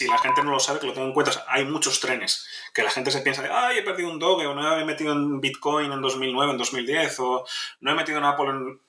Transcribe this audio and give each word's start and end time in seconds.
si 0.00 0.08
la 0.08 0.16
gente 0.16 0.42
no 0.42 0.50
lo 0.50 0.60
sabe, 0.60 0.80
que 0.80 0.86
lo 0.86 0.94
tenga 0.94 1.08
en 1.08 1.12
cuenta. 1.12 1.44
hay 1.46 1.66
muchos 1.66 2.00
trenes 2.00 2.46
que 2.72 2.82
la 2.82 2.90
gente 2.90 3.10
se 3.10 3.20
piensa 3.20 3.42
de, 3.42 3.50
ay, 3.52 3.78
he 3.78 3.82
perdido 3.82 4.10
un 4.10 4.18
Doge, 4.18 4.46
o 4.46 4.54
no 4.54 4.78
he 4.78 4.84
metido 4.86 5.12
en 5.12 5.42
Bitcoin 5.42 5.92
en 5.92 6.00
2009, 6.00 6.52
en 6.52 6.58
2010, 6.58 7.20
o 7.20 7.46
no 7.80 7.90
he 7.90 7.94
metido 7.94 8.16
en 8.16 8.24
Apple 8.24 8.48
en 8.48 8.80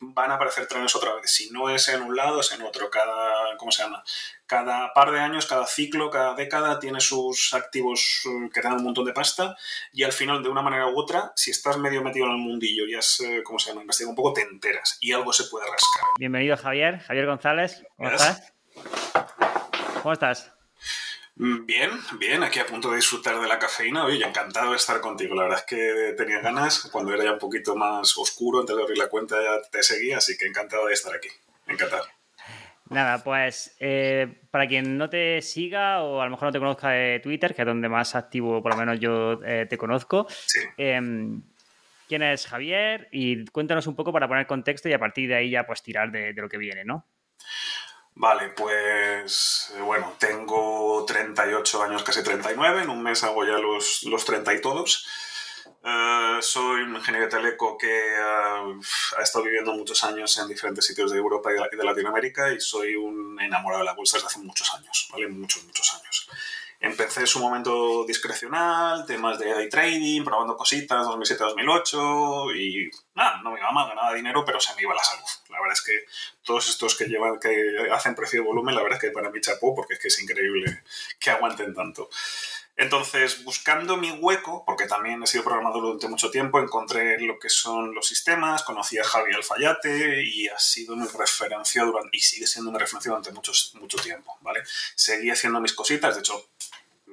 van 0.00 0.30
a 0.30 0.34
aparecer 0.34 0.66
trenes 0.68 0.94
otra 0.94 1.14
vez. 1.14 1.28
Si 1.28 1.50
no 1.50 1.70
es 1.70 1.88
en 1.88 2.02
un 2.02 2.14
lado, 2.14 2.38
es 2.38 2.52
en 2.52 2.62
otro. 2.62 2.88
Cada, 2.88 3.56
¿cómo 3.56 3.72
se 3.72 3.82
llama? 3.82 4.04
Cada 4.46 4.92
par 4.92 5.10
de 5.10 5.18
años, 5.18 5.46
cada 5.46 5.66
ciclo, 5.66 6.10
cada 6.10 6.34
década 6.34 6.78
tiene 6.78 7.00
sus 7.00 7.52
activos 7.54 8.22
eh, 8.26 8.50
que 8.52 8.60
dan 8.60 8.74
un 8.74 8.84
montón 8.84 9.06
de 9.06 9.12
pasta 9.12 9.56
y 9.92 10.04
al 10.04 10.12
final, 10.12 10.42
de 10.42 10.50
una 10.50 10.62
manera 10.62 10.86
u 10.86 11.00
otra, 11.00 11.32
si 11.34 11.50
estás 11.50 11.78
medio 11.78 12.02
metido 12.02 12.26
en 12.26 12.32
el 12.32 12.38
mundillo 12.38 12.86
y 12.86 12.94
has, 12.94 13.18
eh, 13.20 13.42
¿cómo 13.42 13.58
se 13.58 13.70
llama? 13.70 13.80
Investigado 13.80 14.10
un 14.10 14.16
poco, 14.16 14.34
te 14.34 14.42
enteras 14.42 14.98
y 15.00 15.12
algo 15.12 15.32
se 15.32 15.44
puede 15.44 15.64
rascar. 15.64 16.04
Bienvenido, 16.18 16.56
Javier. 16.56 17.00
Javier 17.00 17.26
González. 17.26 17.82
¿Cómo 17.96 18.10
estás? 18.10 18.52
¿Cómo 20.02 20.12
estás? 20.12 20.57
Mm, 21.38 21.66
bien, 21.66 21.90
bien, 22.18 22.42
aquí 22.42 22.58
a 22.58 22.66
punto 22.66 22.90
de 22.90 22.96
disfrutar 22.96 23.40
de 23.40 23.46
la 23.46 23.60
cafeína. 23.60 24.04
Oye, 24.04 24.24
encantado 24.24 24.72
de 24.72 24.76
estar 24.76 25.00
contigo. 25.00 25.36
La 25.36 25.44
verdad 25.44 25.60
es 25.60 25.66
que 25.66 26.14
tenía 26.16 26.40
ganas, 26.40 26.88
cuando 26.92 27.14
era 27.14 27.24
ya 27.24 27.32
un 27.32 27.38
poquito 27.38 27.76
más 27.76 28.18
oscuro, 28.18 28.60
antes 28.60 28.76
de 28.76 28.82
abrir 28.82 28.98
la 28.98 29.08
cuenta 29.08 29.36
ya 29.40 29.70
te 29.70 29.82
seguía, 29.82 30.18
así 30.18 30.36
que 30.36 30.46
encantado 30.46 30.86
de 30.86 30.94
estar 30.94 31.14
aquí. 31.14 31.28
Encantado. 31.68 32.06
Nada, 32.90 33.22
pues 33.22 33.76
eh, 33.78 34.40
para 34.50 34.66
quien 34.66 34.96
no 34.96 35.10
te 35.10 35.42
siga 35.42 36.02
o 36.02 36.20
a 36.20 36.24
lo 36.24 36.30
mejor 36.30 36.48
no 36.48 36.52
te 36.52 36.58
conozca 36.58 36.90
de 36.90 37.20
Twitter, 37.20 37.54
que 37.54 37.62
es 37.62 37.66
donde 37.66 37.88
más 37.88 38.14
activo 38.14 38.62
por 38.62 38.72
lo 38.72 38.78
menos 38.78 38.98
yo 38.98 39.40
eh, 39.44 39.66
te 39.68 39.76
conozco, 39.76 40.26
em, 40.78 41.42
¿quién 42.08 42.22
es 42.22 42.46
Javier? 42.46 43.08
Y 43.12 43.44
cuéntanos 43.44 43.86
un 43.86 43.94
poco 43.94 44.10
para 44.10 44.26
poner 44.26 44.46
contexto 44.46 44.88
y 44.88 44.94
a 44.94 44.98
partir 44.98 45.28
de 45.28 45.34
ahí 45.34 45.50
ya 45.50 45.66
pues 45.66 45.82
tirar 45.82 46.10
de, 46.10 46.32
de 46.32 46.40
lo 46.40 46.48
que 46.48 46.56
viene, 46.56 46.82
¿no? 46.82 47.06
Vale, 48.20 48.48
pues 48.48 49.72
eh, 49.76 49.80
bueno, 49.80 50.16
tengo 50.18 51.04
38 51.06 51.82
años, 51.84 52.02
casi 52.02 52.20
39, 52.24 52.82
en 52.82 52.90
un 52.90 53.00
mes 53.00 53.22
hago 53.22 53.44
ya 53.44 53.58
los, 53.58 54.02
los 54.02 54.24
30 54.24 54.54
y 54.54 54.60
todos. 54.60 55.06
Eh, 55.84 56.38
soy 56.40 56.82
un 56.82 56.96
ingeniero 56.96 57.28
teleco 57.28 57.78
que 57.78 57.86
eh, 57.86 58.16
ha 58.18 59.22
estado 59.22 59.44
viviendo 59.44 59.72
muchos 59.72 60.02
años 60.02 60.36
en 60.38 60.48
diferentes 60.48 60.84
sitios 60.84 61.12
de 61.12 61.18
Europa 61.18 61.50
y 61.52 61.76
de 61.76 61.84
Latinoamérica 61.84 62.52
y 62.52 62.58
soy 62.60 62.96
un 62.96 63.40
enamorado 63.40 63.82
de 63.82 63.86
la 63.86 63.94
bolsa 63.94 64.16
desde 64.16 64.26
hace 64.26 64.40
muchos 64.40 64.74
años, 64.74 65.08
¿vale? 65.12 65.28
Muchos, 65.28 65.62
muchos 65.62 65.94
años. 65.94 66.28
Empecé 66.80 67.26
su 67.26 67.40
momento 67.40 68.04
discrecional, 68.04 69.04
temas 69.04 69.38
de 69.38 69.52
day 69.52 69.68
trading, 69.68 70.22
probando 70.22 70.56
cositas, 70.56 71.06
2007-2008 71.06 72.56
y 72.56 72.90
nada, 73.14 73.40
no 73.42 73.50
me 73.50 73.58
iba 73.58 73.72
mal, 73.72 73.88
ganaba 73.88 74.14
dinero, 74.14 74.44
pero 74.44 74.60
se 74.60 74.74
me 74.76 74.82
iba 74.82 74.94
la 74.94 75.02
salud. 75.02 75.24
La 75.48 75.60
verdad 75.60 75.72
es 75.72 75.82
que 75.82 76.04
todos 76.44 76.68
estos 76.68 76.96
que 76.96 77.06
llevan, 77.06 77.40
que 77.40 77.88
hacen 77.92 78.14
precio 78.14 78.40
de 78.40 78.46
volumen, 78.46 78.76
la 78.76 78.82
verdad 78.82 78.98
es 79.02 79.08
que 79.08 79.10
para 79.10 79.28
mí 79.28 79.40
chapó 79.40 79.74
porque 79.74 79.94
es 79.94 80.00
que 80.00 80.08
es 80.08 80.22
increíble 80.22 80.84
que 81.18 81.30
aguanten 81.30 81.74
tanto. 81.74 82.08
Entonces, 82.78 83.42
buscando 83.42 83.96
mi 83.96 84.12
hueco, 84.12 84.62
porque 84.64 84.86
también 84.86 85.20
he 85.20 85.26
sido 85.26 85.42
programador 85.42 85.82
durante 85.82 86.06
mucho 86.06 86.30
tiempo, 86.30 86.60
encontré 86.60 87.18
lo 87.18 87.36
que 87.40 87.48
son 87.48 87.92
los 87.92 88.06
sistemas, 88.06 88.62
conocí 88.62 88.96
a 89.00 89.02
Javi 89.02 89.34
Alfayate 89.34 90.22
y 90.22 90.46
ha 90.46 90.56
sido 90.60 90.94
mi 90.94 91.08
referencia 91.08 91.82
durante, 91.82 92.16
y 92.16 92.20
sigue 92.20 92.46
siendo 92.46 92.70
mi 92.70 92.78
referencia 92.78 93.10
durante 93.10 93.32
mucho, 93.32 93.50
mucho 93.80 93.96
tiempo, 93.98 94.38
¿vale? 94.42 94.62
Seguí 94.94 95.28
haciendo 95.28 95.60
mis 95.60 95.72
cositas, 95.72 96.14
de 96.14 96.20
hecho, 96.20 96.50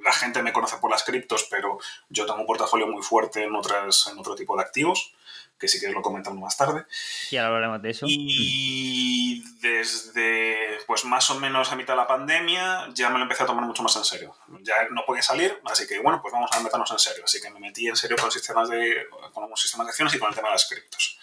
la 0.06 0.12
gente 0.12 0.42
me 0.42 0.52
conoce 0.52 0.76
por 0.78 0.90
las 0.90 1.02
criptos, 1.02 1.46
pero 1.50 1.78
yo 2.08 2.24
tengo 2.26 2.40
un 2.40 2.46
portafolio 2.46 2.86
muy 2.86 3.02
fuerte 3.02 3.42
en, 3.42 3.54
otras, 3.54 4.06
en 4.06 4.18
otro 4.18 4.34
tipo 4.34 4.56
de 4.56 4.62
activos 4.62 5.12
que 5.58 5.68
si 5.68 5.78
quieres 5.78 5.94
lo 5.94 6.02
comentamos 6.02 6.38
más 6.38 6.56
tarde. 6.56 6.84
Y 7.30 7.36
ahora 7.36 7.48
hablaremos 7.48 7.82
de 7.82 7.90
eso. 7.90 8.06
Y 8.08 9.42
desde 9.60 10.78
pues 10.86 11.04
más 11.04 11.30
o 11.30 11.40
menos 11.40 11.72
a 11.72 11.76
mitad 11.76 11.94
de 11.94 11.98
la 11.98 12.06
pandemia 12.06 12.88
ya 12.92 13.08
me 13.08 13.16
lo 13.16 13.22
empecé 13.22 13.42
a 13.42 13.46
tomar 13.46 13.64
mucho 13.64 13.82
más 13.82 13.96
en 13.96 14.04
serio. 14.04 14.36
Ya 14.60 14.74
no 14.90 15.04
podía 15.06 15.22
salir, 15.22 15.58
así 15.64 15.86
que 15.86 15.98
bueno, 15.98 16.20
pues 16.20 16.32
vamos 16.32 16.50
a 16.52 16.60
meternos 16.60 16.90
en 16.90 16.98
serio. 16.98 17.24
Así 17.24 17.40
que 17.40 17.50
me 17.50 17.58
metí 17.58 17.88
en 17.88 17.96
serio 17.96 18.16
con 18.16 18.30
sistemas 18.30 18.68
de, 18.68 19.06
con 19.10 19.42
algunos 19.42 19.60
sistemas 19.60 19.86
de 19.86 19.90
acciones 19.90 20.14
y 20.14 20.18
con 20.18 20.28
el 20.28 20.34
tema 20.34 20.48
de 20.48 20.54
las 20.54 20.68
criptos. 20.68 21.18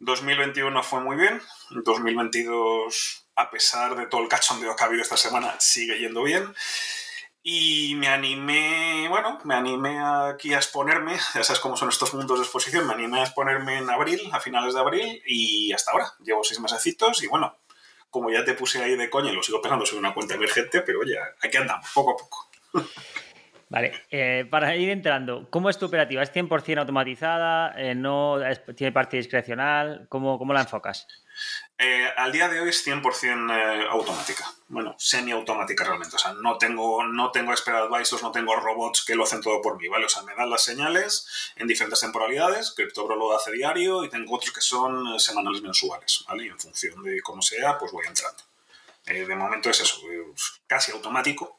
2021 0.00 0.82
fue 0.82 1.00
muy 1.00 1.16
bien, 1.16 1.42
2022 1.70 3.24
a 3.38 3.50
pesar 3.50 3.94
de 3.96 4.06
todo 4.06 4.20
el 4.20 4.28
cachondeo 4.28 4.74
que 4.74 4.82
ha 4.82 4.86
habido 4.86 5.02
esta 5.02 5.16
semana, 5.16 5.54
sigue 5.60 5.98
yendo 5.98 6.24
bien. 6.24 6.52
Y 7.50 7.94
me 7.94 8.08
animé, 8.08 9.06
bueno, 9.08 9.38
me 9.44 9.54
animé 9.54 9.98
aquí 9.98 10.52
a 10.52 10.58
exponerme, 10.58 11.14
ya 11.34 11.42
sabes 11.42 11.60
cómo 11.60 11.78
son 11.78 11.88
estos 11.88 12.12
mundos 12.12 12.38
de 12.38 12.44
exposición, 12.44 12.86
me 12.86 12.92
animé 12.92 13.20
a 13.20 13.22
exponerme 13.22 13.78
en 13.78 13.88
abril, 13.88 14.20
a 14.32 14.38
finales 14.38 14.74
de 14.74 14.80
abril, 14.80 15.22
y 15.26 15.72
hasta 15.72 15.92
ahora. 15.92 16.12
Llevo 16.22 16.44
seis 16.44 16.60
mesecitos 16.60 17.22
y 17.22 17.26
bueno, 17.26 17.56
como 18.10 18.30
ya 18.30 18.44
te 18.44 18.52
puse 18.52 18.84
ahí 18.84 18.96
de 18.96 19.08
coña, 19.08 19.32
lo 19.32 19.42
sigo 19.42 19.62
pegando 19.62 19.86
sobre 19.86 20.00
una 20.00 20.12
cuenta 20.12 20.34
emergente, 20.34 20.82
pero 20.82 21.00
oye, 21.00 21.16
aquí 21.40 21.56
andamos, 21.56 21.88
poco 21.94 22.10
a 22.10 22.16
poco. 22.18 22.50
Vale, 23.70 23.94
eh, 24.10 24.46
para 24.50 24.76
ir 24.76 24.90
entrando, 24.90 25.46
¿cómo 25.48 25.70
es 25.70 25.78
tu 25.78 25.86
operativa? 25.86 26.22
¿Es 26.22 26.30
100% 26.30 26.80
automatizada? 26.80 27.72
Eh, 27.78 27.94
¿No 27.94 28.36
tiene 28.76 28.92
parte 28.92 29.16
discrecional? 29.16 30.06
¿Cómo, 30.10 30.38
cómo 30.38 30.52
la 30.52 30.60
enfocas? 30.60 31.08
Eh, 31.80 32.08
al 32.16 32.32
día 32.32 32.48
de 32.48 32.60
hoy 32.60 32.70
es 32.70 32.84
100% 32.84 33.52
eh, 33.52 33.86
automática. 33.88 34.52
Bueno, 34.66 34.96
semiautomática 34.98 35.84
realmente. 35.84 36.16
O 36.16 36.18
sea, 36.18 36.32
no 36.32 36.58
tengo, 36.58 37.04
no 37.06 37.30
tengo 37.30 37.52
expert 37.52 37.76
advisors, 37.76 38.20
no 38.20 38.32
tengo 38.32 38.56
robots 38.56 39.04
que 39.04 39.14
lo 39.14 39.22
hacen 39.22 39.40
todo 39.40 39.62
por 39.62 39.78
mí, 39.78 39.86
¿vale? 39.86 40.06
O 40.06 40.08
sea, 40.08 40.22
me 40.22 40.34
dan 40.34 40.50
las 40.50 40.64
señales 40.64 41.52
en 41.54 41.68
diferentes 41.68 42.00
temporalidades, 42.00 42.72
CryptoBro 42.72 43.14
lo 43.14 43.36
hace 43.36 43.52
diario 43.52 44.02
y 44.02 44.10
tengo 44.10 44.34
otros 44.34 44.52
que 44.52 44.60
son 44.60 45.14
eh, 45.14 45.20
semanales 45.20 45.62
mensuales, 45.62 46.24
¿vale? 46.26 46.46
Y 46.46 46.48
en 46.48 46.58
función 46.58 47.00
de 47.04 47.22
cómo 47.22 47.42
sea, 47.42 47.78
pues 47.78 47.92
voy 47.92 48.06
entrando. 48.06 48.42
de 49.06 49.36
momento 49.36 49.70
es 49.70 49.80
eso, 49.80 50.00
casi 50.66 50.90
automático, 50.90 51.56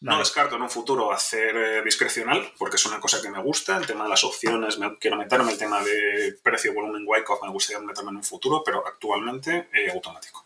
no 0.00 0.18
descarto 0.18 0.56
en 0.56 0.62
un 0.62 0.70
futuro 0.70 1.12
hacer 1.12 1.56
eh, 1.56 1.82
discrecional, 1.82 2.52
porque 2.58 2.76
es 2.76 2.86
una 2.86 3.00
cosa 3.00 3.20
que 3.20 3.30
me 3.30 3.40
gusta. 3.40 3.76
El 3.76 3.86
tema 3.86 4.04
de 4.04 4.10
las 4.10 4.22
opciones, 4.24 4.78
me, 4.78 4.96
quiero 4.98 5.16
meterme. 5.16 5.52
El 5.52 5.58
tema 5.58 5.82
de 5.82 6.36
precio, 6.42 6.72
volumen, 6.72 7.04
Wyckoff, 7.06 7.42
me 7.42 7.50
gustaría 7.50 7.84
meterme 7.84 8.10
en 8.10 8.16
un 8.18 8.24
futuro, 8.24 8.62
pero 8.64 8.86
actualmente 8.86 9.68
eh, 9.72 9.90
automático. 9.92 10.44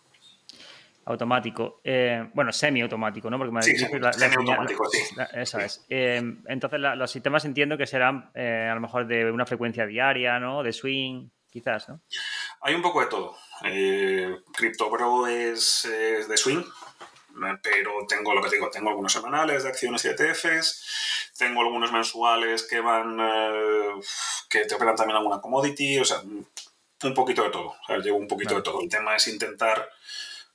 Automático. 1.04 1.80
Eh, 1.82 2.30
bueno, 2.32 2.52
semiautomático, 2.52 3.28
¿no? 3.28 3.36
Porque 3.36 3.52
me 3.52 3.62
sí, 3.62 3.76
semiautomático, 3.76 4.88
sí. 4.88 5.00
Eso 5.34 5.58
es. 5.58 5.84
entonces, 5.88 6.80
los 6.80 7.10
sistemas 7.10 7.44
entiendo 7.44 7.76
que 7.76 7.86
serán 7.86 8.30
a 8.34 8.74
lo 8.74 8.80
mejor 8.80 9.06
de 9.06 9.30
una 9.30 9.44
frecuencia 9.44 9.84
diaria, 9.84 10.38
¿no? 10.38 10.62
De 10.62 10.72
swing, 10.72 11.28
quizás, 11.50 11.88
¿no? 11.88 12.00
Hay 12.60 12.74
un 12.74 12.82
poco 12.82 13.00
de 13.00 13.06
todo. 13.06 13.36
CryptoBro 14.52 15.26
es 15.26 15.88
de 16.28 16.36
swing, 16.36 16.62
pero 17.62 18.06
tengo 18.09 18.34
lo 18.34 18.43
que 18.43 18.50
digo, 18.50 18.70
tengo 18.70 18.91
algunos 18.91 19.12
semanales 19.12 19.62
de 19.62 19.69
acciones 19.69 20.04
y 20.04 20.09
ETFs, 20.09 21.32
tengo 21.37 21.60
algunos 21.60 21.93
mensuales 21.93 22.62
que 22.65 22.81
van, 22.81 23.19
eh, 23.20 24.00
que 24.48 24.65
te 24.65 24.75
operan 24.75 24.97
también 24.97 25.16
alguna 25.16 25.41
commodity, 25.41 25.98
o 25.98 26.04
sea, 26.04 26.19
un 26.22 27.15
poquito 27.15 27.43
de 27.43 27.50
todo, 27.50 27.69
o 27.69 27.87
sea, 27.87 27.98
llevo 27.98 28.19
un 28.19 28.28
poquito 28.28 28.56
de 28.56 28.62
todo. 28.62 28.81
El 28.81 28.88
tema 28.88 29.16
es 29.16 29.26
intentar 29.28 29.88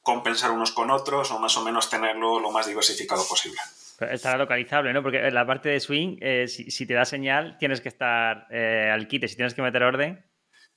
compensar 0.02 0.52
unos 0.52 0.72
con 0.72 0.90
otros 0.90 1.32
o 1.32 1.40
más 1.40 1.58
o 1.58 1.64
menos 1.64 1.90
tenerlo 1.90 2.40
lo 2.40 2.52
más 2.52 2.66
diversificado 2.66 3.28
posible. 3.28 3.60
estará 4.10 4.38
localizable, 4.38 4.94
¿no? 4.94 5.04
Porque 5.04 5.28
en 5.28 5.34
la 5.34 5.46
parte 5.46 5.70
de 5.70 5.80
swing, 5.82 6.18
eh, 6.22 6.48
si, 6.48 6.86
te 6.86 6.94
da 6.94 7.04
señal, 7.04 7.58
tienes 7.58 7.82
que 7.82 7.90
estar 7.90 8.48
eh, 8.50 8.90
al 8.90 9.08
quite. 9.08 9.28
Si 9.28 9.36
tienes 9.36 9.54
que 9.54 9.62
meter 9.62 9.84
orden, 9.84 10.24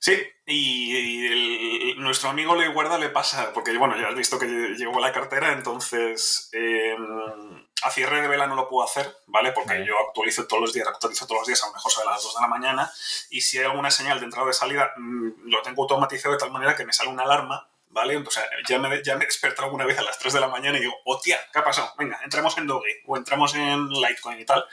Sí, 0.01 0.19
y, 0.47 1.93
nuestro 1.97 2.29
amigo 2.29 2.55
Le 2.55 2.69
Guarda 2.69 2.97
le 2.97 3.09
pasa, 3.09 3.53
porque 3.53 3.77
bueno, 3.77 3.95
ya 3.95 4.07
has 4.07 4.15
visto 4.15 4.39
que 4.39 4.47
llegó 4.47 4.99
la 4.99 5.11
cartera, 5.11 5.51
entonces 5.51 6.49
em, 6.53 7.67
a 7.83 7.91
cierre 7.91 8.19
de 8.19 8.27
vela 8.27 8.47
no 8.47 8.55
lo 8.55 8.67
puedo 8.67 8.83
hacer, 8.83 9.15
¿vale? 9.27 9.51
Porque 9.51 9.85
yo 9.85 9.93
actualizo 10.07 10.47
todos 10.47 10.59
los 10.59 10.73
días, 10.73 10.87
actualizo 10.87 11.27
todos 11.27 11.41
los 11.41 11.47
días, 11.47 11.63
a 11.63 11.67
lo 11.67 11.73
mejor 11.73 11.91
a 12.01 12.11
las 12.13 12.23
2 12.23 12.33
de 12.33 12.41
la 12.41 12.47
mañana, 12.47 12.91
y 13.29 13.41
si 13.41 13.59
hay 13.59 13.65
alguna 13.65 13.91
señal 13.91 14.19
de 14.19 14.25
entrada 14.25 14.45
o 14.45 14.47
de 14.47 14.53
salida, 14.53 14.91
mm, 14.97 15.51
lo 15.51 15.61
tengo 15.61 15.83
automatizado 15.83 16.33
de 16.33 16.39
tal 16.39 16.51
manera 16.51 16.75
que 16.75 16.83
me 16.83 16.93
sale 16.93 17.11
una 17.11 17.21
alarma, 17.21 17.69
¿vale? 17.89 18.15
Entonces 18.15 18.43
ya 18.67 18.79
me, 18.79 19.03
ya 19.03 19.15
me 19.17 19.25
despierto 19.25 19.61
alguna 19.61 19.85
vez 19.85 19.99
a 19.99 20.01
las 20.01 20.17
3 20.17 20.33
de 20.33 20.39
la 20.39 20.47
mañana 20.47 20.79
y 20.79 20.81
digo, 20.81 20.95
hostia, 21.05 21.39
¿qué 21.53 21.59
ha 21.59 21.63
pasado? 21.63 21.93
Venga, 21.99 22.19
entramos 22.23 22.57
en 22.57 22.65
Doge 22.65 23.03
o 23.05 23.17
entramos 23.17 23.53
en 23.53 23.87
Litecoin 23.87 24.39
y 24.39 24.45
tal. 24.45 24.65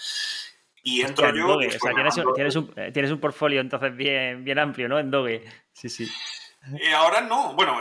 Y 0.89 1.03
entro 1.03 1.35
yo. 1.35 1.55
Pues, 1.55 1.77
o 1.77 1.79
sea, 1.79 1.93
tienes, 1.93 2.57
un, 2.57 2.73
eh, 2.77 2.91
tienes, 2.93 3.11
un, 3.11 3.21
portfolio 3.21 3.61
entonces 3.61 3.95
bien, 3.95 4.43
bien 4.43 4.59
amplio, 4.59 4.89
¿no? 4.89 4.99
En 4.99 5.11
Doge. 5.11 5.45
Sí, 5.73 5.91
sí. 5.91 6.11
Y 6.81 6.89
ahora 6.93 7.21
no. 7.21 7.53
Bueno, 7.55 7.81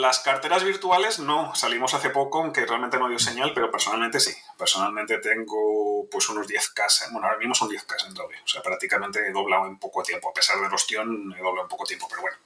las 0.00 0.18
carteras 0.20 0.64
virtuales 0.64 1.20
no. 1.20 1.54
Salimos 1.54 1.94
hace 1.94 2.10
poco, 2.10 2.42
aunque 2.42 2.66
realmente 2.66 2.98
no 2.98 3.08
dio 3.08 3.18
señal, 3.18 3.52
pero 3.54 3.70
personalmente 3.70 4.18
sí. 4.18 4.32
Personalmente 4.58 5.18
tengo 5.18 6.08
pues 6.10 6.28
unos 6.30 6.48
10K. 6.48 7.12
Bueno, 7.12 7.28
ahora 7.28 7.38
mismo 7.38 7.54
son 7.54 7.68
10K 7.68 8.08
en 8.08 8.14
Doge. 8.14 8.36
O 8.42 8.48
sea, 8.48 8.60
prácticamente 8.60 9.20
he 9.24 9.32
doblado 9.32 9.66
en 9.66 9.78
poco 9.78 10.02
tiempo. 10.02 10.30
A 10.30 10.34
pesar 10.34 10.60
del 10.60 10.72
ostión, 10.74 11.32
he 11.32 11.40
doblado 11.40 11.62
en 11.62 11.68
poco 11.68 11.84
tiempo, 11.84 12.06
pero 12.10 12.22
bueno. 12.22 12.36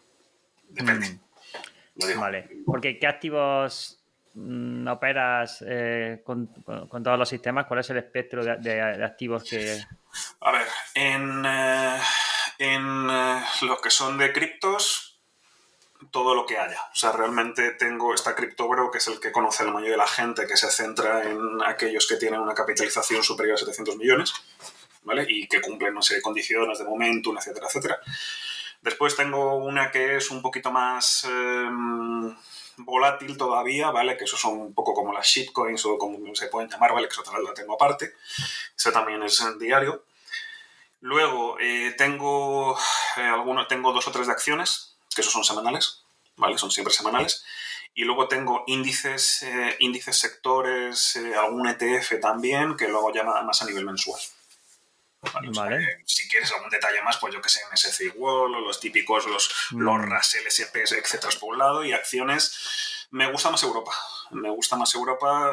Depende. 0.68 1.08
Mm. 1.08 2.20
Vale. 2.20 2.48
Porque, 2.66 2.98
¿qué 2.98 3.06
activos 3.06 4.02
Mm, 4.34 4.88
operas 4.88 5.62
eh, 5.66 6.22
con, 6.24 6.48
todos 6.48 7.18
los 7.18 7.28
sistemas, 7.28 7.66
¿cuál 7.66 7.80
es 7.80 7.90
el 7.90 7.98
espectro 7.98 8.42
de, 8.42 8.80
activos 9.04 9.44
que...? 9.44 9.78
A 10.40 10.52
ver, 10.52 10.66
en, 10.94 11.44
eh, 11.46 12.00
en 12.58 13.10
eh, 13.10 13.44
lo 13.62 13.80
que 13.80 13.90
son 13.90 14.18
de 14.18 14.32
criptos, 14.32 15.12
todo 16.10 16.34
lo 16.34 16.46
que 16.46 16.58
haya. 16.58 16.80
O 16.92 16.94
sea, 16.94 17.12
realmente 17.12 17.72
tengo 17.72 18.14
esta 18.14 18.34
CryptoBro, 18.34 18.90
que 18.90 18.98
es 18.98 19.08
el 19.08 19.20
que 19.20 19.32
conoce 19.32 19.64
la 19.64 19.72
mayoría 19.72 19.92
de 19.92 19.98
la 19.98 20.06
gente, 20.06 20.46
que 20.46 20.56
se 20.56 20.70
centra 20.70 21.28
en 21.28 21.62
aquellos 21.64 22.06
que 22.06 22.16
tienen 22.16 22.40
una 22.40 22.54
capitalización 22.54 23.22
superior 23.22 23.54
a 23.54 23.58
700 23.58 23.96
millones, 23.96 24.32
¿vale? 25.02 25.24
Y 25.28 25.46
que 25.48 25.60
cumplen 25.60 25.92
una 25.92 26.02
serie 26.02 26.22
condiciones 26.22 26.78
de 26.78 26.84
momento, 26.84 27.32
etcétera, 27.36 27.66
etcétera. 27.66 28.00
Después 28.80 29.14
tengo 29.16 29.56
una 29.56 29.90
que 29.90 30.16
es 30.16 30.30
un 30.30 30.42
poquito 30.42 30.72
más 30.72 31.24
em, 31.24 32.36
volátil 32.84 33.36
todavía, 33.36 33.90
¿vale? 33.90 34.16
Que 34.16 34.24
eso 34.24 34.36
son 34.36 34.58
un 34.58 34.74
poco 34.74 34.94
como 34.94 35.12
las 35.12 35.26
shitcoins 35.26 35.84
o 35.86 35.98
como 35.98 36.34
se 36.34 36.48
pueden 36.48 36.70
llamar, 36.70 36.92
¿vale? 36.92 37.08
Que 37.08 37.12
eso 37.12 37.38
la 37.38 37.54
tengo 37.54 37.74
aparte. 37.74 38.14
Esa 38.76 38.92
también 38.92 39.22
es 39.22 39.40
en 39.40 39.58
diario. 39.58 40.04
Luego 41.00 41.58
eh, 41.58 41.94
tengo, 41.98 42.78
eh, 43.16 43.32
tengo 43.68 43.92
dos 43.92 44.06
o 44.06 44.12
tres 44.12 44.28
de 44.28 44.32
acciones, 44.32 44.94
que 45.14 45.20
esos 45.20 45.32
son 45.32 45.44
semanales, 45.44 46.02
¿vale? 46.36 46.56
Son 46.58 46.70
siempre 46.70 46.94
semanales. 46.94 47.44
Y 47.94 48.04
luego 48.04 48.28
tengo 48.28 48.64
índices, 48.68 49.42
eh, 49.42 49.76
índices 49.80 50.18
sectores, 50.18 51.18
algún 51.36 51.66
ETF 51.66 52.20
también, 52.20 52.76
que 52.76 52.88
luego 52.88 53.12
llama 53.12 53.42
más 53.42 53.62
a 53.62 53.66
nivel 53.66 53.84
mensual. 53.84 54.20
Vale, 55.54 56.02
si 56.04 56.28
quieres 56.28 56.50
algún 56.52 56.68
detalle 56.68 57.00
más, 57.02 57.16
pues 57.18 57.32
yo 57.32 57.40
que 57.40 57.48
sé, 57.48 57.60
MSCI 57.70 58.08
World 58.16 58.56
o 58.56 58.60
los 58.60 58.80
típicos, 58.80 59.26
los, 59.26 59.50
mm. 59.70 59.80
los 59.80 60.36
SPS, 60.48 60.92
etcétera, 60.92 61.32
por 61.38 61.50
un 61.50 61.58
lado, 61.58 61.84
y 61.84 61.92
acciones. 61.92 63.06
Me 63.12 63.30
gusta 63.30 63.50
más 63.50 63.62
Europa. 63.62 63.92
Me 64.30 64.50
gusta 64.50 64.76
más 64.76 64.94
Europa 64.94 65.52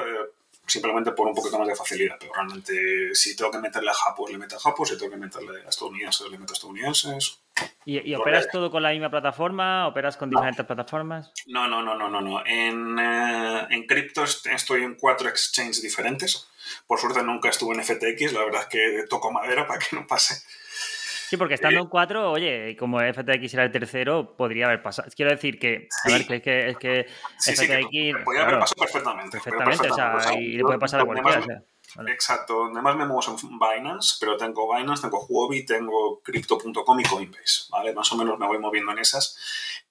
simplemente 0.70 1.12
por 1.12 1.28
un 1.28 1.36
poquito 1.36 1.58
más 1.58 1.68
de 1.68 1.76
facilidad, 1.76 2.18
pero 2.20 2.34
realmente 2.34 3.14
si 3.14 3.36
tengo 3.36 3.52
que 3.52 3.60
meterle 3.60 3.90
a 3.90 3.94
Japos, 3.94 4.32
le 4.32 4.38
meto 4.38 4.56
a 4.56 4.60
Japos, 4.60 4.90
si 4.90 4.98
tengo 4.98 5.12
que 5.12 5.18
meterle 5.18 5.66
a 5.66 5.70
estadounidenses, 5.70 6.30
le 6.30 6.38
meto 6.38 6.54
a 6.54 6.56
estadounidenses. 6.56 7.40
¿Y, 7.86 8.14
operas 8.14 8.48
todo 8.52 8.72
con 8.72 8.84
la 8.84 8.92
misma 8.92 9.10
plataforma? 9.10 9.88
¿Operas 9.88 10.16
con 10.16 10.30
diferentes 10.30 10.66
plataformas? 10.66 11.32
No, 11.48 11.68
no, 11.68 11.82
no, 11.82 11.96
no, 11.96 12.10
no. 12.10 12.22
no. 12.22 12.46
En, 12.46 12.98
eh, 13.00 13.68
en 13.72 13.86
cripto 13.86 14.24
estoy 14.24 14.84
en 14.84 14.96
cuatro 14.96 15.28
exchanges 15.28 15.82
diferentes. 15.82 16.48
Por 16.88 17.00
suerte 17.00 17.24
nunca 17.24 17.50
estuve 17.50 17.76
en 17.76 17.84
FTX, 17.84 18.34
la 18.34 18.46
verdad 18.46 18.62
es 18.62 18.68
que 18.68 19.06
toco 19.10 19.32
madera 19.32 19.68
para 19.68 19.80
que 19.80 19.96
no 19.96 20.06
pase. 20.06 20.44
Sí, 21.30 21.38
porque 21.38 21.54
estando 21.54 21.80
en 21.82 21.88
cuatro, 21.88 22.32
oye, 22.32 22.76
como 22.76 23.00
FTX 23.00 23.54
era 23.54 23.64
el 23.64 23.72
tercero, 23.72 24.36
podría 24.36 24.66
haber 24.66 24.82
pasado. 24.82 25.08
Quiero 25.16 25.30
decir 25.30 25.60
que, 25.60 25.88
a 26.04 26.12
ver, 26.12 26.26
que 26.26 26.36
es 26.38 26.42
que, 26.42 26.70
es 26.70 26.78
que 26.78 27.06
FTX. 27.40 28.24
podría 28.26 28.44
haber 28.46 28.60
pasado 28.60 28.80
perfectamente. 28.80 29.38
Perfectamente, 29.38 29.92
o 29.92 29.94
sea, 29.94 30.34
y 30.34 30.58
le 30.58 30.64
puede 30.64 30.80
pasar 30.80 31.02
a 31.02 31.06
cualquiera. 31.06 31.64
Exacto, 32.08 32.66
además 32.66 32.96
me 32.96 33.06
muevo 33.06 33.22
en 33.28 33.60
Binance, 33.60 34.16
pero 34.20 34.38
tengo 34.38 34.76
Binance, 34.76 35.04
tengo 35.04 35.24
Huobi, 35.28 35.68
tengo 35.68 36.20
Crypto.com 36.24 37.00
y 37.00 37.04
Coinbase, 37.04 37.66
¿vale? 37.70 37.94
Más 37.94 38.12
o 38.12 38.18
menos 38.18 38.40
me 38.40 38.48
voy 38.48 38.58
moviendo 38.58 38.92
en 38.92 38.98
esas. 38.98 39.38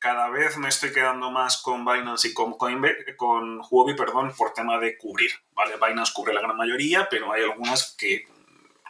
Cada 0.01 0.29
vez 0.31 0.57
me 0.59 0.69
estoy 0.69 0.93
quedando 0.93 1.31
más 1.31 1.59
con 1.59 1.85
Binance 1.85 2.29
y 2.29 2.35
con 2.35 2.55
Coinbase, 2.55 3.15
con 3.17 3.61
Huobi, 3.71 3.95
perdón, 3.95 4.33
por 4.37 4.53
tema 4.53 4.81
de 4.81 4.97
cubrir, 4.97 5.31
¿vale? 5.55 5.75
Binance 5.77 6.13
cubre 6.13 6.35
la 6.35 6.41
gran 6.41 6.57
mayoría, 6.57 7.09
pero 7.09 7.33
hay 7.33 7.45
algunas 7.45 7.95
que 7.97 8.27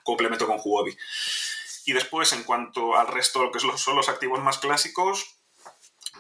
complemento 0.03 0.47
con 0.47 0.59
Huobi. 0.65 0.97
Y 1.89 1.95
después, 1.95 2.35
en 2.35 2.43
cuanto 2.43 2.99
al 2.99 3.07
resto, 3.07 3.43
lo 3.43 3.51
que 3.51 3.61
son 3.61 3.97
los 3.97 4.11
activos 4.11 4.41
más 4.41 4.59
clásicos, 4.59 5.37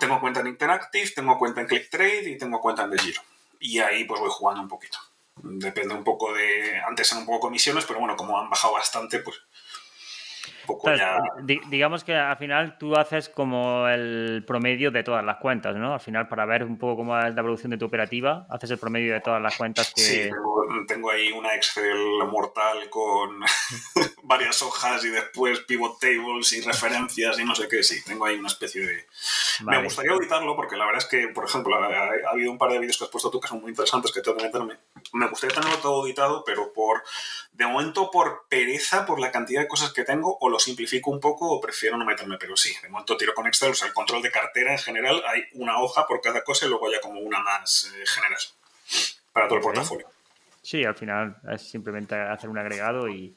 tengo 0.00 0.18
cuenta 0.18 0.40
en 0.40 0.46
Interactive, 0.46 1.10
tengo 1.10 1.36
cuenta 1.38 1.60
en 1.60 1.66
ClickTrade 1.66 2.30
y 2.30 2.38
tengo 2.38 2.58
cuenta 2.62 2.84
en 2.84 2.90
The 2.92 2.98
Giro. 2.98 3.20
Y 3.60 3.78
ahí 3.80 4.04
pues 4.04 4.18
voy 4.18 4.30
jugando 4.32 4.62
un 4.62 4.68
poquito. 4.68 4.96
Depende 5.36 5.92
un 5.92 6.04
poco 6.04 6.32
de... 6.32 6.80
Antes 6.88 7.10
eran 7.10 7.20
un 7.20 7.26
poco 7.26 7.40
comisiones, 7.40 7.84
pero 7.84 8.00
bueno, 8.00 8.16
como 8.16 8.40
han 8.40 8.48
bajado 8.48 8.72
bastante, 8.72 9.18
pues 9.18 9.42
digamos 11.68 12.04
que 12.04 12.14
al 12.14 12.36
final 12.36 12.76
tú 12.78 12.94
haces 12.94 13.28
como 13.28 13.88
el 13.88 14.44
promedio 14.46 14.90
de 14.90 15.02
todas 15.02 15.24
las 15.24 15.36
cuentas, 15.38 15.76
¿no? 15.76 15.94
Al 15.94 16.00
final, 16.00 16.28
para 16.28 16.44
ver 16.46 16.64
un 16.64 16.78
poco 16.78 16.96
cómo 16.96 17.18
es 17.18 17.34
la 17.34 17.40
evolución 17.40 17.70
de 17.70 17.78
tu 17.78 17.86
operativa, 17.86 18.46
haces 18.50 18.70
el 18.70 18.78
promedio 18.78 19.14
de 19.14 19.20
todas 19.20 19.40
las 19.40 19.56
cuentas 19.56 19.92
que... 19.94 20.00
Sí, 20.00 20.30
tengo, 20.86 21.10
ahí 21.10 21.32
una 21.32 21.54
Excel 21.54 21.96
mortal 22.30 22.90
con 22.90 23.40
varias 24.22 24.60
hojas 24.62 25.04
y 25.04 25.10
después 25.10 25.60
pivot 25.60 25.98
tables 25.98 26.52
y 26.52 26.60
referencias 26.60 27.38
y 27.38 27.44
no 27.44 27.54
sé 27.54 27.68
qué. 27.68 27.82
Sí, 27.82 28.04
tengo 28.04 28.26
ahí 28.26 28.36
una 28.36 28.48
especie 28.48 28.82
de... 28.82 29.06
Me 29.64 29.82
gustaría 29.82 30.12
auditarlo 30.12 30.54
porque 30.54 30.76
la 30.76 30.84
verdad 30.84 31.02
es 31.02 31.08
que, 31.08 31.28
por 31.28 31.44
ejemplo, 31.44 31.76
ha, 31.76 32.10
habido 32.30 32.50
un 32.50 32.58
par 32.58 32.70
de 32.70 32.78
vídeos 32.78 32.98
que 32.98 33.04
has 33.04 33.10
puesto 33.10 33.30
tú 33.30 33.40
que 33.40 33.48
son 33.48 33.60
muy 33.60 33.70
interesantes 33.70 34.12
que 34.12 34.20
tengo 34.20 34.36
que 34.36 34.44
meterme. 34.44 34.76
Me 35.12 35.28
gustaría 35.28 35.54
tenerlo 35.54 35.78
todo 35.78 36.00
auditado, 36.00 36.44
pero 36.44 36.72
por 36.72 37.02
de 37.58 37.66
momento 37.66 38.10
por 38.10 38.46
pereza, 38.48 39.04
por 39.04 39.18
la 39.18 39.32
cantidad 39.32 39.60
de 39.60 39.68
cosas 39.68 39.92
que 39.92 40.04
tengo, 40.04 40.38
o 40.40 40.48
lo 40.48 40.57
simplifico 40.58 41.10
un 41.10 41.20
poco 41.20 41.50
o 41.50 41.60
prefiero 41.60 41.96
no 41.96 42.04
meterme, 42.04 42.36
pero 42.38 42.56
sí, 42.56 42.74
de 42.82 42.88
momento 42.88 43.16
tiro 43.16 43.34
con 43.34 43.46
Excel, 43.46 43.72
o 43.72 43.74
sea, 43.74 43.88
el 43.88 43.94
control 43.94 44.22
de 44.22 44.30
cartera 44.30 44.72
en 44.72 44.78
general, 44.78 45.22
hay 45.26 45.44
una 45.54 45.80
hoja 45.80 46.06
por 46.06 46.20
cada 46.20 46.42
cosa 46.42 46.66
y 46.66 46.68
luego 46.68 46.90
ya 46.90 47.00
como 47.00 47.20
una 47.20 47.40
más 47.40 47.92
eh, 47.94 48.04
general 48.06 48.40
para 49.32 49.48
todo 49.48 49.58
el 49.58 49.64
portafolio. 49.64 50.08
Sí, 50.60 50.84
al 50.84 50.96
final 50.96 51.36
es 51.50 51.62
simplemente 51.62 52.14
hacer 52.14 52.50
un 52.50 52.58
agregado 52.58 53.08
y, 53.08 53.34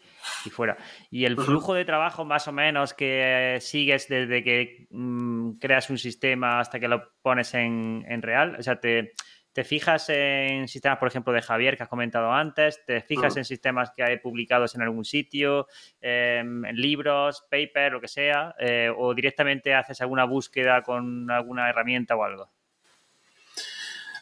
fuera. 0.52 0.76
Y 1.10 1.24
el 1.24 1.38
flujo 1.38 1.74
de 1.74 1.86
trabajo 1.86 2.26
más 2.26 2.48
o 2.48 2.52
menos 2.52 2.94
que 2.94 3.58
sigues 3.62 4.10
desde 4.10 4.44
que 4.44 4.88
mm, 4.90 5.52
creas 5.54 5.90
un 5.90 5.98
sistema 5.98 6.60
hasta 6.60 6.80
que 6.80 6.90
lo 6.90 7.14
pones 7.22 7.54
en, 7.54 8.04
en 8.08 8.22
real, 8.22 8.58
o 8.60 8.64
sea, 8.64 8.82
te 8.82 9.14
te 9.54 9.64
fijas 9.64 10.10
en 10.10 10.68
sistemas, 10.68 10.98
por 10.98 11.08
ejemplo, 11.08 11.34
de 11.34 11.42
Javier, 11.42 11.76
que 11.76 11.84
has 11.84 11.90
comentado 11.90 12.32
antes, 12.32 12.84
te 12.86 13.02
fijas 13.02 13.36
en 13.38 13.46
sistemas 13.46 13.92
que 13.96 14.04
hay 14.04 14.18
publicados 14.18 14.76
en 14.76 14.82
algún 14.82 15.04
sitio, 15.04 15.68
em, 16.00 16.64
en 16.66 16.76
libros, 16.76 17.44
paper, 17.50 17.92
lo 17.94 18.02
que 18.02 18.08
sea, 18.08 18.56
eh, 18.60 18.92
o 18.96 19.14
directamente 19.14 19.74
haces 19.74 20.00
alguna 20.02 20.24
búsqueda 20.26 20.84
con 20.84 21.30
alguna 21.30 21.70
herramienta 21.70 22.16
o 22.16 22.24
algo. 22.24 22.50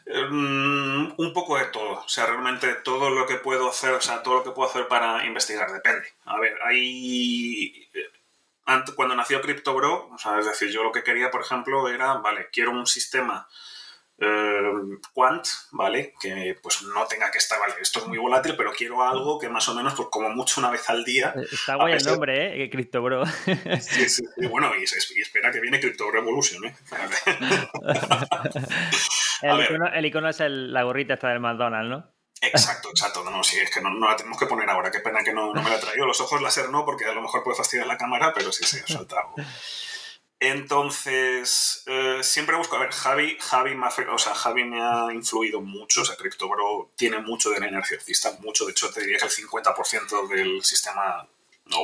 Em, 0.06 1.14
un 1.16 1.34
poco 1.34 1.60
de 1.60 1.66
todo, 1.66 2.04
o 2.04 2.10
sea, 2.10 2.26
realmente 2.26 2.68
todo 2.84 3.12
lo 3.12 3.28
que 3.28 3.36
puedo 3.36 3.70
hacer, 3.70 3.92
o 3.92 4.02
sea, 4.02 4.24
todo 4.24 4.36
lo 4.36 4.44
que 4.44 4.52
puedo 4.52 4.68
hacer 4.68 4.88
para 4.88 5.24
investigar, 5.26 5.72
depende. 5.72 6.08
A 6.26 6.40
ver, 6.40 6.58
hay 6.64 7.88
cuando 8.96 9.16
nació 9.16 9.42
CryptoBro, 9.42 10.10
o 10.12 10.18
sea, 10.18 10.40
es 10.40 10.46
decir, 10.46 10.70
yo 10.70 10.84
lo 10.84 10.92
que 10.92 11.04
quería, 11.04 11.32
por 11.32 11.42
ejemplo, 11.42 11.90
era, 11.90 12.16
vale, 12.16 12.50
quiero 12.52 12.72
un 12.72 12.86
sistema 12.86 13.48
eh, 14.22 14.72
Quant, 15.14 15.46
¿vale? 15.72 16.14
Que 16.20 16.56
pues 16.62 16.82
no 16.84 17.06
tenga 17.08 17.32
que 17.32 17.38
estar, 17.38 17.60
vale, 17.60 17.76
esto 17.82 18.00
es 18.00 18.08
muy 18.08 18.18
volátil, 18.18 18.56
pero 18.58 18.72
quiero 18.72 19.04
algo 19.04 19.40
que 19.40 19.50
más 19.50 19.68
o 19.70 19.76
menos, 19.76 19.94
pues 19.96 20.10
como 20.12 20.30
mucho 20.30 20.60
una 20.60 20.70
vez 20.70 20.90
al 20.90 21.04
día. 21.04 21.34
Eh, 21.36 21.46
está 21.52 21.76
guay 21.76 21.94
el 21.94 22.04
nombre, 22.04 22.64
¿eh? 22.64 22.70
CryptoBro. 22.70 23.26
Sí, 23.82 24.10
sí, 24.10 24.24
bueno, 24.50 24.72
y, 24.76 24.84
espera 24.84 25.52
que 25.52 25.60
viene 25.60 25.80
Crypto 25.80 26.12
Revolution, 26.12 26.66
¿eh? 26.66 26.76
el, 29.42 30.06
icono, 30.06 30.30
es 30.30 30.40
la 30.40 30.84
gorrita 30.84 31.16
esta 31.16 31.30
del 31.30 31.40
McDonald's, 31.40 31.90
¿no? 31.90 32.20
Exacto, 32.42 32.90
exacto. 32.90 33.24
No, 33.24 33.32
no, 33.32 33.44
sí, 33.44 33.60
es 33.60 33.70
que 33.70 33.82
no, 33.82 33.90
la 34.00 34.16
tenemos 34.16 34.40
que 34.40 34.46
poner 34.46 34.70
ahora. 34.70 34.92
Qué 34.92 35.00
pena 35.00 35.24
que 35.24 35.34
no, 35.34 35.54
me 35.54 35.70
la 35.70 35.76
he 35.76 35.80
traído. 35.80 36.06
Los 36.06 36.22
ojos 36.22 36.42
láser 36.42 36.70
no, 36.70 36.86
porque 36.86 37.06
a 37.06 37.14
lo 37.14 37.22
mejor 37.22 37.44
puede 37.44 37.58
fastidiar 37.58 37.88
la 37.88 37.98
cámara, 37.98 38.34
pero 38.34 38.52
sí, 38.52 38.64
sí, 38.66 38.80
ha 38.84 38.88
saltado. 38.88 39.34
Entonces, 40.42 41.84
eh, 41.86 42.20
siempre 42.22 42.56
busco, 42.56 42.78
a 42.78 42.80
ver, 42.80 42.92
Javi, 42.92 43.38
Javi, 43.40 43.76
me 43.76 43.88
ha, 43.88 44.14
o 44.14 44.18
sea, 44.18 44.34
Javi 44.34 44.64
me 44.64 44.82
ha 44.82 45.14
influido 45.14 45.60
mucho, 45.60 46.02
o 46.02 46.06
sea, 46.06 46.16
CryptoBro 46.16 46.94
tiene 46.96 47.20
mucho 47.20 47.50
de 47.50 47.60
la 47.60 47.68
inercia 47.68 47.98
alcista, 47.98 48.32
mucho, 48.40 48.66
de 48.66 48.72
hecho 48.72 48.90
te 48.90 49.02
diría 49.02 49.18
que 49.18 49.26
el 49.26 49.32
50% 49.32 50.30
del 50.30 50.64
sistema 50.64 51.28
no, 51.66 51.82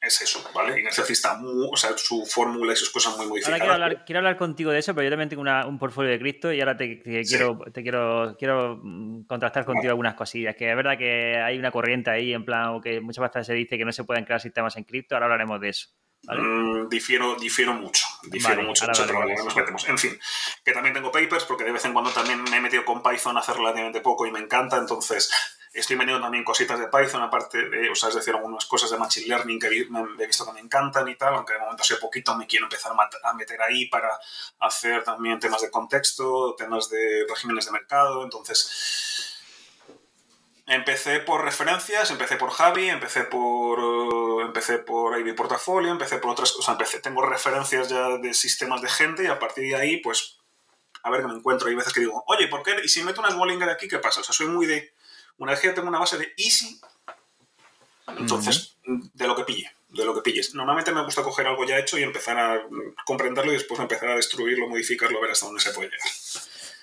es 0.00 0.22
eso, 0.22 0.40
¿vale? 0.54 0.80
Inercia 0.80 1.02
alcista, 1.02 1.40
o 1.42 1.76
sea, 1.76 1.90
su 1.98 2.24
fórmula 2.26 2.72
y 2.72 2.76
sus 2.76 2.90
cosas 2.90 3.16
muy 3.16 3.26
modificadas. 3.26 3.60
Ahora 3.60 3.64
quiero 3.64 3.84
hablar, 3.84 4.04
quiero 4.04 4.18
hablar 4.20 4.36
contigo 4.36 4.70
de 4.70 4.78
eso, 4.78 4.94
pero 4.94 5.04
yo 5.04 5.10
también 5.10 5.28
tengo 5.28 5.42
un 5.42 5.78
portfolio 5.80 6.12
de 6.12 6.18
cripto 6.20 6.52
y 6.52 6.60
ahora 6.60 6.76
te, 6.76 7.02
quiero, 7.02 7.58
te 7.72 7.82
quiero, 7.82 8.36
quiero 8.38 8.78
mm, 8.82 9.24
contrastar 9.24 9.64
contigo 9.64 9.90
algunas 9.90 10.14
cosillas, 10.14 10.54
que 10.54 10.70
es 10.70 10.76
verdad 10.76 10.96
que 10.96 11.36
hay 11.36 11.58
una 11.58 11.72
corriente 11.72 12.10
ahí, 12.10 12.32
en 12.32 12.44
plan, 12.44 12.80
que 12.80 13.00
muchas 13.00 13.24
veces 13.24 13.48
se 13.48 13.54
dice 13.54 13.76
que 13.76 13.84
no 13.84 13.90
se 13.90 14.04
pueden 14.04 14.24
crear 14.24 14.40
sistemas 14.40 14.76
en 14.76 14.84
cripto, 14.84 15.16
ahora 15.16 15.26
hablaremos 15.26 15.60
de 15.60 15.70
eso. 15.70 15.88
Mm, 16.22 16.88
difiero, 16.88 17.34
difiero 17.36 17.72
mucho, 17.72 18.04
difiero 18.24 18.62
mucho, 18.62 18.86
nos 18.86 19.56
metemos. 19.56 19.88
En 19.88 19.98
fin, 19.98 20.18
que 20.64 20.72
también 20.72 20.94
tengo 20.94 21.10
papers 21.10 21.44
porque 21.44 21.64
de 21.64 21.72
vez 21.72 21.84
en 21.86 21.92
cuando 21.92 22.10
también 22.10 22.42
me 22.42 22.58
he 22.58 22.60
metido 22.60 22.84
con 22.84 23.02
Python 23.02 23.36
a 23.36 23.40
hacer 23.40 23.56
relativamente 23.56 24.00
poco 24.00 24.26
y 24.26 24.30
me 24.30 24.38
encanta, 24.38 24.76
entonces 24.76 25.30
estoy 25.72 25.96
metiendo 25.96 26.20
también 26.20 26.44
cositas 26.44 26.78
de 26.78 26.88
Python, 26.88 27.22
aparte 27.22 27.68
de, 27.68 27.88
o 27.90 27.94
sea, 27.94 28.10
es 28.10 28.16
decir, 28.16 28.34
algunas 28.34 28.66
cosas 28.66 28.90
de 28.90 28.98
Machine 28.98 29.28
Learning 29.28 29.58
que 29.58 29.68
he 29.68 30.26
visto 30.26 30.44
que 30.44 30.52
me 30.52 30.60
encantan 30.60 31.08
y 31.08 31.16
tal, 31.16 31.34
aunque 31.34 31.54
de 31.54 31.60
momento 31.60 31.82
hace 31.82 31.96
poquito 31.96 32.36
me 32.36 32.46
quiero 32.46 32.66
empezar 32.66 32.92
a 33.22 33.34
meter 33.34 33.62
ahí 33.62 33.86
para 33.86 34.10
hacer 34.58 35.02
también 35.04 35.38
temas 35.38 35.62
de 35.62 35.70
contexto, 35.70 36.54
temas 36.56 36.90
de 36.90 37.24
regímenes 37.28 37.66
de 37.66 37.72
mercado, 37.72 38.24
entonces 38.24 39.09
Empecé 40.66 41.20
por 41.20 41.44
referencias, 41.44 42.10
empecé 42.10 42.36
por 42.36 42.50
Javi, 42.50 42.88
empecé 42.88 43.24
por 43.24 43.78
eh, 43.78 44.44
empecé 44.46 44.78
por 44.78 45.18
Ivy 45.18 45.32
Portafolio, 45.32 45.90
empecé 45.90 46.18
por 46.18 46.30
otras 46.30 46.52
cosas, 46.52 46.72
empecé, 46.72 47.00
tengo 47.00 47.22
referencias 47.22 47.88
ya 47.88 48.18
de 48.18 48.34
sistemas 48.34 48.82
de 48.82 48.88
gente 48.88 49.24
y 49.24 49.26
a 49.26 49.38
partir 49.38 49.64
de 49.64 49.76
ahí, 49.76 49.96
pues, 49.98 50.38
a 51.02 51.10
ver 51.10 51.22
qué 51.22 51.28
me 51.28 51.34
encuentro. 51.34 51.68
Hay 51.68 51.74
veces 51.74 51.92
que 51.92 52.00
digo, 52.00 52.24
oye, 52.26 52.48
¿por 52.48 52.62
qué? 52.62 52.76
¿Y 52.84 52.88
si 52.88 53.02
meto 53.02 53.20
unas 53.20 53.36
Bollinger 53.36 53.68
aquí, 53.68 53.88
qué 53.88 53.98
pasa? 53.98 54.20
O 54.20 54.24
sea, 54.24 54.34
soy 54.34 54.46
muy 54.48 54.66
de. 54.66 54.92
Una 55.38 55.52
vez 55.52 55.60
que 55.60 55.70
tengo 55.70 55.88
una 55.88 55.98
base 55.98 56.18
de 56.18 56.34
easy, 56.36 56.80
entonces, 58.18 58.76
de 58.84 59.26
lo 59.26 59.34
que 59.36 59.44
pille. 59.44 59.70
de 59.88 60.04
lo 60.04 60.14
que 60.14 60.20
pilles. 60.20 60.54
Normalmente 60.54 60.92
me 60.92 61.02
gusta 61.04 61.22
coger 61.22 61.46
algo 61.46 61.64
ya 61.64 61.78
hecho 61.78 61.98
y 61.98 62.02
empezar 62.02 62.38
a 62.38 62.62
comprenderlo 63.04 63.50
y 63.52 63.56
después 63.56 63.80
empezar 63.80 64.10
a 64.10 64.16
destruirlo, 64.16 64.68
modificarlo, 64.68 65.20
ver 65.20 65.32
hasta 65.32 65.46
dónde 65.46 65.60
se 65.60 65.72
puede 65.72 65.90
llegar. 65.90 66.08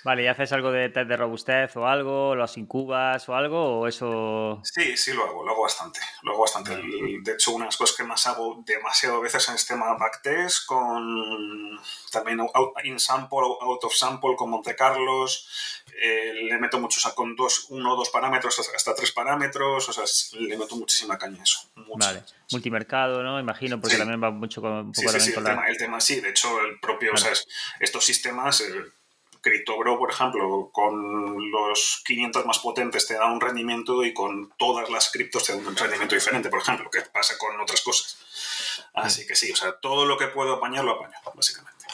Vale, 0.07 0.23
¿y 0.23 0.27
haces 0.27 0.53
algo 0.53 0.71
de 0.71 0.87
test 0.87 1.09
de 1.09 1.17
robustez 1.17 1.75
o 1.75 1.85
algo? 1.85 2.33
¿Los 2.33 2.55
incubas 2.55 3.27
o 3.27 3.35
algo? 3.35 3.81
¿O 3.81 3.87
eso...? 3.89 4.61
Sí, 4.63 4.95
sí 4.95 5.11
lo 5.11 5.25
hago, 5.25 5.43
lo 5.43 5.51
hago 5.51 5.63
bastante. 5.63 5.99
Lo 6.21 6.31
hago 6.31 6.43
bastante. 6.43 6.77
De 6.77 7.33
hecho, 7.33 7.51
unas 7.51 7.75
cosas 7.75 7.97
que 7.97 8.05
más 8.05 8.25
hago 8.25 8.63
demasiado 8.65 9.19
veces 9.19 9.49
en 9.49 9.55
este 9.55 9.73
tema 9.73 9.97
backtest 9.97 10.65
con 10.65 11.77
también 12.09 12.39
in 12.85 12.97
sample, 13.01 13.39
out 13.59 13.83
of 13.83 13.93
sample 13.93 14.37
con 14.37 14.49
Monte 14.49 14.77
Carlos. 14.77 15.83
Eh, 16.01 16.35
le 16.35 16.57
meto 16.57 16.79
mucho, 16.79 17.05
o 17.05 17.13
con 17.13 17.35
dos, 17.35 17.65
uno 17.71 17.91
o 17.91 17.97
dos 17.97 18.09
parámetros 18.09 18.57
hasta 18.59 18.95
tres 18.95 19.11
parámetros. 19.11 19.89
O 19.89 19.91
sea, 19.91 20.05
le 20.39 20.57
meto 20.57 20.77
muchísima 20.77 21.17
caña 21.17 21.41
a 21.41 21.43
eso. 21.43 21.67
Vale. 21.75 22.23
Multimercado, 22.53 23.23
¿no? 23.23 23.41
Imagino, 23.41 23.81
porque 23.81 23.97
también 23.97 24.23
va 24.23 24.31
mucho 24.31 24.61
con, 24.61 24.71
un 24.71 24.91
poco 24.93 25.09
sí, 25.09 25.19
sí, 25.19 25.33
el, 25.35 25.43
tema, 25.43 25.67
el, 25.67 25.77
tema, 25.77 25.99
sí. 25.99 26.21
De 26.21 26.29
hecho, 26.29 26.61
el 26.61 26.79
propio, 26.79 27.11
o 27.13 27.17
sea, 27.17 27.33
estos 27.81 28.05
sistemas... 28.05 28.61
Eh, 28.61 28.85
CryptoBro, 29.50 29.98
por 29.98 30.12
ejemplo, 30.12 30.70
con 30.72 31.51
los 31.51 32.01
500 32.06 32.46
más 32.46 32.60
potentes 32.60 33.08
te 33.08 33.16
da 33.16 33.25
un 33.32 33.39
rendimiento 33.39 34.04
y 34.04 34.13
con 34.13 34.51
todas 34.58 34.89
las 34.89 35.12
criptos 35.12 35.46
te 35.46 35.54
da 35.54 35.60
un 35.60 35.75
rendimiento 35.75 36.16
diferente, 36.16 36.50
por 36.50 36.60
ejemplo, 36.60 36.89
que 36.89 37.01
pasa 37.01 37.38
con 37.38 37.60
otras 37.60 37.82
cosas. 37.82 38.88
Así 38.94 39.25
que 39.27 39.36
sí, 39.36 39.51
o 39.51 39.56
sea, 39.56 39.74
todo 39.80 40.06
lo 40.06 40.18
que 40.18 40.27
puedo 40.27 40.56
apañar 40.56 40.84
lo 40.84 40.94
apaño, 40.94 41.16
básicamente. 41.34 41.86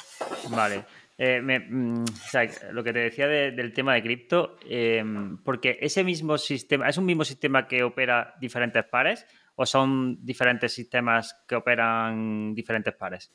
Vale. 0.49 0.85
Eh, 1.17 1.41
mm, 1.41 2.03
o 2.03 2.29
sea, 2.29 2.49
lo 2.71 2.83
que 2.83 2.91
te 2.91 2.99
decía 2.99 3.27
del 3.27 3.73
tema 3.73 3.93
de 3.93 4.01
cripto, 4.01 4.57
em, 4.65 5.37
porque 5.43 5.77
ese 5.81 6.03
mismo 6.03 6.37
sistema, 6.37 6.89
¿es 6.89 6.97
un 6.97 7.05
mismo 7.05 7.23
sistema 7.23 7.67
que 7.67 7.83
opera 7.83 8.35
diferentes 8.39 8.83
pares 8.85 9.25
o 9.55 9.65
son 9.65 10.25
diferentes 10.25 10.73
sistemas 10.73 11.35
que 11.47 11.55
operan 11.55 12.55
diferentes 12.55 12.95
pares? 12.95 13.31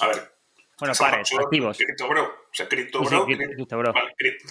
A 0.00 0.08
ver, 0.08 0.35
bueno, 0.78 0.94
pares, 0.98 1.32
activos. 1.32 1.78
CryptoBro. 1.78 2.24
O 2.24 2.54
sea, 2.54 2.68
CryptoBro. 2.68 3.26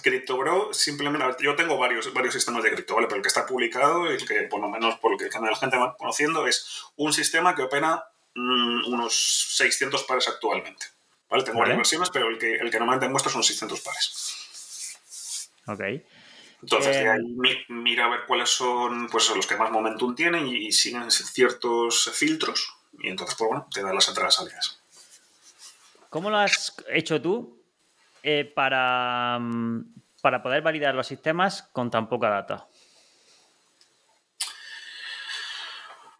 CryptoBro. 0.02 0.72
simplemente. 0.74 1.42
Yo 1.42 1.54
tengo 1.54 1.78
varios, 1.78 2.12
varios 2.12 2.34
sistemas 2.34 2.64
de 2.64 2.72
cripto, 2.72 2.96
¿vale? 2.96 3.06
Pero 3.06 3.16
el 3.16 3.22
que 3.22 3.28
está 3.28 3.46
publicado, 3.46 4.06
el 4.10 4.26
que 4.26 4.42
por 4.42 4.60
lo 4.60 4.68
menos 4.68 4.96
por 4.98 5.12
el 5.12 5.18
que 5.18 5.38
la 5.38 5.56
gente 5.56 5.76
va 5.76 5.96
conociendo, 5.96 6.46
es 6.46 6.84
un 6.96 7.12
sistema 7.12 7.54
que 7.54 7.62
opera 7.62 8.04
mm, 8.34 8.92
unos 8.92 9.54
600 9.56 10.02
pares 10.04 10.28
actualmente. 10.28 10.86
¿Vale? 11.28 11.44
Tengo 11.44 11.58
varias 11.58 11.76
versiones, 11.78 12.10
pero 12.10 12.28
el 12.28 12.38
que, 12.38 12.54
el 12.54 12.70
que 12.70 12.78
normalmente 12.78 13.08
muestro 13.08 13.30
son 13.30 13.42
600 13.42 13.80
pares. 13.80 15.50
Ok. 15.66 15.80
Entonces, 16.62 16.96
eh, 16.96 17.64
mira 17.68 18.06
a 18.06 18.08
ver 18.08 18.20
cuáles 18.26 18.50
son 18.50 19.08
pues, 19.08 19.30
los 19.34 19.46
que 19.46 19.56
más 19.56 19.70
momentum 19.70 20.14
tienen 20.14 20.46
y, 20.46 20.72
siguen 20.72 21.10
ciertos 21.10 22.10
filtros. 22.14 22.74
Y 22.98 23.08
entonces, 23.08 23.36
pues 23.36 23.48
bueno, 23.48 23.68
te 23.72 23.82
da 23.82 23.92
las 23.92 24.08
entradas 24.08 24.34
salidas. 24.34 24.82
¿Cómo 26.16 26.30
lo 26.30 26.38
has 26.38 26.74
hecho 26.88 27.20
tú 27.20 27.62
eh, 28.22 28.50
para, 28.56 29.38
mm, 29.38 29.84
para 30.22 30.42
poder 30.42 30.62
validar 30.62 30.94
los 30.94 31.06
sistemas 31.06 31.68
con 31.74 31.90
tan 31.90 32.08
poca 32.08 32.30
data? 32.30 32.66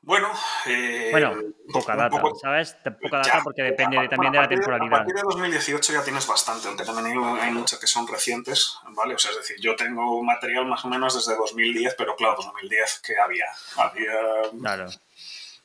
Bueno, 0.02 0.30
eh, 0.66 1.08
bueno, 1.10 1.32
poca 1.72 1.96
data, 1.96 2.22
¿sabes? 2.42 2.76
Poca 3.00 3.16
data 3.20 3.40
porque 3.42 3.62
depende 3.62 4.06
también 4.08 4.32
de 4.32 4.38
la 4.38 4.48
temporalidad. 4.50 4.92
A 4.92 4.98
partir 4.98 5.14
de 5.14 5.22
2018 5.22 5.94
ya 5.94 6.04
tienes 6.04 6.26
bastante, 6.26 6.68
aunque 6.68 6.84
también 6.84 7.18
hay 7.40 7.50
muchas 7.52 7.78
que 7.78 7.86
son 7.86 8.06
recientes, 8.06 8.76
¿vale? 8.90 9.14
O 9.14 9.18
sea, 9.18 9.30
es 9.30 9.38
decir, 9.38 9.56
yo 9.60 9.76
tengo 9.76 10.22
material 10.22 10.66
más 10.66 10.84
o 10.84 10.88
menos 10.88 11.14
desde 11.14 11.34
2010, 11.38 11.94
pero 11.96 12.14
claro, 12.16 12.36
2010 12.36 13.00
que 13.00 13.14
había, 13.18 13.46
había 13.78 14.12
claro. 14.60 14.90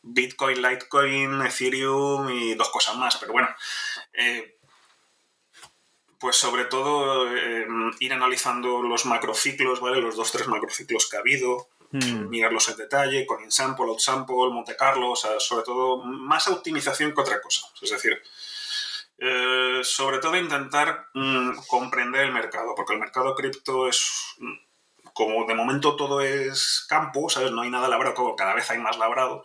Bitcoin, 0.03 0.61
Litecoin, 0.61 1.41
Ethereum 1.41 2.29
y 2.29 2.55
dos 2.55 2.69
cosas 2.69 2.95
más, 2.95 3.17
pero 3.17 3.33
bueno, 3.33 3.49
eh, 4.13 4.57
pues 6.19 6.35
sobre 6.35 6.65
todo 6.65 7.35
eh, 7.35 7.65
ir 7.99 8.13
analizando 8.13 8.81
los 8.81 9.05
macrociclos, 9.05 9.79
¿vale? 9.79 10.01
Los 10.01 10.15
dos, 10.15 10.31
tres 10.31 10.47
macrociclos 10.47 11.09
que 11.09 11.17
ha 11.17 11.19
habido, 11.19 11.69
hmm. 11.91 12.29
mirarlos 12.29 12.69
en 12.69 12.77
detalle, 12.77 13.25
con 13.25 13.43
InSample, 13.43 13.85
OutSample, 13.85 14.49
Monte 14.51 14.75
Carlo, 14.75 15.11
o 15.11 15.15
sea, 15.15 15.39
sobre 15.39 15.63
todo 15.63 16.03
más 16.03 16.47
optimización 16.47 17.13
que 17.13 17.21
otra 17.21 17.41
cosa. 17.41 17.67
Es 17.81 17.89
decir, 17.89 18.21
eh, 19.17 19.81
sobre 19.83 20.19
todo 20.19 20.35
intentar 20.35 21.07
mm, 21.13 21.57
comprender 21.67 22.25
el 22.25 22.31
mercado, 22.31 22.73
porque 22.75 22.93
el 22.93 22.99
mercado 22.99 23.35
cripto 23.35 23.87
es, 23.87 24.35
como 25.13 25.45
de 25.45 25.55
momento 25.55 25.95
todo 25.95 26.21
es 26.21 26.85
campo, 26.87 27.29
¿sabes? 27.29 27.51
No 27.51 27.61
hay 27.61 27.69
nada 27.69 27.87
labrado, 27.87 28.35
cada 28.35 28.53
vez 28.53 28.69
hay 28.71 28.79
más 28.79 28.97
labrado 28.97 29.43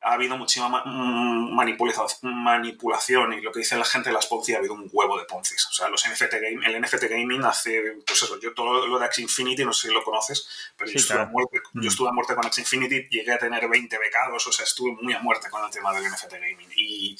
ha 0.00 0.12
habido 0.12 0.36
muchísima 0.36 0.82
mm, 0.84 1.54
manipulación 1.54 3.32
y 3.32 3.40
lo 3.40 3.50
que 3.50 3.60
dice 3.60 3.76
la 3.76 3.84
gente 3.84 4.10
de 4.10 4.14
las 4.14 4.26
Ponzi 4.26 4.54
ha 4.54 4.58
habido 4.58 4.74
un 4.74 4.88
huevo 4.92 5.18
de 5.18 5.24
Ponzis. 5.24 5.66
O 5.66 5.72
sea, 5.72 5.88
los 5.88 6.06
NFT 6.08 6.34
game, 6.34 6.66
el 6.66 6.80
NFT 6.80 7.04
Gaming 7.04 7.44
hace, 7.44 7.96
pues 8.06 8.22
eso, 8.22 8.38
yo 8.40 8.54
todo 8.54 8.86
lo 8.86 8.98
de 8.98 9.04
Axie 9.04 9.22
Infinity, 9.22 9.64
no 9.64 9.72
sé 9.72 9.88
si 9.88 9.94
lo 9.94 10.04
conoces, 10.04 10.48
pero 10.76 10.90
yo, 10.90 10.98
estuve 10.98 11.20
a 11.20 11.26
muerte, 11.26 11.60
yo, 11.74 11.82
mm. 11.82 11.86
estuve 11.86 12.08
a 12.08 12.12
muerte, 12.12 12.34
con 12.34 12.46
Axie 12.46 12.62
Infinity, 12.62 13.08
llegué 13.10 13.32
a 13.32 13.38
tener 13.38 13.68
20 13.68 13.98
becados, 13.98 14.46
o 14.46 14.52
sea, 14.52 14.64
estuve 14.64 14.92
muy 15.00 15.14
a 15.14 15.20
muerte 15.20 15.50
con 15.50 15.64
el 15.64 15.70
tema 15.70 15.92
del 15.92 16.04
NFT 16.10 16.32
Gaming. 16.32 16.68
Y, 16.76 17.16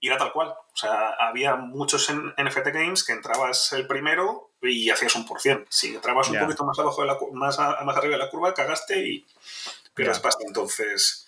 y 0.00 0.06
era 0.08 0.16
tal 0.16 0.32
cual. 0.32 0.48
O 0.48 0.76
sea, 0.76 1.10
había 1.18 1.54
muchos 1.56 2.10
NFT 2.10 2.68
Games 2.72 3.04
que 3.04 3.12
entrabas 3.12 3.72
el 3.72 3.86
primero 3.86 4.50
y 4.62 4.90
hacías 4.90 5.14
un 5.16 5.26
por 5.26 5.40
cien. 5.40 5.66
Si 5.68 5.94
entrabas 5.94 6.28
un 6.28 6.38
poquito 6.38 6.64
más 6.64 6.78
abajo 6.78 7.02
de 7.02 7.08
la, 7.08 7.18
más, 7.32 7.58
más 7.58 7.96
arriba 7.96 8.16
de 8.16 8.18
la 8.18 8.30
curva, 8.30 8.54
cagaste 8.54 9.06
y 9.06 9.26
pierdes 9.94 10.18
pasta. 10.18 10.44
Entonces, 10.46 11.26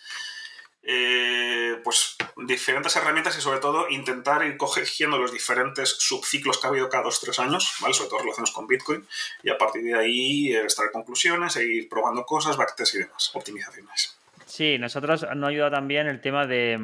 eh, 0.86 1.80
pues 1.82 2.16
diferentes 2.36 2.94
herramientas 2.96 3.38
y 3.38 3.40
sobre 3.40 3.58
todo 3.58 3.88
intentar 3.88 4.44
ir 4.44 4.58
cogiendo 4.58 5.18
los 5.18 5.32
diferentes 5.32 5.96
subciclos 5.98 6.58
que 6.58 6.66
ha 6.66 6.70
habido 6.70 6.90
cada 6.90 7.04
dos 7.04 7.18
o 7.18 7.24
tres 7.24 7.38
años, 7.38 7.74
¿vale? 7.80 7.94
sobre 7.94 8.10
todo 8.10 8.18
relacionados 8.20 8.52
con 8.52 8.66
Bitcoin, 8.66 9.06
y 9.42 9.48
a 9.48 9.56
partir 9.56 9.82
de 9.82 9.94
ahí 9.94 10.52
eh, 10.52 10.62
extraer 10.62 10.90
conclusiones 10.92 11.56
e 11.56 11.64
ir 11.64 11.88
probando 11.88 12.24
cosas, 12.24 12.58
backtests 12.58 12.94
y 12.96 12.98
demás, 12.98 13.30
optimizaciones. 13.34 14.18
Sí, 14.44 14.76
nosotros 14.78 15.26
nos 15.34 15.44
ha 15.44 15.50
ayudado 15.50 15.70
también 15.70 16.06
el 16.06 16.20
tema 16.20 16.46
de, 16.46 16.78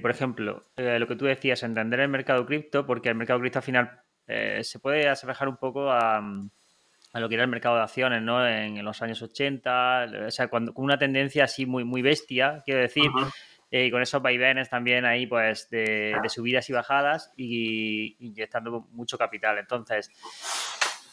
por 0.00 0.10
ejemplo, 0.10 0.64
eh, 0.76 0.98
lo 0.98 1.06
que 1.06 1.16
tú 1.16 1.26
decías, 1.26 1.62
entender 1.62 2.00
el 2.00 2.08
mercado 2.08 2.46
cripto, 2.46 2.86
porque 2.86 3.10
el 3.10 3.16
mercado 3.16 3.40
cripto 3.40 3.58
al 3.58 3.64
final 3.64 4.02
se 4.62 4.78
puede 4.78 5.08
asemejar 5.08 5.48
un 5.48 5.56
poco 5.56 5.90
a 5.90 6.22
a 7.12 7.20
lo 7.20 7.28
que 7.28 7.34
era 7.34 7.44
el 7.44 7.50
mercado 7.50 7.76
de 7.76 7.82
acciones, 7.82 8.22
¿no? 8.22 8.46
En, 8.46 8.84
los 8.84 9.02
años 9.02 9.20
80, 9.22 10.06
o 10.28 10.30
sea, 10.30 10.48
cuando, 10.48 10.72
con 10.72 10.84
una 10.84 10.98
tendencia 10.98 11.44
así 11.44 11.66
muy, 11.66 11.84
muy 11.84 12.02
bestia, 12.02 12.62
quiero 12.64 12.80
decir, 12.80 13.10
eh, 13.70 13.86
y 13.86 13.90
con 13.90 14.02
esos 14.02 14.22
vaivenes 14.22 14.68
también 14.68 15.04
ahí, 15.04 15.26
pues, 15.26 15.68
de, 15.70 16.16
subidas 16.28 16.68
y 16.70 16.72
bajadas 16.72 17.32
y 17.36 18.16
inyectando 18.24 18.86
mucho 18.92 19.18
capital. 19.18 19.58
Entonces, 19.58 20.10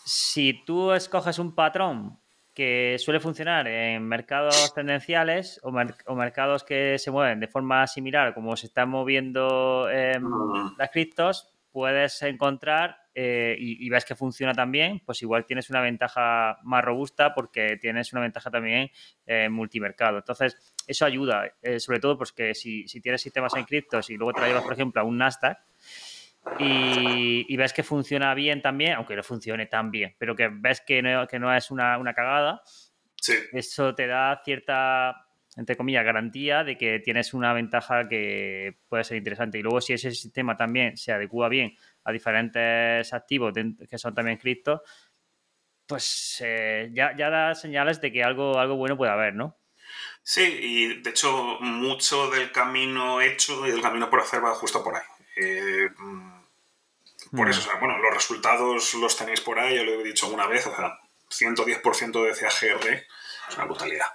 si 0.05 0.63
tú 0.65 0.91
escoges 0.91 1.39
un 1.39 1.53
patrón 1.53 2.19
que 2.53 2.95
suele 2.97 3.19
funcionar 3.19 3.67
en 3.67 4.03
mercados 4.03 4.73
tendenciales 4.73 5.59
o, 5.63 5.71
mercados 6.15 6.63
que 6.63 6.97
se 6.97 7.11
mueven 7.11 7.39
de 7.39 7.47
forma 7.47 7.85
similar 7.85 8.33
como 8.33 8.55
se 8.55 8.65
están 8.65 8.89
moviendo 8.89 9.87
eh, 9.91 10.19
las 10.75 10.89
criptos, 10.89 11.53
puedes 11.71 12.19
encontrar 12.23 12.97
eh, 13.19 13.55
y, 13.57 13.89
ves 13.89 14.05
que 14.05 14.13
funciona 14.13 14.53
también, 14.53 15.01
pues 15.03 15.23
igual 15.23 15.43
tienes 15.43 15.71
una 15.71 15.81
ventaja 15.81 16.59
más 16.61 16.85
robusta 16.85 17.33
porque 17.33 17.75
tienes 17.81 18.13
una 18.13 18.21
ventaja 18.21 18.51
también 18.51 18.91
en 19.25 19.51
multimercado. 19.51 20.19
Entonces, 20.19 20.75
eso 20.85 21.03
ayuda, 21.03 21.51
eh, 21.63 21.79
sobre 21.79 21.99
todo 21.99 22.15
pues 22.15 22.31
que 22.31 22.53
si, 22.53 22.85
tienes 23.01 23.19
sistemas 23.19 23.55
en 23.55 23.63
criptos 23.63 24.11
y 24.11 24.17
luego 24.17 24.33
te 24.33 24.41
la 24.41 24.49
llevas, 24.49 24.61
por 24.61 24.73
ejemplo, 24.73 25.01
a 25.01 25.03
un 25.03 25.17
Nasdaq, 25.17 25.57
y, 26.59 27.57
ves 27.57 27.73
que 27.73 27.81
funciona 27.81 28.35
bien 28.35 28.61
también, 28.61 28.93
aunque 28.93 29.15
no 29.15 29.23
funcione 29.23 29.65
tan 29.65 29.89
bien, 29.89 30.13
pero 30.19 30.35
que 30.35 30.49
ves 30.51 30.81
que 30.85 31.01
no, 31.01 31.25
que 31.25 31.39
no 31.39 31.51
es 31.51 31.71
una, 31.71 32.13
cagada, 32.13 32.61
eso 33.51 33.95
te 33.95 34.05
da 34.05 34.39
cierta 34.45 35.27
entre 35.57 35.75
comillas, 35.75 36.05
garantía 36.05 36.63
de 36.63 36.77
que 36.77 36.99
tienes 36.99 37.33
una 37.33 37.51
ventaja 37.51 38.07
que 38.07 38.77
puede 38.87 39.03
ser 39.03 39.17
interesante. 39.17 39.57
Y 39.57 39.63
luego, 39.63 39.81
si 39.81 39.93
ese 39.93 40.11
sistema 40.11 40.55
también 40.55 40.95
se 40.97 41.11
adecua 41.11 41.49
bien 41.49 41.75
a 42.07 42.11
diferentes 42.13 43.13
activos 43.13 43.53
que 43.89 43.97
son 43.97 44.15
también 44.15 44.37
criptos, 44.37 44.79
pues 45.85 46.41
eh, 46.43 46.89
ya, 46.93 47.13
da 47.13 47.53
señales 47.53 47.99
de 47.99 48.13
que 48.13 48.23
algo, 48.23 48.57
algo 48.57 48.77
bueno 48.77 48.95
puede 48.95 49.11
haber, 49.11 49.35
¿no? 49.35 49.57
Sí, 50.23 50.41
y 50.41 51.01
de 51.01 51.09
hecho, 51.09 51.57
mucho 51.59 52.29
del 52.29 52.51
camino 52.53 53.19
hecho 53.19 53.67
y 53.67 53.71
del 53.71 53.81
camino 53.81 54.09
por 54.09 54.21
hacer 54.21 54.43
va 54.43 54.55
justo 54.55 54.81
por 54.81 54.95
ahí. 54.95 55.03
Eh, 55.35 55.89
por 57.35 57.49
eso, 57.49 57.69
mm. 57.69 57.79
bueno, 57.79 57.97
los 57.97 58.13
resultados 58.13 58.93
los 58.93 59.17
tenéis 59.17 59.41
por 59.41 59.59
ahí, 59.59 59.75
ya 59.75 59.83
lo 59.83 59.99
he 59.99 60.03
dicho 60.03 60.27
alguna 60.27 60.47
vez, 60.47 60.65
o 60.65 60.73
sea, 60.73 60.97
110% 61.29 62.23
de 62.23 62.39
CAGR 62.39 63.05
es 63.49 63.55
una 63.55 63.65
brutalidad 63.65 64.07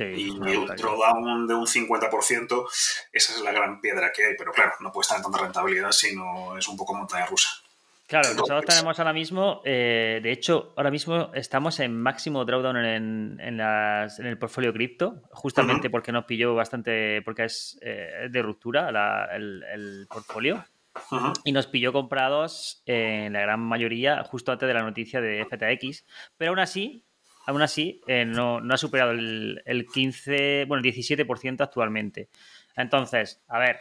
y 0.00 0.30
un 0.30 0.66
drawdown 0.66 1.46
de 1.46 1.54
un 1.54 1.66
50%, 1.66 2.66
esa 3.12 3.32
es 3.32 3.40
la 3.40 3.52
gran 3.52 3.80
piedra 3.80 4.12
que 4.14 4.24
hay. 4.24 4.34
Pero 4.36 4.52
claro, 4.52 4.72
no 4.80 4.92
puede 4.92 5.02
estar 5.02 5.18
en 5.18 5.24
tanta 5.24 5.38
rentabilidad, 5.38 5.92
sino 5.92 6.56
es 6.56 6.68
un 6.68 6.76
poco 6.76 6.94
montaña 6.94 7.26
rusa. 7.26 7.50
Claro, 8.08 8.30
nosotros 8.30 8.64
tenemos 8.64 8.98
ahora 8.98 9.12
mismo, 9.12 9.60
eh, 9.66 10.20
de 10.22 10.32
hecho, 10.32 10.72
ahora 10.78 10.90
mismo 10.90 11.30
estamos 11.34 11.78
en 11.78 12.00
máximo 12.00 12.46
drawdown 12.46 12.78
en, 12.78 13.38
en, 13.38 13.60
el 13.60 14.38
portfolio 14.38 14.72
cripto, 14.72 15.20
justamente 15.30 15.90
porque 15.90 16.10
nos 16.10 16.24
pilló 16.24 16.54
bastante, 16.54 17.20
porque 17.20 17.44
es 17.44 17.78
eh, 17.82 18.28
de 18.30 18.42
ruptura 18.42 19.28
el, 19.36 20.06
portfolio. 20.08 20.64
Y 21.44 21.52
nos 21.52 21.66
pilló 21.66 21.92
comprados 21.92 22.82
en 22.86 23.34
la 23.34 23.40
gran 23.40 23.60
mayoría 23.60 24.24
justo 24.24 24.52
antes 24.52 24.66
de 24.66 24.74
la 24.74 24.82
noticia 24.82 25.20
de 25.20 25.44
FTX. 25.44 26.06
Pero 26.38 26.52
aún 26.52 26.60
así, 26.60 27.04
aún 27.48 27.62
así 27.62 28.02
eh, 28.06 28.26
no, 28.26 28.60
no, 28.60 28.74
ha 28.74 28.76
superado 28.76 29.12
el, 29.12 29.62
el 29.64 29.86
15, 29.86 30.66
bueno, 30.66 30.86
el 30.86 30.94
17% 30.94 31.62
actualmente. 31.62 32.28
Entonces, 32.76 33.42
a 33.48 33.58
ver, 33.58 33.78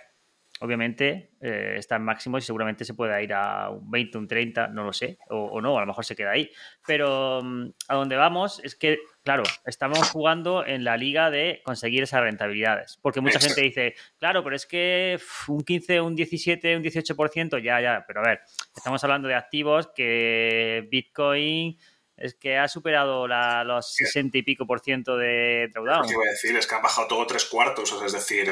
obviamente 0.61 1.31
eh, 1.41 1.75
está 1.77 1.97
en 1.97 2.03
máximo 2.03 2.37
y 2.37 2.41
seguramente 2.41 2.85
se 2.85 2.93
pueda 2.93 3.21
ir 3.21 3.33
a 3.33 3.69
un 3.69 3.91
20, 3.91 4.17
un 4.19 4.27
30, 4.27 4.69
no 4.69 4.85
lo 4.85 4.93
sé, 4.93 5.17
o, 5.29 5.59
no, 5.59 5.77
a 5.77 5.81
lo 5.81 5.87
mejor 5.87 6.05
se 6.05 6.15
queda 6.15 6.31
ahí. 6.31 6.49
Pero 6.85 7.41
mm, 7.43 7.71
a 7.89 7.95
donde 7.95 8.15
vamos 8.15 8.61
es 8.63 8.75
que, 8.75 8.99
claro, 9.21 9.43
estamos 9.65 10.11
jugando 10.11 10.65
en 10.65 10.85
la 10.85 10.95
liga 10.95 11.29
de 11.29 11.61
conseguir 11.65 12.03
esas 12.03 12.21
rentabilidades. 12.21 12.97
Porque 13.01 13.19
mucha 13.19 13.41
gente 13.41 13.59
dice, 13.59 13.95
claro, 14.17 14.45
pero 14.45 14.55
es 14.55 14.65
que 14.65 15.19
un 15.49 15.61
15, 15.61 15.99
un 15.99 16.15
17, 16.15 16.77
un 16.77 16.83
18%, 16.83 17.61
ya, 17.61 17.81
ya, 17.81 18.05
pero 18.07 18.21
a 18.21 18.29
ver, 18.29 18.39
estamos 18.73 19.03
hablando 19.03 19.27
de 19.27 19.35
activos 19.35 19.89
que 19.93 20.87
Bitcoin 20.89 21.77
es 22.17 22.33
que 22.33 22.57
ha 22.57 22.67
superado 22.67 23.27
los 23.27 23.93
60 23.93 24.39
y 24.39 24.41
pico 24.41 24.65
por 24.65 24.79
ciento 24.79 25.15
de 25.17 25.69
drawdown. 25.71 26.01
Lo 26.01 26.07
que 26.07 26.13
iba 26.13 26.23
a 26.23 26.31
decir 26.31 26.57
es 26.57 26.65
que 26.65 26.75
han 26.75 26.81
bajado 26.81 27.07
todo 27.07 27.27
tres 27.27 27.45
cuartos, 27.45 27.95
es 28.03 28.11
decir, 28.11 28.51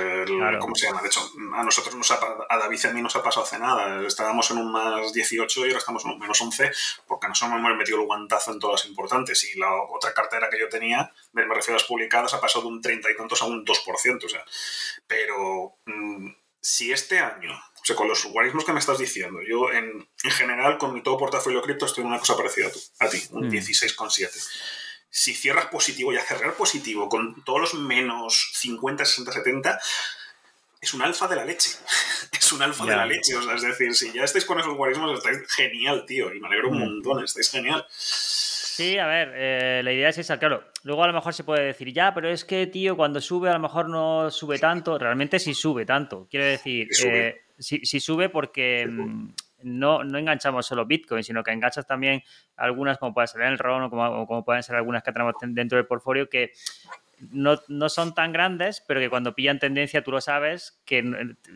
¿cómo 0.60 0.76
se 0.76 0.86
llama? 0.86 1.02
De 1.02 1.08
hecho, 1.08 1.22
a 1.54 1.64
nosotros, 1.64 1.96
nos 1.96 2.12
ha, 2.12 2.20
a 2.48 2.58
David 2.58 2.80
y 2.84 2.88
a 2.88 2.92
mí 2.92 3.02
nos 3.02 3.16
ha 3.16 3.24
pasado 3.24 3.46
hace 3.46 3.58
nada. 3.58 4.06
Estábamos 4.06 4.50
en 4.52 4.60
un 4.60 4.72
más 4.72 5.12
18 5.12 5.62
y 5.62 5.70
ahora 5.70 5.80
estamos 5.80 6.06
en 6.06 6.12
un 6.12 6.20
menos 6.20 6.40
11 6.40 6.72
porque 7.08 7.28
nos 7.28 7.42
hemos 7.42 7.76
metido 7.76 8.00
el 8.00 8.06
guantazo 8.06 8.54
en 8.54 8.60
todas 8.60 8.82
las 8.82 8.90
importantes. 8.90 9.44
Y 9.44 9.60
la 9.60 9.74
otra 9.90 10.14
cartera 10.14 10.48
que 10.50 10.60
yo 10.60 10.70
tenía, 10.70 11.12
me 11.34 11.44
refiero 11.44 11.74
a 11.74 11.82
las 11.82 11.88
publicadas, 11.88 12.34
ha 12.36 12.42
pasado 12.42 12.66
de 12.66 12.72
un 12.72 12.82
30 12.82 13.10
y 13.10 13.16
tantos 13.16 13.42
a 13.42 13.46
un 13.46 13.66
2%. 13.66 14.26
O 14.26 14.30
sea, 14.30 14.46
pero 15.08 15.78
mm, 15.86 16.30
si 16.62 16.92
este 16.92 17.20
año 17.20 17.52
o 17.86 17.88
sea, 17.88 17.96
con 17.96 18.08
los 18.08 18.26
guarismos 18.26 18.66
que 18.66 18.74
me 18.74 18.80
estás 18.80 18.98
diciendo, 18.98 19.42
yo 19.48 19.72
en, 19.72 20.08
general 20.24 20.80
con 20.80 20.92
mi 20.92 21.04
todo 21.04 21.20
portafolio 21.20 21.62
cripto 21.62 21.86
estoy 21.86 22.02
en 22.02 22.08
una 22.08 22.18
cosa 22.18 22.36
parecida 22.36 22.68
a, 22.98 23.08
ti, 23.08 23.22
un 23.30 23.48
16,7. 23.48 24.26
Mm. 24.26 24.40
Si 25.08 25.36
cierras 25.36 25.68
positivo 25.68 26.12
y 26.12 26.18
a 26.18 26.24
cerrar 26.24 26.56
positivo 26.56 27.08
con 27.08 27.44
todos 27.44 27.62
los 27.62 27.74
menos 27.76 28.54
50, 28.56 29.06
60, 29.06 29.32
70, 29.32 29.80
es 30.82 30.94
un 30.96 31.04
alfa 31.04 31.28
de 31.28 31.36
la 31.36 31.46
leche. 31.46 31.70
es 32.32 32.52
un 32.54 32.64
alfa 32.64 32.86
de 32.86 32.96
la 32.96 33.06
leche. 33.06 33.36
O 33.36 33.44
sea, 33.44 33.54
es 33.54 33.62
decir, 33.62 33.94
si 33.94 34.12
ya 34.12 34.24
estáis 34.24 34.46
con 34.46 34.60
esos 34.60 34.76
guarismos, 34.76 35.20
estáis 35.20 35.48
genial, 35.54 36.08
tío. 36.08 36.34
Y 36.34 36.40
me 36.40 36.48
alegro 36.48 36.70
un 36.70 36.78
mm. 36.78 36.80
montón, 36.80 37.24
estáis 37.24 37.52
genial. 37.52 37.86
Sí, 37.92 38.98
a 38.98 39.06
ver, 39.06 39.32
eh, 39.36 39.82
la 39.84 39.94
idea 39.94 40.10
es 40.10 40.18
esa, 40.18 40.40
claro. 40.40 40.64
Luego 40.82 41.04
a 41.04 41.08
lo 41.08 41.14
mejor 41.14 41.36
se 41.36 41.44
puede 41.44 41.66
decir, 41.66 41.94
ya, 41.94 42.16
pero 42.16 42.30
es 42.30 42.46
que, 42.46 42.66
tío, 42.66 42.98
cuando 42.98 43.22
sube 43.22 43.52
a 43.52 43.54
lo 43.54 43.60
mejor 43.60 43.90
no 43.90 44.32
sube 44.32 44.58
tanto. 44.58 44.98
Realmente 44.98 45.38
sí 45.38 45.54
sube 45.54 45.86
tanto. 45.86 46.28
Quiere 46.32 46.48
decir, 46.48 46.90
eh, 47.06 47.45
si, 47.58 48.00
sube 48.00 48.30
porque 48.30 48.88
mm, 48.88 49.30
no, 49.64 50.04
no, 50.04 50.18
enganchamos 50.18 50.66
solo 50.66 50.86
Bitcoin, 50.86 51.24
sino 51.24 51.44
que 51.44 51.52
enganchas 51.52 51.88
también 51.88 52.22
algunas, 52.56 52.98
como 52.98 53.14
puede 53.14 53.28
ser 53.28 53.42
el 53.42 53.58
RON 53.58 53.84
o 53.84 53.90
como, 53.90 54.28
como, 54.28 54.46
pueden 54.46 54.64
ser 54.64 54.76
algunas 54.76 55.04
que 55.04 55.12
tenemos 55.12 55.36
dentro 55.42 55.78
del 55.78 55.88
portfolio, 55.88 56.30
que 56.30 56.52
no, 57.32 57.90
son 57.90 58.14
tan 58.14 58.32
grandes, 58.32 58.84
pero 58.86 59.00
que 59.00 59.10
cuando 59.10 59.34
pillan 59.34 59.60
tendencia, 59.60 60.04
tú 60.04 60.12
lo 60.12 60.22
sabes, 60.22 60.82
que 60.86 61.04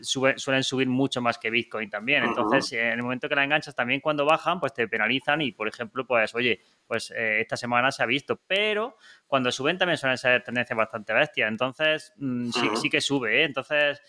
suelen 0.02 0.64
subir 0.64 0.88
mucho 0.88 1.20
más 1.20 1.38
que 1.38 1.50
Bitcoin 1.50 1.90
también. 1.90 2.24
Entonces, 2.24 2.72
en 2.72 2.92
el 2.92 3.02
momento 3.02 3.28
que 3.28 3.34
la 3.34 3.44
enganchas, 3.44 3.74
también 3.74 4.00
cuando 4.00 4.24
bajan, 4.24 4.58
pues 4.58 4.72
te 4.72 4.88
penalizan 4.88 5.42
y, 5.42 5.52
por 5.52 5.68
ejemplo, 5.68 6.06
pues, 6.06 6.34
oye, 6.34 6.60
pues 6.86 7.10
eh, 7.10 7.40
esta 7.40 7.56
semana 7.56 7.92
se 7.92 8.02
ha 8.02 8.06
visto, 8.06 8.40
pero 8.46 8.96
cuando 9.26 9.52
suben 9.52 9.78
también 9.78 9.98
suelen 9.98 10.18
ser 10.18 10.42
tendencias 10.42 10.76
bastante 10.76 11.12
bestias. 11.12 11.48
Entonces, 11.48 12.12
mm, 12.16 12.50
sí, 12.50 12.70
sí 12.80 12.90
que 12.90 13.00
sube, 13.00 13.42
¿eh? 13.42 13.44
Entonces 13.44 14.02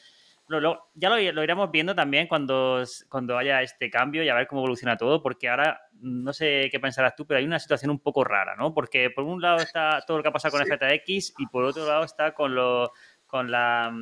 ya 0.50 1.10
lo, 1.10 1.44
iremos 1.44 1.72
viendo 1.72 1.96
también 1.96 2.28
cuando, 2.28 2.84
cuando 3.10 3.38
haya 3.38 3.62
este 3.62 3.90
cambio 3.90 4.24
y 4.24 4.30
a 4.30 4.36
ver 4.36 4.48
cómo 4.48 4.62
evoluciona 4.62 4.98
todo, 4.98 5.22
porque 5.22 5.50
ahora 5.50 5.82
no 5.94 6.34
sé 6.34 6.68
qué 6.72 6.80
pensarás 6.80 7.16
tú, 7.16 7.26
pero 7.26 7.38
hay 7.38 7.46
una 7.46 7.60
situación 7.60 7.92
un 7.92 8.00
poco 8.00 8.24
rara, 8.24 8.56
¿no? 8.56 8.74
Porque 8.74 9.10
por 9.10 9.24
un 9.24 9.42
lado 9.42 9.58
está 9.58 10.02
todo 10.06 10.18
lo 10.18 10.24
que 10.24 10.30
ha 10.30 10.34
pasado 10.34 10.58
con 10.58 10.66
FTX 10.66 11.36
y 11.38 11.48
por 11.48 11.64
otro 11.64 11.86
lado 11.86 12.04
está 12.04 12.34
con 12.34 12.56
lo 12.56 12.92
con 13.26 13.50
la 13.50 13.94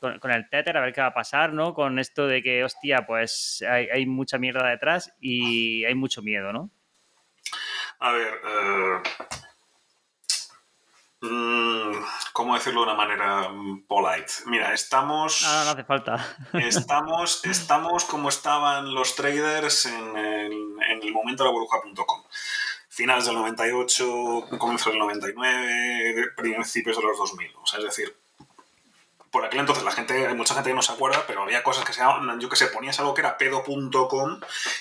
con, 0.00 0.30
el 0.32 0.48
Tether, 0.48 0.76
a 0.76 0.80
ver 0.80 0.92
qué 0.92 1.00
va 1.00 1.08
a 1.08 1.14
pasar, 1.14 1.52
¿no? 1.52 1.72
Con 1.72 2.00
esto 2.00 2.26
de 2.26 2.42
que, 2.42 2.64
hostia, 2.64 3.06
pues 3.06 3.64
hay, 3.68 3.86
hay 3.86 4.06
mucha 4.06 4.38
mierda 4.38 4.68
detrás 4.68 5.14
y 5.20 5.84
hay 5.84 5.94
mucho 5.94 6.20
miedo, 6.20 6.52
¿no? 6.52 6.68
A 8.00 8.10
ver, 8.10 8.34
Mm, 8.44 9.02
¿Cómo 12.32 12.54
decirlo 12.54 12.80
de 12.80 12.86
una 12.86 12.96
manera 12.96 13.48
mm, 13.48 13.86
polite? 13.86 14.32
Mira, 14.46 14.72
estamos. 14.72 15.42
No, 15.42 15.64
no 15.64 15.70
hace 15.70 15.84
falta. 15.84 16.36
Estamos, 16.54 17.44
estamos 17.44 18.04
como 18.04 18.28
estaban 18.28 18.92
los 18.92 19.14
traders 19.14 19.86
en 19.86 20.16
el, 20.16 20.52
en 20.90 21.02
el 21.02 21.12
momento 21.12 21.44
de 21.44 21.50
la 21.50 21.52
burbuja.com. 21.52 22.22
Finales 22.88 23.26
del 23.26 23.36
98, 23.36 24.48
comienzo 24.58 24.90
del 24.90 24.98
99, 24.98 26.32
principios 26.36 26.96
de 26.96 27.02
los 27.02 27.16
2000. 27.16 27.50
O 27.62 27.66
sea, 27.66 27.78
es 27.78 27.84
decir, 27.86 28.21
por 29.32 29.46
aquel 29.46 29.60
entonces 29.60 29.82
la 29.82 29.90
gente, 29.92 30.26
hay 30.26 30.34
mucha 30.34 30.54
gente 30.54 30.68
que 30.68 30.76
no 30.76 30.82
se 30.82 30.92
acuerda, 30.92 31.24
pero 31.26 31.42
había 31.42 31.62
cosas 31.62 31.86
que 31.86 31.94
se 31.94 32.00
llamaban, 32.00 32.38
yo 32.38 32.50
que 32.50 32.56
sé, 32.56 32.66
ponías 32.66 33.00
algo 33.00 33.14
que 33.14 33.22
era 33.22 33.38
pedo.com 33.38 34.40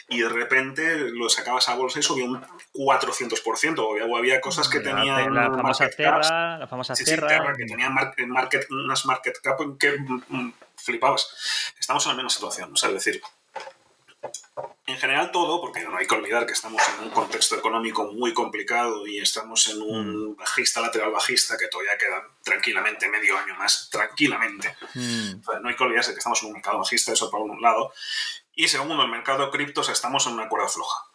y 0.10 0.20
de 0.20 0.28
repente 0.28 0.98
lo 1.10 1.30
sacabas 1.30 1.70
a 1.70 1.76
bolsa 1.76 2.00
y 2.00 2.04
subía 2.04 2.26
un 2.26 2.44
400%, 2.74 3.80
o 3.80 4.18
había 4.18 4.42
cosas 4.42 4.68
que 4.68 4.82
tenían... 4.82 5.34
La, 5.34 5.50
famosa 5.50 5.90
Terra, 5.90 6.58
la 6.58 6.68
famosa 6.68 6.94
Terra. 6.94 7.54
que 7.56 7.66
tenían 7.66 7.94
market, 7.94 8.70
unas 8.70 9.06
market 9.06 9.38
cap 9.42 9.58
que 9.80 9.98
mm, 9.98 10.24
mm, 10.28 10.54
flipabas. 10.76 11.74
Estamos 11.80 12.06
en 12.06 12.10
la 12.10 12.16
misma 12.16 12.30
situación, 12.30 12.74
o 12.74 12.76
sea, 12.76 12.90
es 12.90 12.96
decir, 12.96 13.22
general 15.02 15.32
todo, 15.32 15.60
porque 15.60 15.82
no 15.82 15.98
hay 15.98 16.06
que 16.06 16.16
olvidar 16.16 16.46
que 16.46 16.54
estamos 16.54 16.82
en 16.96 17.06
un 17.06 17.10
contexto 17.10 17.56
económico 17.56 18.06
muy 18.14 18.34
complicado 18.34 19.08
y 19.08 19.20
estamos 19.20 19.68
en 19.68 19.82
un 19.82 20.32
mm. 20.32 20.36
bajista 20.36 20.80
lateral 20.80 21.12
bajista 21.12 21.58
que 21.58 21.68
todavía 21.68 21.98
queda 21.98 22.28
tranquilamente 22.44 23.10
medio 23.10 23.38
año 23.38 23.56
más, 23.56 23.90
tranquilamente. 23.90 24.76
Mm. 24.94 25.42
no 25.62 25.70
hay 25.70 25.76
que 25.76 25.84
olvidarse 25.84 26.12
que 26.12 26.20
estamos 26.20 26.42
en 26.44 26.50
un 26.50 26.54
mercado 26.54 26.78
bajista, 26.78 27.12
eso 27.12 27.32
por 27.32 27.42
un 27.42 27.60
lado. 27.62 27.92
Y 28.54 28.68
segundo, 28.68 29.02
el 29.02 29.10
mercado 29.10 29.46
de 29.46 29.52
criptos 29.52 29.90
estamos 29.90 30.28
en 30.28 30.34
una 30.34 30.48
cuerda 30.48 30.68
floja. 30.68 31.06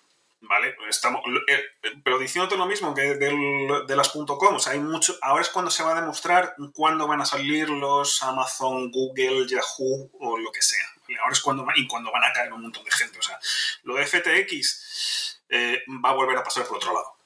¿Vale? 0.40 0.77
Estamos, 0.88 1.22
eh, 1.49 1.64
pero 2.05 2.18
diciéndote 2.18 2.57
lo 2.57 2.66
mismo 2.66 2.94
que 2.94 3.14
de 3.14 3.96
las 3.96 4.11
.com, 4.11 4.55
o 4.55 4.59
sea, 4.59 4.75
hay 4.75 4.81
mucho, 4.81 5.16
ahora 5.22 5.42
es 5.42 5.49
cuando 5.49 5.70
se 5.70 5.83
va 5.83 5.92
a 5.96 6.01
demostrar 6.01 6.55
cuándo 6.75 7.09
van 7.09 7.22
a 7.22 7.25
salir 7.25 7.70
los 7.70 8.22
Amazon, 8.22 8.90
Google, 8.90 9.46
Yahoo 9.49 10.11
o 10.20 10.37
lo 10.38 10.53
que 10.53 10.62
sea. 10.62 10.87
Ahora 11.20 11.32
es 11.32 11.40
cuando, 11.40 11.66
y 11.74 11.86
cuando 11.86 12.10
van 12.10 12.24
a 12.24 12.32
caer 12.32 12.52
un 12.52 12.62
montón 12.62 12.84
de 12.84 12.90
gente. 12.90 13.18
O 13.18 13.22
sea, 13.22 13.38
lo 13.84 13.94
de 13.94 14.06
FTX 14.06 15.42
eh, 15.48 15.82
va 16.04 16.10
a 16.10 16.14
volver 16.14 16.36
a 16.36 16.44
pasar 16.44 16.66
por 16.66 16.76
otro 16.78 16.92
lado. 16.92 17.16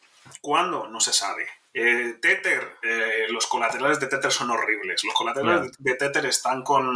¿Cuándo? 0.41 0.89
No 0.89 1.01
se 1.01 1.13
sabe. 1.13 1.49
Eh, 1.73 2.19
Tether, 2.21 2.79
eh, 2.83 3.27
los 3.31 3.47
colaterales 3.47 4.01
de 4.01 4.09
Tether 4.09 4.33
son 4.33 4.51
horribles. 4.51 5.05
Los 5.05 5.15
colaterales 5.15 5.73
de 5.79 5.95
Tether 5.95 6.27
están 6.27 6.63
con 6.63 6.89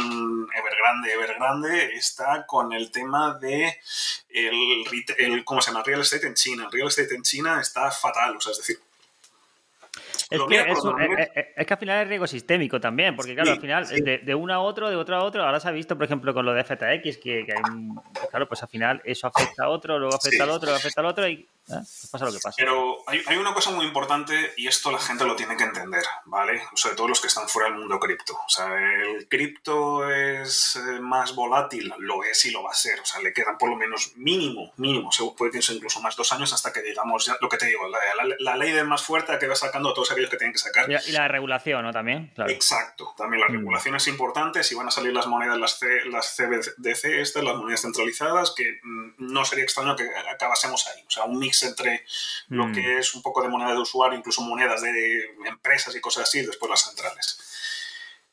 Evergrande. 0.53 1.13
Evergrande 1.13 1.95
está 1.95 2.45
con 2.45 2.73
el 2.73 2.91
tema 2.91 3.37
de 3.39 3.79
el, 4.29 5.45
¿cómo 5.45 5.61
se 5.61 5.71
llama? 5.71 5.83
Real 5.83 6.01
estate 6.01 6.27
en 6.27 6.33
China. 6.33 6.65
El 6.65 6.71
real 6.71 6.87
estate 6.89 7.15
en 7.15 7.23
China 7.23 7.61
está 7.61 7.89
fatal. 7.89 8.35
O 8.35 8.41
sea, 8.41 8.51
es 8.51 8.57
decir, 8.57 8.81
es 10.29 10.41
que, 10.47 10.55
eh, 10.55 11.31
eh, 11.35 11.53
es, 11.55 11.65
que 11.65 11.73
al 11.73 11.79
final 11.79 12.03
es 12.03 12.07
riesgo 12.07 12.27
sistémico 12.27 12.79
también, 12.79 13.15
porque 13.15 13.35
claro, 13.35 13.51
al 13.51 13.59
final 13.59 13.87
de, 13.87 14.19
de, 14.19 14.35
uno 14.35 14.53
a 14.53 14.59
otro, 14.59 14.89
de 14.89 14.95
otro 14.95 15.15
a 15.15 15.23
otro, 15.23 15.43
ahora 15.43 15.59
se 15.59 15.67
ha 15.67 15.71
visto, 15.71 15.95
por 15.95 16.05
ejemplo, 16.05 16.33
con 16.33 16.45
lo 16.45 16.53
de 16.53 16.63
FTX, 16.63 17.17
que, 17.17 17.45
que 17.45 17.53
hay, 17.53 17.89
claro, 18.29 18.47
pues 18.47 18.61
al 18.63 18.69
final 18.69 19.01
eso 19.05 19.27
afecta 19.27 19.65
a 19.65 19.69
otro, 19.69 19.99
luego 19.99 20.15
afecta 20.15 20.43
al 20.43 20.49
otro, 20.49 20.67
luego 20.67 20.77
afecta 20.77 21.01
al 21.01 21.07
otro 21.07 21.27
y 21.27 21.47
¿Eh? 21.67 21.81
pasa 22.11 22.25
lo 22.25 22.31
que 22.31 22.39
pasa. 22.39 22.55
Pero 22.57 22.97
hay, 23.07 23.37
una 23.37 23.53
cosa 23.53 23.71
muy 23.71 23.85
importante 23.85 24.53
y 24.57 24.67
esto 24.67 24.91
la 24.91 24.99
gente 24.99 25.25
lo 25.25 25.35
tiene 25.35 25.57
que 25.57 25.63
entender, 25.63 26.03
¿vale? 26.25 26.61
Sobre 26.75 26.95
todo 26.95 27.07
los 27.07 27.19
que 27.19 27.27
están 27.27 27.47
fuera 27.49 27.69
del 27.69 27.79
mundo 27.79 27.99
cripto. 27.99 28.33
O 28.33 28.49
sea, 28.49 28.67
el 28.75 29.27
cripto 29.27 30.09
es 30.09 30.75
eh, 30.75 30.99
más 30.99 31.33
volátil, 31.33 31.93
lo 31.99 32.23
es 32.23 32.45
y 32.45 32.51
lo 32.51 32.63
va 32.63 32.71
a 32.71 32.75
ser. 32.75 32.99
O 32.99 33.05
sea, 33.05 33.21
le 33.21 33.33
quedan 33.33 33.57
por 33.57 33.69
lo 33.69 33.75
menos 33.75 34.13
mínimo, 34.15 34.73
mínimo, 34.77 35.09
puede 35.37 35.51
que 35.51 35.61
sea 35.61 35.75
incluso 35.75 36.01
más 36.01 36.15
dos 36.15 36.31
años 36.31 36.53
hasta 36.53 36.71
que 36.71 36.81
digamos, 36.81 37.25
ya, 37.25 37.37
lo 37.41 37.49
que 37.49 37.57
te 37.57 37.65
digo, 37.65 37.87
la, 38.39 38.55
ley 38.55 38.71
de 38.71 38.83
más 38.83 39.03
fuerte 39.03 39.37
que 39.39 39.47
va 39.47 39.55
sacando 39.55 39.89
a 39.89 39.93
todos 39.93 40.11
aquellos 40.11 40.29
que 40.29 40.37
tienen 40.37 40.53
que 40.53 40.59
sacar. 40.59 40.89
Y 40.89 41.11
la, 41.11 41.27
regulación, 41.27 41.83
¿no? 41.83 41.91
También. 41.91 42.31
Exacto, 42.47 43.13
también 43.17 43.41
la 43.41 43.49
mm. 43.49 43.53
regulación 43.53 43.95
es 43.95 44.07
importante. 44.07 44.63
Si 44.63 44.75
van 44.75 44.87
a 44.87 44.91
salir 44.91 45.13
las 45.13 45.27
monedas, 45.27 45.57
las, 45.57 45.79
C, 45.79 46.05
las 46.05 46.35
CBDC, 46.35 47.05
estas, 47.05 47.43
las 47.43 47.55
monedas 47.55 47.81
centralizadas, 47.81 48.53
que 48.55 48.79
mm, 48.83 49.15
no 49.17 49.43
sería 49.45 49.63
extraño 49.63 49.95
que 49.95 50.07
acabásemos 50.31 50.85
ahí. 50.87 51.03
O 51.07 51.11
sea, 51.11 51.23
un 51.23 51.39
mix 51.39 51.54
entre 51.63 52.05
lo 52.49 52.67
mm. 52.67 52.73
que 52.73 52.97
es 52.99 53.15
un 53.15 53.21
poco 53.21 53.41
de 53.41 53.49
moneda 53.49 53.73
de 53.73 53.79
usuario, 53.79 54.17
incluso 54.17 54.41
monedas 54.41 54.81
de 54.81 55.35
empresas 55.47 55.95
y 55.95 56.01
cosas 56.01 56.23
así, 56.23 56.39
y 56.39 56.45
después 56.45 56.69
las 56.69 56.85
centrales. 56.85 57.39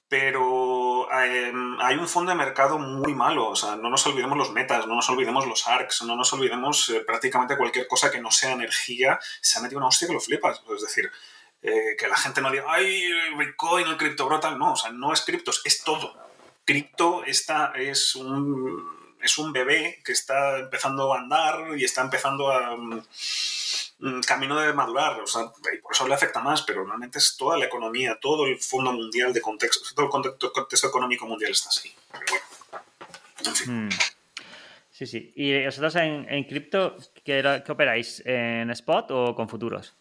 pero 0.09 1.11
em, 1.13 1.81
hay 1.81 1.97
un 1.97 2.07
fondo 2.07 2.33
de 2.33 2.37
mercado 2.37 2.79
muy 2.79 3.15
malo. 3.15 3.49
O 3.49 3.57
sea, 3.57 3.77
no 3.77 3.89
nos 3.89 4.07
olvidemos 4.07 4.37
los 4.37 4.53
metas, 4.53 4.87
no 4.87 4.95
nos 4.95 5.09
olvidemos 5.09 5.47
los 5.47 5.67
ARCs, 5.67 6.03
no 6.03 6.17
nos 6.17 6.33
olvidemos 6.35 6.91
eh, 6.91 7.01
prácticamente 7.01 7.57
cualquier 7.57 7.87
cosa 7.89 8.11
que 8.11 8.21
no 8.21 8.31
sea 8.31 8.53
energía. 8.53 9.19
Se 9.41 9.59
ha 9.59 9.63
metido 9.63 9.79
una 9.79 9.89
hostia 9.89 10.09
que 10.09 10.15
lo 10.15 10.21
flipas. 10.21 10.63
Es 10.77 10.83
decir, 10.83 11.11
eh, 11.63 11.97
que 11.97 12.09
la 12.09 12.17
gente 12.17 12.41
no 12.43 12.51
diga, 12.51 12.65
ay, 12.69 13.09
Bitcoin, 13.39 13.87
el 13.87 13.97
cripto 13.97 14.27
brota. 14.27 14.51
No, 14.51 14.73
o 14.73 14.77
sea, 14.77 14.91
no 14.91 15.13
es 15.13 15.23
criptos, 15.23 15.63
es 15.65 15.83
todo. 15.83 16.15
Cripto 16.65 17.25
está, 17.25 17.73
es 17.75 18.15
un, 18.15 19.02
es 19.23 19.39
un 19.39 19.53
bebé 19.53 20.01
que 20.05 20.13
está 20.13 20.59
empezando 20.59 21.13
a 21.13 21.19
andar 21.19 21.79
y 21.79 21.85
está 21.85 22.03
empezando 22.03 22.51
a 22.51 22.77
camino 24.27 24.59
de 24.59 24.73
madurar, 24.73 25.21
o 25.21 25.27
sea, 25.27 25.53
por 25.83 25.93
eso 25.93 26.09
le 26.09 26.15
afecta 26.15 26.41
más, 26.41 26.63
pero 26.63 26.85
realmente 26.85 27.19
es 27.19 27.37
toda 27.37 27.57
la 27.57 27.67
economía, 27.67 28.19
todo 28.21 28.47
el 28.47 28.59
fondo 28.59 28.93
mundial 28.93 29.33
de 29.33 29.41
contexto, 29.41 29.95
todo 29.95 30.07
el 30.07 30.11
contexto, 30.11 30.89
económico 30.89 31.27
mundial 31.27 31.53
está 31.53 31.69
así. 31.69 31.95
en 33.47 33.55
fin. 33.55 33.87
Hmm. 33.87 33.91
Sí, 34.91 35.07
sí. 35.07 35.33
¿Y 35.37 35.65
vosotros 35.65 35.97
en, 35.97 36.27
en 36.29 36.45
cripto 36.45 36.97
¿qué, 37.25 37.63
operáis? 37.69 38.23
¿En 38.25 38.71
spot 38.71 39.11
o 39.11 39.35
con 39.35 39.49
futuros? 39.49 39.95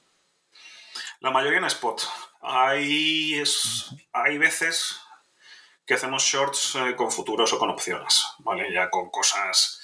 La 1.21 1.31
mayoría 1.31 1.59
en 1.59 1.65
spot. 1.65 2.01
Hay, 2.41 3.35
es, 3.35 3.95
hay 4.11 4.37
veces 4.37 4.99
que 5.91 5.95
hacemos 5.95 6.23
shorts 6.23 6.75
eh, 6.75 6.95
con 6.95 7.11
futuros 7.11 7.51
o 7.51 7.59
con 7.59 7.69
opciones, 7.69 8.23
¿vale? 8.39 8.71
Ya 8.73 8.89
con 8.89 9.09
cosas... 9.09 9.81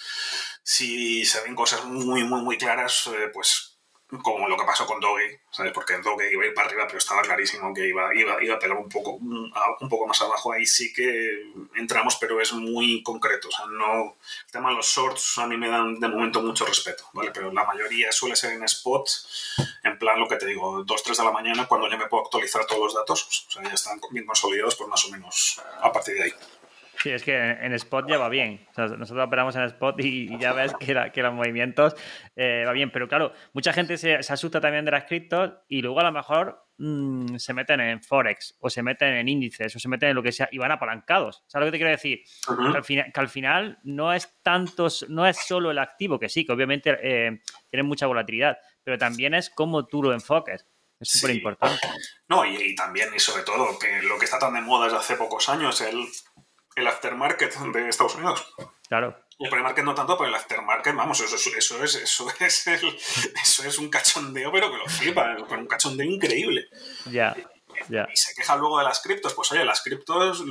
Si 0.63 1.25
se 1.25 1.41
ven 1.41 1.53
cosas 1.53 1.83
muy, 1.83 2.23
muy, 2.23 2.41
muy 2.41 2.57
claras, 2.57 3.07
eh, 3.07 3.29
pues 3.33 3.76
como 4.23 4.47
lo 4.47 4.57
que 4.57 4.65
pasó 4.65 4.85
con 4.85 5.01
Doge, 5.01 5.41
¿sabes? 5.51 5.73
Porque 5.73 5.97
Doge 5.97 6.31
iba 6.31 6.43
a 6.43 6.47
ir 6.47 6.53
para 6.53 6.67
arriba, 6.67 6.85
pero 6.87 6.97
estaba 6.97 7.21
clarísimo 7.21 7.73
que 7.73 7.89
iba, 7.89 8.15
iba, 8.15 8.41
iba 8.41 8.55
a 8.55 8.59
pegar 8.59 8.77
un 8.77 8.87
poco, 8.87 9.11
un, 9.11 9.51
poco 9.89 10.07
más 10.07 10.21
abajo. 10.21 10.53
Ahí 10.53 10.65
sí 10.65 10.93
que 10.93 11.51
entramos, 11.75 12.15
pero 12.15 12.39
es 12.39 12.53
muy 12.53 13.03
concreto. 13.03 13.49
O 13.49 13.51
sea, 13.51 13.65
no, 13.65 14.17
el 14.45 14.51
tema 14.51 14.69
de 14.69 14.75
los 14.77 14.87
shorts 14.87 15.39
a 15.39 15.47
mí 15.47 15.57
me 15.57 15.67
dan 15.67 15.99
de 15.99 16.07
momento 16.07 16.41
mucho 16.41 16.65
respeto, 16.65 17.03
¿vale? 17.13 17.31
Pero 17.33 17.51
la 17.51 17.65
mayoría 17.65 18.11
suele 18.13 18.37
ser 18.37 18.53
en 18.53 18.63
spot, 18.63 19.09
en 19.83 19.99
plan 19.99 20.19
lo 20.19 20.27
que 20.27 20.37
te 20.37 20.45
digo, 20.45 20.83
2, 20.85 21.03
3 21.03 21.17
de 21.17 21.23
la 21.23 21.31
mañana, 21.31 21.67
cuando 21.67 21.89
ya 21.89 21.97
me 21.97 22.07
puedo 22.07 22.23
actualizar 22.23 22.65
todos 22.65 22.81
los 22.81 22.93
datos, 22.93 23.25
pues, 23.25 23.45
o 23.47 23.51
sea, 23.51 23.63
ya 23.63 23.75
están 23.75 23.99
bien 24.11 24.25
consolidados, 24.25 24.75
pues 24.75 24.89
más 24.89 25.03
o 25.03 25.09
menos 25.09 25.61
a 25.81 25.91
partir 25.91 26.15
de 26.15 26.23
ahí. 26.23 26.33
Sí, 27.01 27.11
es 27.11 27.23
que 27.23 27.35
en 27.35 27.73
spot 27.73 28.09
ya 28.09 28.17
va 28.17 28.29
bien. 28.29 28.65
nosotros 28.75 29.27
operamos 29.27 29.55
en 29.55 29.63
spot 29.63 29.99
y, 29.99 30.37
ya 30.39 30.53
ves 30.53 30.73
que, 30.79 31.11
que 31.13 31.21
los 31.21 31.33
movimientos 31.33 31.95
eh, 32.35 32.63
va 32.65 32.71
bien. 32.71 32.91
Pero 32.91 33.07
claro, 33.07 33.33
mucha 33.53 33.73
gente 33.73 33.97
se, 33.97 34.15
asusta 34.15 34.59
también 34.59 34.85
de 34.85 34.91
las 34.91 35.05
criptos 35.05 35.53
y 35.67 35.81
luego 35.81 35.99
a 35.99 36.03
lo 36.03 36.11
mejor 36.11 36.67
mm, 36.77 37.35
se 37.37 37.53
meten 37.53 37.81
en 37.81 38.01
Forex 38.01 38.57
o 38.59 38.69
se 38.69 38.81
meten 38.81 39.13
en 39.13 39.27
índices 39.27 39.75
o 39.75 39.79
se 39.79 39.87
meten 39.87 40.09
en 40.09 40.15
lo 40.15 40.23
que 40.23 40.31
sea 40.31 40.49
y 40.51 40.57
van 40.57 40.71
apalancados. 40.71 41.43
¿Sabes 41.47 41.65
lo 41.65 41.71
que 41.71 41.75
te 41.75 41.77
quiero 41.77 41.91
decir? 41.91 42.23
que, 42.47 42.77
al 42.77 42.83
final, 42.83 43.11
que, 43.13 43.19
al 43.19 43.29
final, 43.29 43.79
no 43.83 44.11
es 44.13 44.41
tanto, 44.41 44.87
no 45.09 45.27
es 45.27 45.37
solo 45.37 45.71
el 45.71 45.79
activo, 45.79 46.19
que 46.19 46.29
sí, 46.29 46.45
que 46.45 46.51
obviamente 46.51 46.97
eh, 47.01 47.41
tiene 47.69 47.83
mucha 47.83 48.07
volatilidad, 48.07 48.57
pero 48.83 48.97
también 48.97 49.33
es 49.33 49.49
cómo 49.49 49.85
tú 49.85 50.01
lo 50.01 50.13
enfoques. 50.13 50.65
Es 50.99 51.09
súper 51.09 51.35
importante. 51.35 51.87
No, 52.27 52.43
y, 52.43 52.55
y, 52.55 52.75
también, 52.75 53.09
y 53.15 53.19
sobre 53.19 53.43
todo, 53.43 53.77
que 53.77 54.01
lo 54.01 54.17
que 54.17 54.25
está 54.25 54.39
tan 54.39 54.55
de 54.55 54.61
moda 54.61 54.85
desde 54.85 54.97
hace 54.97 55.15
pocos 55.15 55.47
años, 55.47 55.79
el 55.81 56.07
el 56.77 56.87
aftermarket 56.87 57.53
de 57.73 57.89
Estados 57.89 58.15
Unidos. 58.15 58.53
Claro. 58.87 59.19
El 59.39 59.49
pre-market 59.51 59.83
no 59.83 59.93
tanto, 59.93 60.17
pero 60.17 60.29
el 60.29 60.35
aftermarket, 60.35 60.95
vamos, 60.95 61.19
eso, 61.19 61.35
eso, 61.35 61.55
eso 61.55 61.83
es, 61.83 61.95
eso, 61.95 62.27
es 62.39 62.67
eso 62.67 63.63
es 63.63 63.77
un 63.77 63.89
cachondeo, 63.89 64.51
pero 64.51 64.71
que 64.71 64.77
lo 64.77 64.87
flipa, 64.87 65.35
con 65.47 65.59
un 65.59 65.67
cachondeo 65.67 66.07
increíble. 66.07 66.69
Ya. 67.05 67.35
Y 67.89 68.17
se 68.17 68.33
queja 68.33 68.55
luego 68.55 68.79
de 68.79 68.85
las 68.85 69.01
criptos. 69.01 69.35
Pues 69.35 69.51
oye, 69.51 69.63
las 69.63 69.81
criptos, 69.83 70.43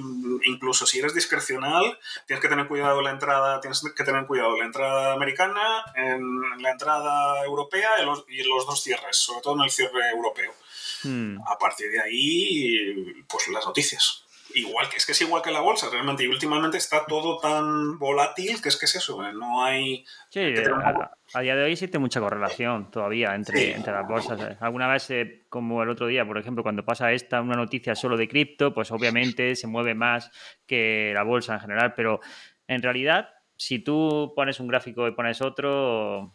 incluso 0.45 0.87
si 0.87 1.01
eres 1.01 1.13
discrecional, 1.13 1.99
tienes 2.25 2.41
que 2.41 2.49
tener 2.49 2.69
cuidado 2.69 3.03
la 3.03 3.11
entrada, 3.11 3.61
tienes 3.61 3.83
que 3.97 4.05
tener 4.05 4.27
cuidado 4.27 4.57
la 4.57 4.65
entrada 4.65 5.13
americana, 5.13 5.85
en 5.97 6.63
la 6.63 6.71
entrada 6.71 7.45
europea 7.45 7.91
y 8.29 8.45
los 8.45 8.67
dos 8.67 8.81
cierres, 8.81 9.17
sobre 9.17 9.41
todo 9.43 9.55
en 9.55 9.63
el 9.63 9.71
cierre 9.71 10.11
europeo. 10.11 10.55
Hmm. 11.03 11.39
A 11.49 11.59
partir 11.59 11.91
de 11.91 12.01
ahí, 12.01 13.25
pues 13.27 13.49
las 13.49 13.67
noticias 13.67 14.26
igual 14.57 14.89
que 14.89 14.97
es 14.97 15.05
que 15.05 15.13
es 15.13 15.21
igual 15.21 15.43
que 15.43 15.51
la 15.51 15.61
bolsa 15.61 15.89
realmente 15.91 16.25
y 16.25 16.29
últimamente 16.29 16.79
está 16.79 17.05
todo 17.07 17.39
tan 17.39 17.99
volátil 17.99 18.61
que 18.63 18.71
es 18.71 18.77
que 18.77 18.87
es 18.87 18.97
eso 18.97 19.23
¿eh? 19.25 19.33
no 19.33 19.63
hay 19.63 20.05
sí, 20.31 20.41
a, 20.41 21.41
día 21.41 21.55
de 21.55 21.65
hoy 21.65 21.73
existe 21.73 21.99
mucha 21.99 22.21
correlación 22.21 22.91
todavía 22.91 23.35
entre, 23.35 23.75
entre 23.75 23.93
las 23.93 24.09
bolsas 24.09 24.41
¿eh? 24.41 24.57
alguna 24.61 24.89
vez 24.89 25.11
eh, 25.11 25.45
como 25.51 25.83
el 25.83 25.91
otro 25.91 26.07
día 26.07 26.25
por 26.27 26.39
ejemplo 26.39 26.63
cuando 26.63 26.85
pasa 26.85 27.13
esta 27.13 27.43
una 27.43 27.57
noticia 27.57 27.95
solo 27.95 28.17
de 28.17 28.29
cripto 28.29 28.73
pues 28.73 28.91
obviamente 28.91 29.55
se 29.57 29.67
mueve 29.67 29.95
más 29.95 30.31
que 30.67 31.13
la 31.15 31.23
bolsa 31.23 31.55
en 31.55 31.61
general 31.61 31.93
pero 31.95 32.21
en 32.67 32.83
realidad 32.83 33.29
si 33.57 33.79
tú 33.79 34.33
pones 34.35 34.59
un 34.59 34.69
gráfico 34.69 35.07
y 35.07 35.13
pones 35.13 35.43
otro 35.43 36.35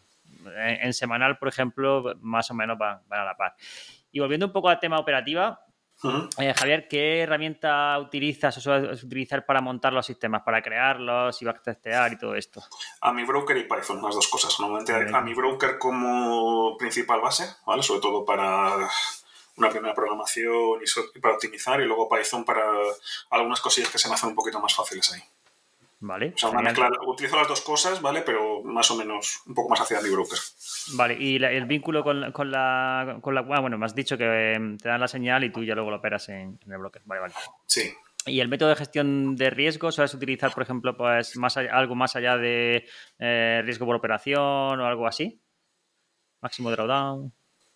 en, 0.56 0.92
semanal 0.92 1.38
por 1.38 1.48
ejemplo 1.48 2.14
más 2.20 2.50
o 2.52 2.54
menos 2.54 2.78
van, 2.78 3.00
van 3.08 3.20
a 3.20 3.24
la 3.24 3.36
par 3.36 3.56
y 4.12 4.20
volviendo 4.20 4.46
un 4.46 4.52
poco 4.52 4.68
al 4.68 4.78
tema 4.78 4.98
operativa 4.98 5.60
eh, 6.38 6.54
Javier, 6.56 6.88
¿qué 6.88 7.20
herramienta 7.20 7.98
utilizas 7.98 8.56
o 8.56 8.60
sueles 8.60 9.02
utilizar 9.02 9.46
para 9.46 9.60
montar 9.60 9.92
los 9.92 10.06
sistemas, 10.06 10.42
para 10.42 10.62
crearlos 10.62 11.40
y 11.40 11.46
testear 11.62 12.12
y 12.12 12.18
todo 12.18 12.34
esto? 12.34 12.62
A 13.00 13.12
mi 13.12 13.24
broker 13.24 13.56
y 13.56 13.64
Python, 13.64 14.02
las 14.02 14.14
dos 14.14 14.28
cosas. 14.28 14.58
Normalmente 14.58 14.92
a 14.92 15.20
mi 15.20 15.34
broker 15.34 15.78
como 15.78 16.76
principal 16.76 17.20
base, 17.20 17.44
¿vale? 17.66 17.82
Sobre 17.82 18.00
todo 18.00 18.24
para 18.24 18.88
una 19.56 19.68
primera 19.68 19.94
programación 19.94 20.80
y 20.82 21.20
para 21.20 21.34
optimizar 21.34 21.80
y 21.80 21.84
luego 21.84 22.08
Python 22.08 22.44
para 22.44 22.64
algunas 23.30 23.60
cosillas 23.60 23.90
que 23.90 23.98
se 23.98 24.08
me 24.08 24.14
hacen 24.14 24.30
un 24.30 24.34
poquito 24.34 24.60
más 24.60 24.74
fáciles 24.74 25.12
ahí. 25.12 25.22
Vale. 26.04 26.32
O 26.34 26.38
sea, 26.38 26.50
una 26.50 26.62
mezcla, 26.62 26.90
utilizo 27.06 27.36
las 27.36 27.46
dos 27.46 27.60
cosas, 27.60 28.02
¿vale? 28.02 28.22
Pero 28.22 28.60
más 28.64 28.90
o 28.90 28.96
menos 28.96 29.40
un 29.46 29.54
poco 29.54 29.68
más 29.68 29.82
hacia 29.82 30.00
mi 30.00 30.10
broker. 30.10 30.36
Vale, 30.94 31.16
y 31.16 31.36
el 31.36 31.64
vínculo 31.66 32.02
con, 32.02 32.32
con, 32.32 32.50
la, 32.50 33.18
con 33.20 33.36
la. 33.36 33.42
Bueno, 33.42 33.78
me 33.78 33.86
has 33.86 33.94
dicho 33.94 34.18
que 34.18 34.54
em, 34.54 34.76
te 34.78 34.88
dan 34.88 35.00
la 35.00 35.06
señal 35.06 35.44
y 35.44 35.52
tú 35.52 35.62
ya 35.62 35.76
luego 35.76 35.90
lo 35.92 35.98
operas 35.98 36.28
en, 36.28 36.58
el 36.66 36.78
broker. 36.78 37.02
Vale, 37.04 37.20
vale. 37.20 37.34
Sí. 37.66 37.94
¿Y 38.26 38.40
el 38.40 38.48
método 38.48 38.70
de 38.70 38.76
gestión 38.76 39.36
de 39.36 39.50
riesgo 39.50 39.92
sueles 39.92 40.12
utilizar, 40.12 40.52
por 40.52 40.64
ejemplo, 40.64 40.96
pues 40.96 41.36
más 41.36 41.56
algo 41.56 41.94
más 41.94 42.16
allá 42.16 42.36
de 42.36 42.84
eh, 43.20 43.62
riesgo 43.64 43.86
por 43.86 43.94
operación 43.94 44.80
o 44.80 44.86
algo 44.86 45.06
así? 45.06 45.40
¿Máximo 46.40 46.72
drawdown? 46.72 47.32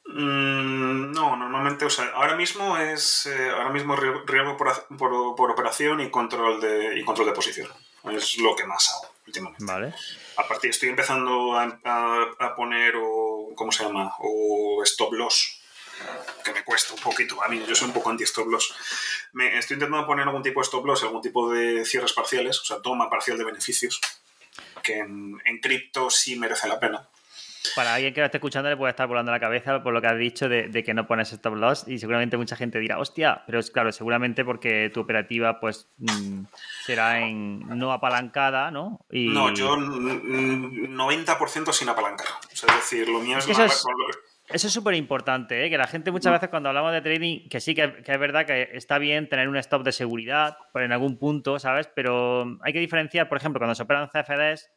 Mm, 0.08 1.12
no, 1.12 1.36
normalmente, 1.36 1.84
o 1.84 1.90
sea, 1.90 2.06
ahora 2.14 2.36
mismo 2.36 2.76
es 2.76 3.26
eh, 3.26 3.50
ahora 3.50 3.70
mismo 3.70 3.94
riesgo 3.94 4.56
por, 4.56 4.72
por, 4.96 5.36
por, 5.36 5.50
operación 5.50 6.00
y 6.00 6.10
control 6.10 6.60
de, 6.60 6.98
y 6.98 7.04
control 7.04 7.28
de 7.28 7.32
posición. 7.32 7.68
Es 8.10 8.38
lo 8.38 8.54
que 8.54 8.64
más 8.64 8.90
hago 8.90 9.14
últimamente. 9.26 9.64
Vale. 9.64 9.94
A 10.36 10.46
partir 10.46 10.70
estoy 10.70 10.88
empezando 10.88 11.58
a, 11.58 12.54
poner, 12.56 12.94
o, 12.96 13.52
¿cómo 13.54 13.72
se 13.72 13.84
llama? 13.84 14.14
O 14.20 14.82
stop 14.84 15.12
loss, 15.12 15.60
que 16.44 16.52
me 16.52 16.64
cuesta 16.64 16.94
un 16.94 17.00
poquito. 17.00 17.42
A 17.42 17.48
mí 17.48 17.62
yo 17.66 17.74
soy 17.74 17.88
un 17.88 17.94
poco 17.94 18.10
anti-stop 18.10 18.46
loss. 18.46 18.74
Me, 19.32 19.58
estoy 19.58 19.74
intentando 19.74 20.06
poner 20.06 20.26
algún 20.26 20.42
tipo 20.42 20.60
de 20.60 20.64
stop 20.64 20.84
loss, 20.86 21.02
algún 21.02 21.22
tipo 21.22 21.50
de 21.50 21.84
cierres 21.84 22.12
parciales, 22.12 22.60
o 22.60 22.64
sea, 22.64 22.80
toma 22.80 23.10
parcial 23.10 23.38
de 23.38 23.44
beneficios, 23.44 24.00
que 24.82 24.98
en, 24.98 25.40
en 25.44 25.58
cripto 25.60 26.10
sí 26.10 26.36
merece 26.36 26.68
la 26.68 26.78
pena. 26.78 27.08
Para 27.74 27.94
alguien 27.94 28.14
que 28.14 28.20
lo 28.20 28.26
esté 28.26 28.38
escuchando 28.38 28.68
le 28.68 28.76
puede 28.76 28.90
estar 28.90 29.06
volando 29.06 29.32
la 29.32 29.40
cabeza 29.40 29.82
por 29.82 29.92
lo 29.92 30.00
que 30.00 30.06
has 30.06 30.18
dicho 30.18 30.48
de, 30.48 30.70
que 30.84 30.94
no 30.94 31.06
pones 31.06 31.32
stop 31.32 31.54
loss 31.54 31.84
y 31.86 31.98
seguramente 31.98 32.36
mucha 32.36 32.56
gente 32.56 32.78
dirá, 32.78 32.98
hostia, 32.98 33.42
pero 33.46 33.58
es 33.58 33.70
claro, 33.70 33.92
seguramente 33.92 34.44
porque 34.44 34.90
tu 34.92 35.00
operativa 35.00 35.58
pues 35.60 35.88
mm, 35.98 36.44
será 36.84 37.20
en 37.20 37.60
no 37.78 37.92
apalancada, 37.92 38.70
¿no? 38.70 39.00
No, 39.10 39.52
yo 39.54 39.76
90% 39.76 41.72
sin 41.72 41.88
apalancar. 41.88 42.28
es 42.52 42.62
decir, 42.62 43.08
lo 43.08 43.20
mío 43.20 43.38
es, 43.38 43.48
eso, 43.48 43.64
es 43.64 43.84
eso 44.48 44.68
es 44.68 44.72
súper 44.72 44.94
importante, 44.94 45.66
¿eh? 45.66 45.70
que 45.70 45.76
la 45.76 45.88
gente 45.88 46.12
muchas 46.12 46.30
mm. 46.30 46.34
veces 46.34 46.48
cuando 46.50 46.68
hablamos 46.68 46.92
de 46.92 47.00
trading, 47.00 47.48
que 47.48 47.60
sí 47.60 47.74
que, 47.74 48.02
que, 48.02 48.12
es 48.12 48.18
verdad 48.18 48.46
que 48.46 48.70
está 48.74 48.98
bien 48.98 49.28
tener 49.28 49.48
un 49.48 49.56
stop 49.56 49.82
de 49.82 49.90
seguridad 49.90 50.56
en 50.74 50.92
algún 50.92 51.18
punto, 51.18 51.58
¿sabes? 51.58 51.90
Pero 51.94 52.56
hay 52.62 52.72
que 52.72 52.78
diferenciar, 52.78 53.28
por 53.28 53.38
ejemplo, 53.38 53.58
cuando 53.58 53.74
se 53.74 53.82
operan 53.82 54.08
CFDs, 54.08 54.70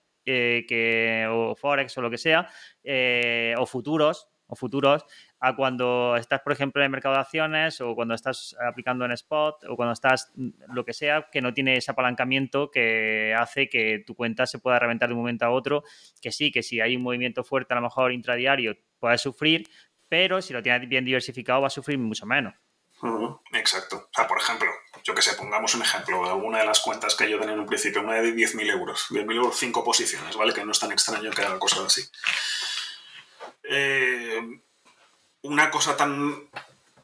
que, 0.67 1.27
o 1.29 1.55
Forex 1.55 1.97
o 1.97 2.01
lo 2.01 2.09
que 2.09 2.17
sea, 2.17 2.49
eh, 2.83 3.53
o 3.57 3.65
futuros, 3.65 4.29
o 4.47 4.55
futuros, 4.55 5.05
a 5.39 5.55
cuando 5.55 6.15
estás, 6.17 6.41
por 6.41 6.53
ejemplo, 6.53 6.81
en 6.81 6.85
el 6.85 6.91
mercado 6.91 7.15
de 7.15 7.21
acciones 7.21 7.79
o 7.81 7.93
cuando 7.95 8.15
estás 8.15 8.55
aplicando 8.67 9.05
en 9.05 9.11
spot 9.11 9.63
o 9.69 9.75
cuando 9.75 9.93
estás 9.93 10.31
mm, 10.35 10.73
lo 10.73 10.83
que 10.83 10.93
sea, 10.93 11.27
que 11.31 11.41
no 11.41 11.53
tiene 11.53 11.77
ese 11.77 11.91
apalancamiento 11.91 12.71
que 12.71 13.35
hace 13.37 13.69
que 13.69 14.03
tu 14.05 14.15
cuenta 14.15 14.47
se 14.47 14.59
pueda 14.59 14.79
reventar 14.79 15.09
de 15.09 15.13
un 15.13 15.19
momento 15.19 15.45
a 15.45 15.51
otro, 15.51 15.83
que 16.21 16.31
sí, 16.31 16.51
que 16.51 16.63
si 16.63 16.81
hay 16.81 16.95
un 16.95 17.03
movimiento 17.03 17.43
fuerte 17.43 17.73
a 17.73 17.77
lo 17.77 17.83
mejor 17.83 18.11
intradiario 18.11 18.75
puedes 18.99 19.21
sufrir, 19.21 19.67
pero 20.09 20.41
si 20.41 20.51
lo 20.53 20.61
tienes 20.61 20.89
bien 20.89 21.05
diversificado 21.05 21.61
va 21.61 21.67
a 21.67 21.71
sufrir 21.71 21.97
mucho 21.99 22.25
menos. 22.25 22.53
Exacto. 23.53 24.09
Por 24.27 24.37
ejemplo, 24.37 24.67
yo 25.03 25.15
que 25.15 25.21
sé, 25.21 25.33
pongamos 25.35 25.73
un 25.75 25.81
ejemplo, 25.81 26.25
alguna 26.25 26.59
de 26.59 26.65
las 26.65 26.79
cuentas 26.79 27.15
que 27.15 27.29
yo 27.29 27.39
tenía 27.39 27.53
en 27.53 27.61
un 27.61 27.65
principio, 27.65 28.01
una 28.01 28.15
de 28.15 28.33
10.000 28.33 28.71
euros, 28.71 29.07
10.000 29.09 29.35
euros, 29.35 29.57
cinco 29.57 29.83
posiciones, 29.83 30.35
¿vale? 30.35 30.53
Que 30.53 30.63
no 30.63 30.71
es 30.71 30.79
tan 30.79 30.91
extraño 30.91 31.31
que 31.31 31.41
haga 31.41 31.59
cosas 31.59 31.79
así. 31.79 32.09
Eh, 33.63 34.61
una 35.41 35.69
cosa 35.69 35.95
tan 35.95 36.49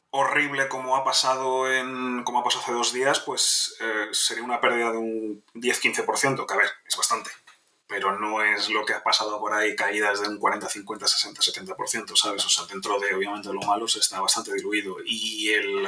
horrible 0.10 0.67
como 0.69 0.95
ha 0.95 1.03
pasado 1.03 1.71
en 1.71 2.23
como 2.23 2.39
ha 2.39 2.43
pasado 2.43 2.63
hace 2.63 2.71
dos 2.71 2.93
días, 2.93 3.19
pues 3.19 3.75
eh, 3.79 4.08
sería 4.12 4.43
una 4.43 4.62
pérdida 4.62 4.91
de 4.91 4.97
un 4.97 5.43
10-15%, 5.53 6.45
que 6.45 6.53
a 6.53 6.58
ver, 6.58 6.69
es 6.88 6.95
bastante. 6.95 7.29
Pero 7.88 8.17
no 8.19 8.43
es 8.43 8.69
lo 8.69 8.84
que 8.86 8.93
ha 8.93 9.04
pasado 9.04 9.39
por 9.39 9.54
ahí, 9.54 9.76
caídas 9.76 10.21
de 10.21 10.28
un 10.28 10.39
40, 10.39 10.67
50, 10.67 11.08
60, 11.08 11.41
70%, 11.41 12.15
¿sabes? 12.15 12.45
O 12.45 12.50
sea, 12.50 12.65
dentro 12.65 13.00
de, 13.00 13.13
obviamente, 13.13 13.54
lo 13.54 13.62
malo 13.62 13.88
se 13.88 14.00
está 14.00 14.19
bastante 14.19 14.54
diluido. 14.54 14.98
Y 15.06 15.50
el, 15.50 15.86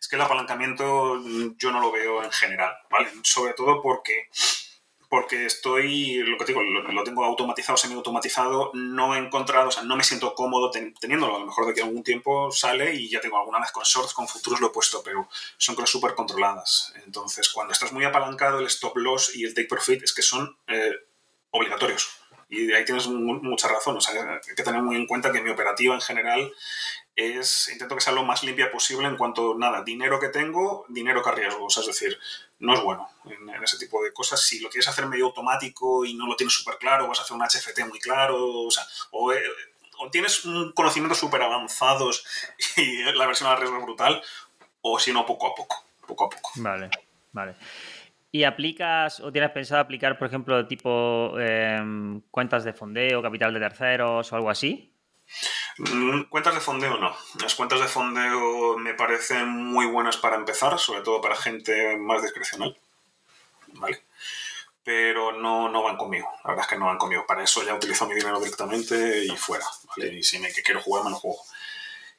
es 0.00 0.08
que 0.08 0.16
el 0.16 0.22
apalancamiento 0.22 1.22
yo 1.56 1.70
no 1.70 1.80
lo 1.80 1.92
veo 1.92 2.24
en 2.24 2.32
general, 2.32 2.72
¿vale? 2.90 3.10
Sobre 3.22 3.52
todo 3.54 3.80
porque 3.80 4.28
porque 5.08 5.46
estoy, 5.46 6.18
lo 6.18 6.36
que 6.36 6.44
digo, 6.44 6.62
lo, 6.62 7.02
tengo 7.02 7.24
automatizado, 7.24 7.78
semi-automatizado, 7.78 8.70
no 8.74 9.14
he 9.14 9.18
encontrado, 9.18 9.68
o 9.68 9.70
sea, 9.70 9.82
no 9.82 9.96
me 9.96 10.04
siento 10.04 10.34
cómodo 10.34 10.70
teniéndolo. 10.70 11.36
A 11.36 11.38
lo 11.40 11.46
mejor 11.46 11.66
de 11.66 11.72
que 11.72 11.80
algún 11.80 12.02
tiempo 12.02 12.50
sale 12.52 12.94
y 12.94 13.08
ya 13.08 13.20
tengo 13.20 13.38
alguna 13.38 13.58
vez 13.58 13.72
con 13.72 13.84
shorts, 13.84 14.12
con 14.12 14.28
futuros 14.28 14.60
lo 14.60 14.66
he 14.66 14.70
puesto, 14.70 15.02
pero 15.02 15.28
son 15.56 15.74
cosas 15.74 15.90
súper 15.90 16.14
controladas. 16.14 16.92
Entonces, 17.06 17.48
cuando 17.48 17.72
estás 17.72 17.92
muy 17.92 18.04
apalancado, 18.04 18.58
el 18.58 18.66
stop 18.66 18.96
loss 18.98 19.34
y 19.34 19.44
el 19.44 19.54
take 19.54 19.68
profit 19.68 20.02
es 20.02 20.12
que 20.12 20.22
son 20.22 20.58
eh, 20.66 20.92
obligatorios. 21.50 22.18
Y 22.50 22.72
ahí 22.72 22.84
tienes 22.84 23.06
mucha 23.08 23.68
razón. 23.68 23.98
Hay 24.08 24.54
que 24.54 24.62
tener 24.62 24.82
muy 24.82 24.96
en 24.96 25.06
cuenta 25.06 25.30
que 25.30 25.42
mi 25.42 25.50
operativa 25.50 25.94
en 25.94 26.00
general 26.00 26.50
es, 27.14 27.68
intento 27.68 27.94
que 27.94 28.00
sea 28.00 28.14
lo 28.14 28.24
más 28.24 28.42
limpia 28.42 28.70
posible 28.70 29.06
en 29.06 29.18
cuanto, 29.18 29.54
nada, 29.54 29.82
dinero 29.82 30.18
que 30.18 30.28
tengo, 30.28 30.86
dinero 30.88 31.22
que 31.22 31.28
arriesgo. 31.28 31.66
O 31.66 31.70
sea, 31.70 31.82
es 31.82 31.88
decir, 31.88 32.18
no 32.58 32.72
es 32.72 32.80
bueno 32.80 33.10
en, 33.26 33.62
ese 33.62 33.76
tipo 33.76 34.02
de 34.02 34.14
cosas. 34.14 34.40
Si 34.40 34.60
lo 34.60 34.70
quieres 34.70 34.88
hacer 34.88 35.06
medio 35.06 35.26
automático 35.26 36.06
y 36.06 36.14
no 36.14 36.26
lo 36.26 36.36
tienes 36.36 36.54
súper 36.54 36.78
claro, 36.78 37.06
vas 37.06 37.18
a 37.18 37.22
hacer 37.22 37.36
un 37.36 37.42
HFT 37.42 37.86
muy 37.86 37.98
claro, 37.98 38.62
o 38.62 38.70
sea, 38.70 38.86
o, 39.10 39.32
eh, 39.32 39.42
tienes 40.10 40.44
un 40.46 40.72
conocimiento 40.72 41.14
súper 41.14 41.42
avanzados 41.42 42.24
y 42.76 43.02
la 43.02 43.26
versión 43.26 43.50
al 43.50 43.58
riesgo 43.58 43.76
es 43.76 43.82
brutal, 43.82 44.22
o 44.80 44.98
si 44.98 45.12
no, 45.12 45.26
poco 45.26 45.48
a 45.48 45.54
poco, 45.54 45.84
poco 46.06 46.26
a 46.26 46.30
poco. 46.30 46.50
Vale, 46.56 46.88
vale. 47.32 47.56
¿Y 48.30 48.44
aplicas 48.44 49.20
o 49.20 49.32
tienes 49.32 49.50
pensado 49.52 49.80
aplicar, 49.80 50.18
por 50.18 50.28
ejemplo, 50.28 50.66
tipo 50.66 51.38
em, 51.38 52.20
cuentas 52.30 52.62
de 52.64 52.74
fondeo, 52.74 53.22
capital 53.22 53.54
de 53.54 53.60
terceros 53.60 54.30
o 54.30 54.36
algo 54.36 54.50
así? 54.50 54.94
Mm, 55.78 56.22
cuentas 56.24 56.54
de 56.54 56.60
fondeo 56.60 56.98
no. 56.98 57.16
Las 57.40 57.54
cuentas 57.54 57.80
de 57.80 57.86
fondeo 57.86 58.76
me 58.76 58.94
parecen 58.94 59.48
muy 59.48 59.86
buenas 59.86 60.18
para 60.18 60.36
empezar, 60.36 60.78
sobre 60.78 61.00
todo 61.00 61.20
para 61.22 61.36
gente 61.36 61.96
más 61.96 62.22
discrecional. 62.22 62.78
¿Vale? 63.68 64.04
Pero 64.84 65.32
no, 65.32 65.70
no 65.70 65.82
van 65.82 65.96
conmigo. 65.96 66.28
La 66.44 66.50
verdad 66.50 66.66
es 66.66 66.70
que 66.70 66.78
no 66.78 66.86
van 66.86 66.98
conmigo. 66.98 67.24
Para 67.26 67.42
eso 67.42 67.62
ya 67.64 67.74
utilizo 67.74 68.06
mi 68.06 68.14
dinero 68.14 68.38
directamente 68.40 69.24
y 69.24 69.36
fuera. 69.36 69.64
¿vale? 69.84 70.14
Y 70.14 70.22
si 70.22 70.38
me 70.38 70.52
que 70.52 70.62
quiero 70.62 70.82
jugar, 70.82 71.04
me 71.04 71.10
lo 71.10 71.16
juego. 71.16 71.38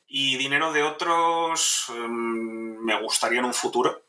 Y 0.07 0.37
dinero 0.37 0.71
de 0.73 0.83
otros 0.83 1.85
em, 1.89 2.79
me 2.79 2.99
gustaría 2.99 3.39
en 3.39 3.45
un 3.45 3.53
futuro 3.53 4.08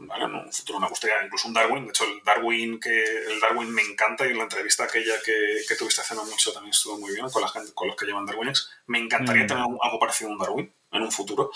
en 0.00 0.34
un 0.34 0.52
futuro 0.52 0.80
me 0.80 0.88
gustaría 0.88 1.22
incluso 1.24 1.48
un 1.48 1.54
Darwin. 1.54 1.84
De 1.84 1.90
hecho, 1.90 2.04
el 2.04 2.22
Darwin, 2.24 2.80
que, 2.80 3.04
el 3.28 3.40
Darwin 3.40 3.70
me 3.70 3.82
encanta 3.82 4.26
y 4.26 4.30
en 4.30 4.38
la 4.38 4.44
entrevista 4.44 4.84
aquella 4.84 5.14
que, 5.24 5.62
que 5.68 5.74
tuviste 5.74 6.00
hace 6.00 6.14
no 6.14 6.24
mucho 6.24 6.52
también 6.52 6.70
estuvo 6.70 6.98
muy 6.98 7.12
bien 7.12 7.28
con 7.30 7.42
la 7.42 7.48
gente, 7.48 7.72
con 7.74 7.88
los 7.88 7.96
que 7.96 8.06
llevan 8.06 8.26
Darwinx. 8.26 8.70
Me 8.86 8.98
encantaría 8.98 9.44
mm. 9.44 9.46
tener 9.46 9.62
algo 9.62 9.98
parecido 9.98 10.30
a 10.30 10.32
un 10.32 10.38
Darwin 10.38 10.72
en 10.92 11.02
un 11.02 11.12
futuro, 11.12 11.50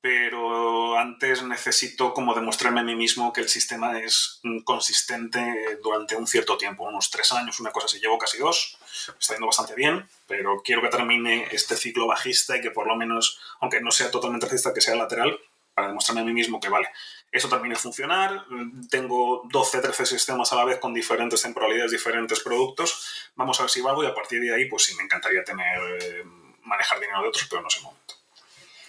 pero 0.00 0.96
antes 0.96 1.42
necesito 1.42 2.14
como 2.14 2.34
demostrarme 2.34 2.80
a 2.80 2.84
mí 2.84 2.94
mismo 2.94 3.32
que 3.32 3.40
el 3.40 3.48
sistema 3.48 3.98
es 3.98 4.40
consistente 4.64 5.78
durante 5.82 6.14
un 6.14 6.26
cierto 6.26 6.56
tiempo, 6.56 6.84
unos 6.84 7.10
tres 7.10 7.32
años, 7.32 7.58
una 7.60 7.72
cosa 7.72 7.86
así. 7.86 7.98
Llevo 7.98 8.18
casi 8.18 8.38
dos, 8.38 8.78
está 9.18 9.34
yendo 9.34 9.46
bastante 9.46 9.74
bien, 9.74 10.08
pero 10.26 10.62
quiero 10.62 10.82
que 10.82 10.88
termine 10.88 11.48
este 11.50 11.76
ciclo 11.76 12.06
bajista 12.06 12.56
y 12.56 12.60
que 12.60 12.70
por 12.70 12.86
lo 12.86 12.94
menos, 12.94 13.40
aunque 13.60 13.80
no 13.80 13.90
sea 13.90 14.10
totalmente 14.10 14.46
bajista, 14.46 14.72
que 14.72 14.80
sea 14.80 14.94
lateral, 14.94 15.40
para 15.76 15.88
demostrarme 15.88 16.22
a 16.22 16.24
mí 16.24 16.32
mismo 16.32 16.58
que 16.58 16.70
vale, 16.70 16.88
eso 17.36 17.48
termine 17.48 17.74
de 17.74 17.80
funcionar, 17.80 18.44
tengo 18.90 19.42
12, 19.50 19.80
13 19.80 20.06
sistemas 20.06 20.52
a 20.52 20.56
la 20.56 20.64
vez 20.64 20.78
con 20.78 20.94
diferentes 20.94 21.42
temporalidades, 21.42 21.92
diferentes 21.92 22.40
productos, 22.40 23.30
vamos 23.36 23.58
a 23.58 23.64
ver 23.64 23.70
si 23.70 23.80
valgo 23.80 24.04
y 24.04 24.06
a 24.06 24.14
partir 24.14 24.40
de 24.40 24.54
ahí, 24.54 24.66
pues 24.66 24.84
sí, 24.84 24.96
me 24.96 25.04
encantaría 25.04 25.44
tener, 25.44 25.78
eh, 26.02 26.24
manejar 26.62 27.00
dinero 27.00 27.22
de 27.22 27.28
otros, 27.28 27.46
pero 27.48 27.62
no 27.62 27.68
es 27.68 27.76
el 27.76 27.82
momento. 27.82 28.14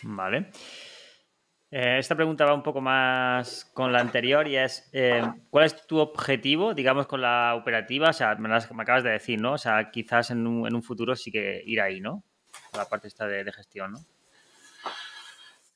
Vale. 0.04 0.52
Eh, 1.70 1.98
esta 2.00 2.16
pregunta 2.16 2.46
va 2.46 2.54
un 2.54 2.64
poco 2.64 2.80
más 2.80 3.66
con 3.74 3.92
la 3.92 4.00
anterior 4.00 4.48
y 4.48 4.56
es, 4.56 4.90
eh, 4.94 5.22
¿cuál 5.50 5.66
es 5.66 5.86
tu 5.86 5.98
objetivo, 5.98 6.74
digamos, 6.74 7.08
con 7.08 7.22
la 7.22 7.56
operativa? 7.56 8.10
O 8.10 8.14
sea, 8.14 8.36
me, 8.36 8.54
acabas 8.56 9.04
de 9.04 9.12
decir, 9.12 9.42
¿no? 9.42 9.54
O 9.54 9.58
sea, 9.58 9.92
quizás 9.92 10.32
en 10.32 10.48
un, 10.48 10.84
futuro 10.84 11.16
sí 11.16 11.32
que 11.32 11.62
ir 11.66 11.82
ahí, 11.82 12.00
¿no? 12.00 12.24
la 12.74 12.88
parte 12.88 13.08
esta 13.08 13.26
de 13.28 13.52
gestión, 13.52 13.94
¿no? 13.94 14.00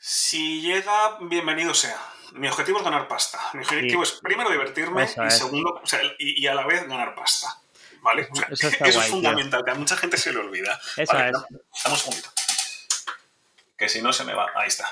Si 0.03 0.61
llega, 0.61 1.19
bienvenido 1.21 1.75
sea 1.75 2.11
mi 2.33 2.47
objetivo 2.47 2.79
es 2.79 2.83
ganar 2.83 3.07
pasta. 3.07 3.39
Mi 3.53 3.61
objetivo 3.61 4.03
es 4.03 4.13
primero 4.13 4.49
divertirme 4.49 5.03
y 5.03 5.31
segundo, 5.31 5.81
o 5.83 5.85
sea, 5.85 5.99
y, 6.17 6.47
a 6.47 6.53
la 6.53 6.65
vez 6.65 6.87
ganar 6.87 7.15
pasta. 7.15 7.59
¿Vale? 8.01 8.27
eso, 8.49 8.67
es 8.67 9.07
fundamental, 9.07 9.63
que 9.63 9.71
a 9.71 9.75
mucha 9.75 9.95
gente 9.95 10.17
se 10.17 10.33
le 10.33 10.39
olvida. 10.39 10.79
Eso 10.97 11.17
es. 11.17 11.37
Estamos 11.75 12.01
juntos. 12.01 12.31
Que 13.77 13.89
si 13.89 14.01
no 14.01 14.11
se 14.13 14.23
me 14.23 14.33
va. 14.33 14.47
Ahí 14.55 14.67
está. 14.67 14.91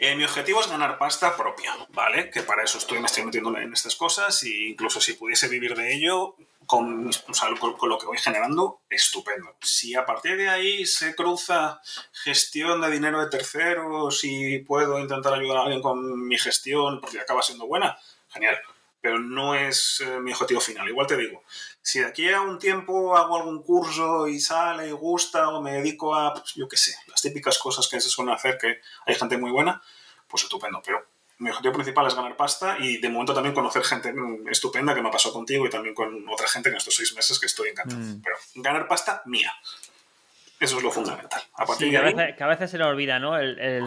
Eh, 0.00 0.14
mi 0.14 0.22
objetivo 0.24 0.60
es 0.60 0.68
ganar 0.68 0.96
pasta 0.96 1.36
propia, 1.36 1.74
¿vale? 1.90 2.30
Que 2.30 2.42
para 2.42 2.62
eso 2.62 2.78
estoy, 2.78 3.00
me 3.00 3.06
estoy 3.06 3.24
metiendo 3.24 3.56
en 3.58 3.72
estas 3.72 3.96
cosas 3.96 4.42
e 4.44 4.68
incluso 4.70 5.00
si 5.00 5.14
pudiese 5.14 5.48
vivir 5.48 5.74
de 5.74 5.92
ello, 5.92 6.36
con, 6.68 7.10
lo 7.10 7.98
que 7.98 8.06
voy 8.06 8.18
generando, 8.18 8.82
estupendo. 8.90 9.56
Si 9.60 9.94
a 9.94 10.04
partir 10.04 10.36
de 10.36 10.50
ahí 10.50 10.86
se 10.86 11.16
cruza 11.16 11.80
gestión 12.12 12.80
de 12.80 12.90
dinero 12.90 13.20
de 13.20 13.30
terceros 13.30 14.20
y 14.22 14.58
puedo 14.60 14.98
intentar 15.00 15.34
ayudar 15.34 15.56
a 15.56 15.62
alguien 15.62 15.82
con 15.82 16.28
mi 16.28 16.38
gestión 16.38 17.00
porque 17.00 17.18
acaba 17.18 17.42
siendo 17.42 17.66
buena, 17.66 17.98
genial. 18.28 18.56
Pero 19.00 19.18
no 19.20 19.54
es 19.54 20.00
eh, 20.00 20.18
mi 20.20 20.32
objetivo 20.32 20.60
final. 20.60 20.88
Igual 20.88 21.06
te 21.06 21.16
digo, 21.16 21.44
si 21.82 22.00
de 22.00 22.06
aquí 22.06 22.28
a 22.30 22.40
un 22.40 22.58
tiempo 22.58 23.16
hago 23.16 23.36
algún 23.36 23.62
curso 23.62 24.26
y 24.26 24.40
sale 24.40 24.88
y 24.88 24.92
gusta 24.92 25.50
o 25.50 25.62
me 25.62 25.74
dedico 25.74 26.14
a, 26.14 26.34
pues, 26.34 26.54
yo 26.54 26.68
qué 26.68 26.76
sé, 26.76 26.96
las 27.06 27.22
típicas 27.22 27.58
cosas 27.58 27.86
que 27.88 28.00
se 28.00 28.10
suelen 28.10 28.34
hacer 28.34 28.58
que 28.58 28.80
hay 29.06 29.14
gente 29.14 29.38
muy 29.38 29.50
buena, 29.50 29.80
pues 30.26 30.42
estupendo, 30.42 30.82
pero 30.84 31.06
mi 31.38 31.50
objetivo 31.50 31.74
principal 31.74 32.06
es 32.06 32.14
ganar 32.14 32.36
pasta 32.36 32.76
y 32.80 32.98
de 32.98 33.08
momento 33.08 33.32
también 33.32 33.54
conocer 33.54 33.84
gente 33.84 34.12
estupenda 34.50 34.94
que 34.94 35.00
me 35.00 35.08
ha 35.08 35.12
pasado 35.12 35.34
contigo 35.34 35.66
y 35.66 35.70
también 35.70 35.94
con 35.94 36.28
otra 36.28 36.48
gente 36.48 36.68
en 36.68 36.76
estos 36.76 36.94
seis 36.94 37.14
meses 37.14 37.38
que 37.38 37.46
estoy 37.46 37.68
encantado. 37.68 38.00
Mm. 38.00 38.22
Pero 38.22 38.36
ganar 38.56 38.88
pasta 38.88 39.22
mía. 39.26 39.52
Eso 40.60 40.78
es 40.78 40.82
lo 40.82 40.90
fundamental. 40.90 41.40
sí, 41.78 41.90
que, 41.90 41.96
a 41.96 42.46
veces, 42.46 42.70
se 42.70 42.78
nos 42.78 42.88
olvida, 42.88 43.18
¿no? 43.20 43.36
El, 43.36 43.86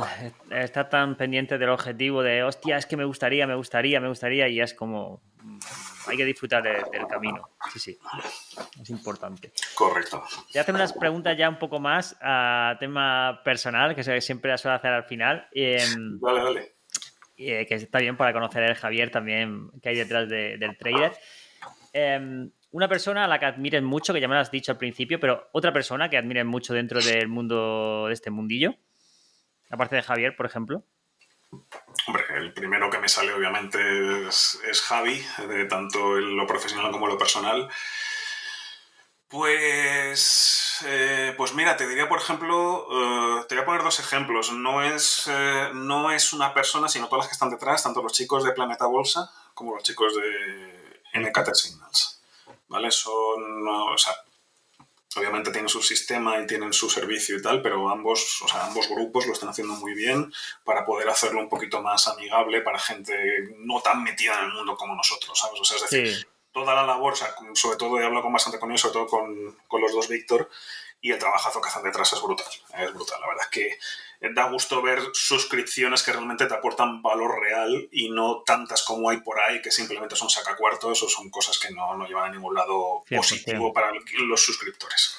estar 0.52 0.90
tan 0.90 1.16
pendiente 1.16 1.58
del 1.58 1.70
objetivo 1.70 2.24
de, 2.24 2.44
hostia, 2.44 2.78
es 2.78 2.86
que 2.86 2.96
me 2.96 3.04
gustaría, 3.04 3.46
me 3.46 3.56
gustaría, 3.56 4.00
me 4.00 4.08
gustaría, 4.08 4.48
y 4.48 4.62
es 4.62 4.74
como, 4.74 5.22
mm, 5.42 5.60
hay 6.08 6.18
que 6.18 6.26
disfrutar 6.26 6.64
del 6.64 7.08
camino. 7.08 7.50
Sí, 7.74 7.80
sí. 7.80 8.00
Es 8.82 8.90
importante. 8.90 9.52
Correcto. 9.76 10.24
Ya 10.54 10.64
tengo 10.64 10.78
unas 10.78 10.94
preguntas 10.94 11.38
ya 11.38 11.50
un 11.50 11.60
poco 11.60 11.80
más 11.80 12.16
a 12.22 12.78
tema 12.80 13.42
personal, 13.44 13.94
que 13.94 14.22
siempre 14.22 14.52
las 14.52 14.62
suelo 14.62 14.78
hacer 14.78 14.92
al 14.92 15.04
final. 15.04 15.48
Em, 15.52 16.20
vale, 16.20 16.42
vale. 16.42 16.76
Eh, 17.44 17.66
que 17.66 17.76
está 17.76 18.00
bien 18.00 18.16
para 18.16 18.34
conocer 18.34 18.62
el 18.64 18.76
Javier 18.76 19.10
también 19.10 19.72
que 19.82 19.90
hay 19.90 19.96
detrás 19.96 20.30
del 20.30 20.78
trader. 20.78 21.14
Em, 21.92 22.52
una 22.72 22.88
persona 22.88 23.26
a 23.26 23.28
la 23.28 23.40
que 23.40 23.46
admires 23.46 23.84
mucho, 23.84 24.14
que 24.14 24.22
ya 24.22 24.28
me 24.28 24.36
lo 24.36 24.42
has 24.42 24.52
dicho 24.52 24.72
al 24.72 24.78
principio, 24.78 25.20
pero 25.20 25.50
otra 25.52 25.74
persona 25.74 26.10
que 26.10 26.18
admires 26.18 26.46
mucho 26.46 26.74
dentro 26.74 27.02
del 27.02 27.28
mundo, 27.28 28.06
de 28.08 28.14
este 28.14 28.32
mundillo, 28.32 28.76
aparte 29.70 29.98
de 29.98 30.04
Javier, 30.04 30.36
por 30.36 30.46
ejemplo. 30.46 30.84
Hombre, 32.08 32.24
el 32.38 32.54
primero 32.54 32.90
que 32.90 32.98
me 32.98 33.10
sale 33.10 33.34
obviamente 33.34 34.28
es, 34.28 34.60
es 34.70 34.82
Javi, 34.82 35.22
de 35.50 35.66
tanto 35.66 36.16
lo 36.16 36.48
profesional 36.48 36.92
como 36.92 37.08
lo 37.08 37.18
personal. 37.18 37.70
Pues, 39.28 40.84
eh, 40.86 41.34
pues 41.38 41.54
mira, 41.54 41.78
te 41.78 41.88
diría, 41.88 42.10
por 42.10 42.20
ejemplo, 42.20 42.86
eh, 42.92 43.46
te 43.48 43.56
voy 43.56 43.62
a 43.62 43.66
poner 43.66 43.84
dos 43.84 44.00
ejemplos. 44.00 44.52
No 44.52 44.84
es, 44.84 45.26
eh, 45.30 45.70
no 45.74 46.12
es 46.12 46.34
una 46.34 46.54
persona, 46.54 46.90
sino 46.90 47.08
todas 47.08 47.24
las 47.24 47.28
que 47.30 47.34
están 47.34 47.50
detrás, 47.50 47.84
tanto 47.84 48.02
los 48.02 48.12
chicos 48.12 48.44
de 48.44 48.52
Planeta 48.52 48.88
Bolsa 48.88 49.32
como 49.54 49.76
los 49.76 49.84
chicos 49.84 50.14
de 50.16 51.02
NKT 51.14 51.54
Signals. 51.54 52.21
¿Vale? 52.72 52.90
Son, 52.90 53.68
o 53.68 53.98
sea, 53.98 54.14
obviamente 55.18 55.52
tienen 55.52 55.68
su 55.68 55.82
sistema 55.82 56.40
y 56.40 56.48
tienen 56.48 56.72
su 56.72 56.90
servicio 56.90 57.38
y 57.38 57.42
tal, 57.42 57.62
pero 57.62 57.90
ambos, 57.90 58.42
o 58.44 58.48
sea, 58.48 58.66
ambos 58.66 58.88
grupos 58.88 59.28
lo 59.28 59.34
están 59.34 59.50
haciendo 59.50 59.74
muy 59.74 59.94
bien 59.94 60.32
para 60.64 60.86
poder 60.86 61.10
hacerlo 61.10 61.42
un 61.42 61.50
poquito 61.50 61.82
más 61.82 62.08
amigable 62.08 62.62
para 62.62 62.80
gente 62.80 63.14
no 63.58 63.82
tan 63.82 64.02
metida 64.04 64.40
en 64.40 64.46
el 64.46 64.54
mundo 64.54 64.78
como 64.78 64.96
nosotros, 64.96 65.38
¿sabes? 65.38 65.60
O 65.60 65.66
sea, 65.66 65.76
es 65.76 65.90
decir, 65.90 66.28
toda 66.54 66.74
la 66.74 66.84
labor, 66.84 67.16
sobre 67.56 67.76
todo 67.76 68.00
he 68.00 68.06
hablado 68.06 68.24
con 68.24 68.32
bastante 68.32 68.58
con 68.58 68.70
ellos, 68.70 68.80
sobre 68.80 68.94
todo 68.94 69.08
con, 69.08 69.58
con, 69.68 69.82
los 69.82 69.92
dos 69.92 70.08
Víctor, 70.08 70.50
y 71.02 71.12
el 71.12 71.20
trabajazo 71.20 71.60
que 71.60 71.68
hacen 71.68 71.84
detrás 71.84 72.14
es 72.14 72.22
brutal. 72.22 72.48
Es 72.78 72.94
brutal, 72.94 73.20
la 73.20 73.28
verdad 73.28 73.46
es 73.46 73.50
que 73.50 73.80
da 74.34 74.50
gusto 74.50 74.82
ver 74.82 75.00
suscripciones 75.14 76.04
que 76.04 76.12
realmente 76.12 76.46
te 76.46 76.54
aportan 76.54 77.02
valor 77.02 77.40
real 77.40 77.90
y 77.92 78.10
no 78.12 78.44
tantas 78.46 78.84
como 78.84 79.10
hay 79.10 79.18
por 79.18 79.40
ahí 79.40 79.62
que 79.62 79.72
simplemente 79.72 80.16
son 80.16 80.30
sacacuartos 80.30 81.02
o 81.02 81.10
son 81.10 81.30
cosas 81.32 81.58
que 81.58 81.72
no, 81.74 81.98
no 81.98 82.06
llevan 82.06 82.30
a 82.30 82.34
ningún 82.34 82.54
lado 82.54 83.04
positivo 83.10 83.74
para 83.74 83.92
los 84.20 84.42
suscriptores. 84.46 85.18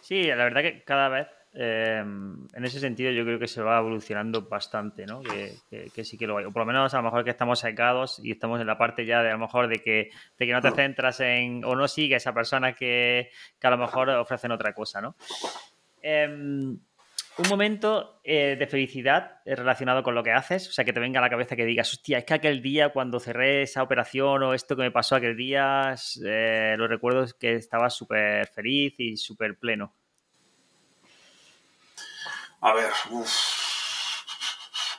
Sí, 0.00 0.22
la 0.24 0.44
verdad 0.44 0.62
que 0.62 0.84
cada 0.84 1.08
vez 1.08 1.26
em, 1.54 2.46
en 2.52 2.64
ese 2.64 2.80
sentido 2.80 3.10
yo 3.10 3.24
creo 3.24 3.38
que 3.38 3.46
se 3.46 3.62
va 3.62 3.78
evolucionando 3.78 4.42
bastante, 4.42 5.06
¿no? 5.06 5.20
Que, 5.22 6.04
sí 6.04 6.18
que 6.18 6.26
lo 6.26 6.38
hay. 6.38 6.44
O 6.44 6.52
por 6.52 6.62
lo 6.62 6.66
menos 6.66 6.92
a 6.94 6.98
lo 6.98 7.04
mejor 7.04 7.24
que 7.24 7.30
estamos 7.30 7.60
secados 7.60 8.20
y 8.22 8.32
estamos 8.32 8.60
en 8.60 8.66
la 8.66 8.78
parte 8.78 9.06
ya 9.06 9.22
de 9.22 9.30
a 9.30 9.32
lo 9.32 9.38
mejor 9.38 9.68
de 9.68 9.76
que, 9.76 10.10
de 10.38 10.46
que 10.46 10.52
no 10.52 10.60
te 10.60 10.70
centras 10.72 11.20
en 11.20 11.64
o 11.64 11.74
no 11.74 11.88
sigues 11.88 12.26
a 12.26 12.34
personas 12.34 12.76
que, 12.76 13.30
que 13.58 13.66
a 13.66 13.70
lo 13.70 13.78
mejor 13.78 14.10
ofrecen 14.10 14.52
otra 14.52 14.72
cosa, 14.72 15.00
¿no? 15.00 15.16
Em, 16.02 16.78
un 17.36 17.48
momento 17.48 18.20
eh, 18.22 18.56
de 18.56 18.66
felicidad 18.66 19.40
eh, 19.44 19.56
relacionado 19.56 20.02
con 20.02 20.14
lo 20.14 20.22
que 20.22 20.30
haces, 20.30 20.68
o 20.68 20.72
sea, 20.72 20.84
que 20.84 20.92
te 20.92 21.00
venga 21.00 21.18
a 21.18 21.22
la 21.22 21.30
cabeza 21.30 21.56
que 21.56 21.64
digas, 21.64 21.92
hostia, 21.92 22.18
es 22.18 22.24
que 22.24 22.34
aquel 22.34 22.62
día 22.62 22.90
cuando 22.90 23.18
cerré 23.18 23.62
esa 23.62 23.82
operación 23.82 24.42
o 24.44 24.54
esto 24.54 24.76
que 24.76 24.82
me 24.82 24.92
pasó 24.92 25.16
aquel 25.16 25.36
día, 25.36 25.94
eh, 26.24 26.74
lo 26.78 26.86
recuerdo 26.86 27.26
que 27.38 27.54
estaba 27.54 27.90
súper 27.90 28.46
feliz 28.46 28.94
y 28.98 29.16
súper 29.16 29.58
pleno. 29.58 29.94
A 32.64 32.72
ver, 32.72 32.90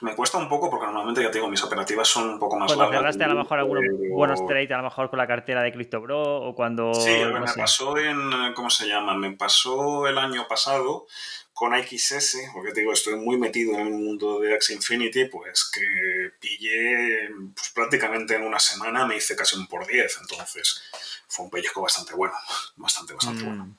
me 0.01 0.15
cuesta 0.15 0.37
un 0.37 0.47
poco 0.47 0.69
porque 0.69 0.85
normalmente 0.85 1.23
ya 1.23 1.31
tengo 1.31 1.49
mis 1.49 1.63
operativas 1.63 2.07
son 2.07 2.29
un 2.29 2.39
poco 2.39 2.57
más 2.57 2.71
cuando 2.71 2.93
cerraste 2.93 3.23
a 3.23 3.27
lo 3.27 3.33
mejor 3.33 3.57
algunos 3.57 3.83
buenos 4.11 4.45
trades, 4.45 4.69
a 4.69 4.77
lo 4.77 4.83
mejor 4.83 5.09
con 5.09 5.17
la 5.17 5.25
cartera 5.25 5.63
de 5.63 5.71
CryptoBro 5.71 6.41
o 6.41 6.53
cuando... 6.53 6.93
Sí, 6.93 7.09
me 7.09 7.41
pasó 7.41 7.97
en, 7.97 8.53
¿cómo 8.53 8.69
se 8.69 8.87
llama? 8.87 9.15
Me 9.15 9.31
pasó 9.31 10.05
el 10.05 10.19
año 10.19 10.47
pasado 10.47 11.07
con 11.53 11.73
XS, 11.73 12.51
porque 12.53 12.71
te 12.71 12.81
digo, 12.81 12.93
estoy 12.93 13.15
muy 13.15 13.37
metido 13.37 13.73
en 13.73 13.87
el 13.87 13.93
mundo 13.93 14.41
de 14.41 14.53
Axie 14.53 14.75
Infinity, 14.75 15.25
pues 15.25 15.71
que 15.73 16.33
pillé 16.39 17.31
pues, 17.55 17.69
prácticamente 17.69 18.35
en 18.35 18.43
una 18.43 18.59
semana, 18.59 19.07
me 19.07 19.17
hice 19.17 19.35
casi 19.35 19.57
un 19.57 19.65
por 19.65 19.87
10, 19.87 20.19
entonces 20.21 20.83
fue 21.27 21.45
un 21.45 21.49
pellizco 21.49 21.81
bastante 21.81 22.13
bueno, 22.13 22.35
bastante, 22.75 23.15
bastante 23.15 23.43
mm. 23.43 23.47
bueno. 23.47 23.75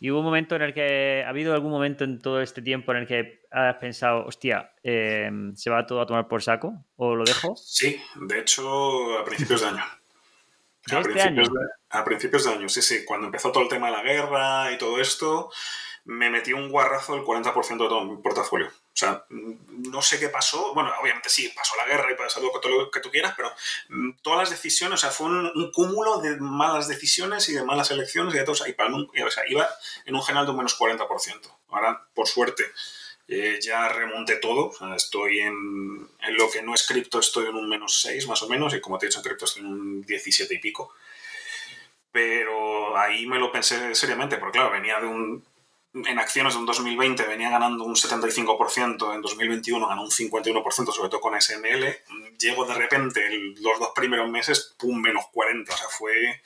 Y 0.00 0.10
hubo 0.10 0.20
un 0.20 0.24
momento 0.24 0.54
en 0.56 0.62
el 0.62 0.74
que, 0.74 1.24
¿ha 1.26 1.28
habido 1.28 1.54
algún 1.54 1.70
momento 1.70 2.04
en 2.04 2.20
todo 2.20 2.40
este 2.40 2.62
tiempo 2.62 2.92
en 2.92 2.98
el 2.98 3.06
que 3.06 3.42
has 3.50 3.76
pensado, 3.76 4.24
hostia, 4.26 4.72
eh, 4.82 5.30
¿se 5.54 5.70
va 5.70 5.86
todo 5.86 6.00
a 6.00 6.06
tomar 6.06 6.28
por 6.28 6.42
saco? 6.42 6.84
¿O 6.96 7.16
lo 7.16 7.24
dejo? 7.24 7.56
Sí, 7.56 8.00
de 8.14 8.38
hecho, 8.38 9.18
a 9.18 9.24
principios 9.24 9.62
de 9.62 9.66
año. 9.68 9.78
a, 9.78 11.00
este 11.00 11.12
principios 11.12 11.48
De, 11.48 11.60
a 11.90 12.04
principios 12.04 12.44
de 12.44 12.52
año, 12.52 12.68
sí, 12.68 12.82
sí. 12.82 13.04
Cuando 13.04 13.26
empezó 13.26 13.50
todo 13.50 13.64
el 13.64 13.68
tema 13.68 13.86
de 13.86 13.96
la 13.96 14.02
guerra 14.02 14.72
y 14.72 14.78
todo 14.78 15.00
esto, 15.00 15.50
me 16.04 16.30
metí 16.30 16.52
un 16.52 16.70
guarrazo 16.70 17.14
del 17.14 17.24
40% 17.24 17.68
de 17.68 17.76
todo 17.76 18.04
mi 18.04 18.22
portafolio. 18.22 18.68
O 18.98 19.00
sea, 19.00 19.24
no 19.30 20.02
sé 20.02 20.18
qué 20.18 20.28
pasó. 20.28 20.74
Bueno, 20.74 20.92
obviamente 21.00 21.28
sí, 21.28 21.52
pasó 21.54 21.76
la 21.76 21.86
guerra 21.86 22.10
y 22.10 22.16
pasó 22.16 22.40
todo 22.40 22.68
lo 22.68 22.90
que 22.90 22.98
tú 22.98 23.12
quieras, 23.12 23.32
pero 23.36 23.48
mm, 23.90 24.14
todas 24.22 24.40
las 24.40 24.50
decisiones, 24.50 24.98
o 24.98 25.00
sea, 25.00 25.10
fue 25.10 25.28
un, 25.28 25.70
cúmulo 25.70 26.18
de 26.18 26.36
malas 26.38 26.88
decisiones 26.88 27.48
y 27.48 27.54
de 27.54 27.62
malas 27.62 27.92
elecciones 27.92 28.34
y 28.34 28.38
de 28.38 28.42
todo. 28.42 28.54
O 28.54 28.56
sea, 28.56 28.66
iba 29.46 29.68
en 30.04 30.14
un 30.16 30.22
general 30.24 30.46
de 30.46 30.50
un 30.50 30.56
menos 30.56 30.76
40%. 30.76 31.06
Ahora, 31.68 32.08
por 32.12 32.26
suerte, 32.26 32.64
eh, 33.28 33.60
ya 33.62 33.88
remonté 33.88 34.38
todo. 34.38 34.70
O 34.70 34.74
sea, 34.76 34.96
estoy 34.96 35.42
en, 35.42 36.08
en, 36.20 36.36
lo 36.36 36.50
que 36.50 36.62
no 36.62 36.74
es 36.74 36.84
cripto, 36.84 37.20
estoy 37.20 37.46
en 37.46 37.54
un 37.54 37.68
menos 37.68 38.00
6 38.00 38.26
más 38.26 38.42
o 38.42 38.48
menos. 38.48 38.74
Y 38.74 38.80
como 38.80 38.98
te 38.98 39.06
he 39.06 39.10
dicho, 39.10 39.20
en 39.20 39.24
cripto 39.24 39.44
estoy 39.44 39.62
en 39.62 39.68
un 39.68 40.02
17 40.02 40.52
y 40.52 40.58
pico. 40.58 40.92
Pero 42.10 42.98
ahí 42.98 43.26
me 43.26 43.38
lo 43.38 43.52
pensé 43.52 43.94
seriamente, 43.94 44.38
porque 44.38 44.58
claro, 44.58 44.72
venía 44.72 44.98
de 44.98 45.06
un 45.06 45.44
en 46.06 46.18
acciones 46.18 46.54
en 46.54 46.66
2020 46.66 47.24
venía 47.26 47.50
ganando 47.50 47.84
un 47.84 47.94
75%, 47.94 49.14
en 49.14 49.22
2021 49.22 49.88
ganó 49.88 50.02
un 50.02 50.10
51%, 50.10 50.92
sobre 50.92 51.08
todo 51.08 51.20
con 51.20 51.40
SML. 51.40 51.84
Llego 52.38 52.64
de 52.64 52.74
repente 52.74 53.28
los 53.60 53.78
dos 53.78 53.90
primeros 53.94 54.28
meses, 54.30 54.74
pum, 54.78 55.00
menos 55.00 55.26
40. 55.32 55.72
O 55.72 55.76
sea, 55.76 55.88
fue. 55.88 56.42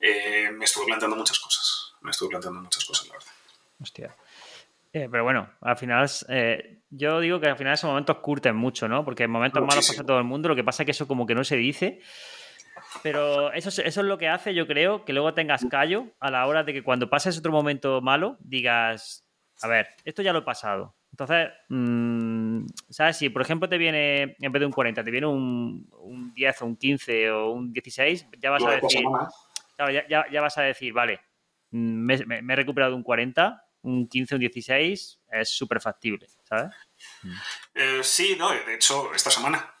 Eh, 0.00 0.50
me 0.52 0.64
estuve 0.64 0.86
planteando 0.86 1.16
muchas 1.16 1.38
cosas. 1.38 1.94
Me 2.02 2.10
estuve 2.10 2.30
planteando 2.30 2.60
muchas 2.60 2.84
cosas, 2.84 3.06
la 3.08 3.14
verdad. 3.14 3.32
Hostia. 3.80 4.16
Eh, 4.92 5.08
pero 5.10 5.24
bueno, 5.24 5.50
al 5.60 5.76
final, 5.76 6.08
eh, 6.28 6.78
yo 6.90 7.18
digo 7.20 7.40
que 7.40 7.48
al 7.48 7.56
final 7.56 7.74
esos 7.74 7.88
momentos 7.88 8.18
curten 8.18 8.54
mucho, 8.54 8.86
¿no? 8.86 9.04
Porque 9.04 9.24
en 9.24 9.30
momentos 9.30 9.60
malos 9.60 9.88
pasa 9.88 10.04
todo 10.04 10.18
el 10.18 10.24
mundo, 10.24 10.48
lo 10.48 10.54
que 10.54 10.62
pasa 10.62 10.82
es 10.82 10.84
que 10.84 10.92
eso 10.92 11.08
como 11.08 11.26
que 11.26 11.34
no 11.34 11.42
se 11.42 11.56
dice. 11.56 12.00
Pero 13.02 13.52
eso, 13.52 13.68
eso 13.68 14.00
es 14.00 14.06
lo 14.06 14.18
que 14.18 14.28
hace, 14.28 14.54
yo 14.54 14.66
creo, 14.66 15.04
que 15.04 15.12
luego 15.12 15.34
tengas 15.34 15.64
callo 15.70 16.06
a 16.20 16.30
la 16.30 16.46
hora 16.46 16.64
de 16.64 16.72
que 16.72 16.82
cuando 16.82 17.10
pases 17.10 17.38
otro 17.38 17.52
momento 17.52 18.00
malo, 18.00 18.36
digas, 18.40 19.24
a 19.62 19.68
ver, 19.68 19.88
esto 20.04 20.22
ya 20.22 20.32
lo 20.32 20.40
he 20.40 20.42
pasado. 20.42 20.94
Entonces, 21.10 21.50
mm, 21.68 22.66
¿sabes? 22.90 23.16
Si 23.18 23.28
por 23.28 23.42
ejemplo 23.42 23.68
te 23.68 23.78
viene, 23.78 24.36
en 24.40 24.52
vez 24.52 24.60
de 24.60 24.66
un 24.66 24.72
40, 24.72 25.04
te 25.04 25.10
viene 25.10 25.26
un, 25.26 25.88
un 25.92 26.34
10 26.34 26.62
o 26.62 26.66
un 26.66 26.76
15 26.76 27.30
o 27.30 27.50
un 27.52 27.72
16, 27.72 28.26
ya 28.40 28.50
vas 28.50 28.64
a 28.64 28.70
decir, 28.72 29.04
ya, 30.08 30.26
ya, 30.30 30.40
vas 30.40 30.58
a 30.58 30.62
decir, 30.62 30.92
vale, 30.92 31.20
me, 31.70 32.16
me, 32.26 32.52
he 32.52 32.56
recuperado 32.56 32.96
un 32.96 33.02
40, 33.02 33.64
un 33.82 34.08
15, 34.08 34.34
un 34.34 34.40
16, 34.40 35.20
es 35.30 35.48
súper 35.48 35.80
factible, 35.80 36.26
¿sabes? 36.42 36.74
Eh, 37.74 38.00
sí, 38.02 38.34
no, 38.36 38.50
de 38.50 38.74
hecho, 38.74 39.14
esta 39.14 39.30
semana. 39.30 39.72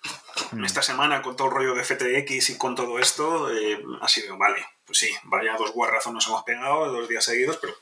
Mm. 0.52 0.64
Esta 0.64 0.82
semana, 0.82 1.22
con 1.22 1.36
todo 1.36 1.48
el 1.48 1.54
rollo 1.54 1.74
de 1.74 1.84
FTX 1.84 2.50
y 2.50 2.58
con 2.58 2.74
todo 2.74 2.98
esto, 2.98 3.52
eh, 3.52 3.82
ha 4.00 4.08
sido, 4.08 4.36
vale, 4.36 4.66
pues 4.86 4.98
sí, 4.98 5.10
vaya 5.24 5.56
dos 5.56 5.72
guarrazos 5.72 6.12
nos 6.12 6.26
hemos 6.26 6.42
pegado 6.44 6.90
dos 6.90 7.08
días 7.08 7.24
seguidos, 7.24 7.58
pero 7.58 7.74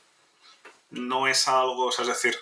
no 0.91 1.27
es 1.27 1.47
algo, 1.47 1.87
o 1.87 1.91
sea, 1.91 2.03
es 2.03 2.09
decir, 2.09 2.37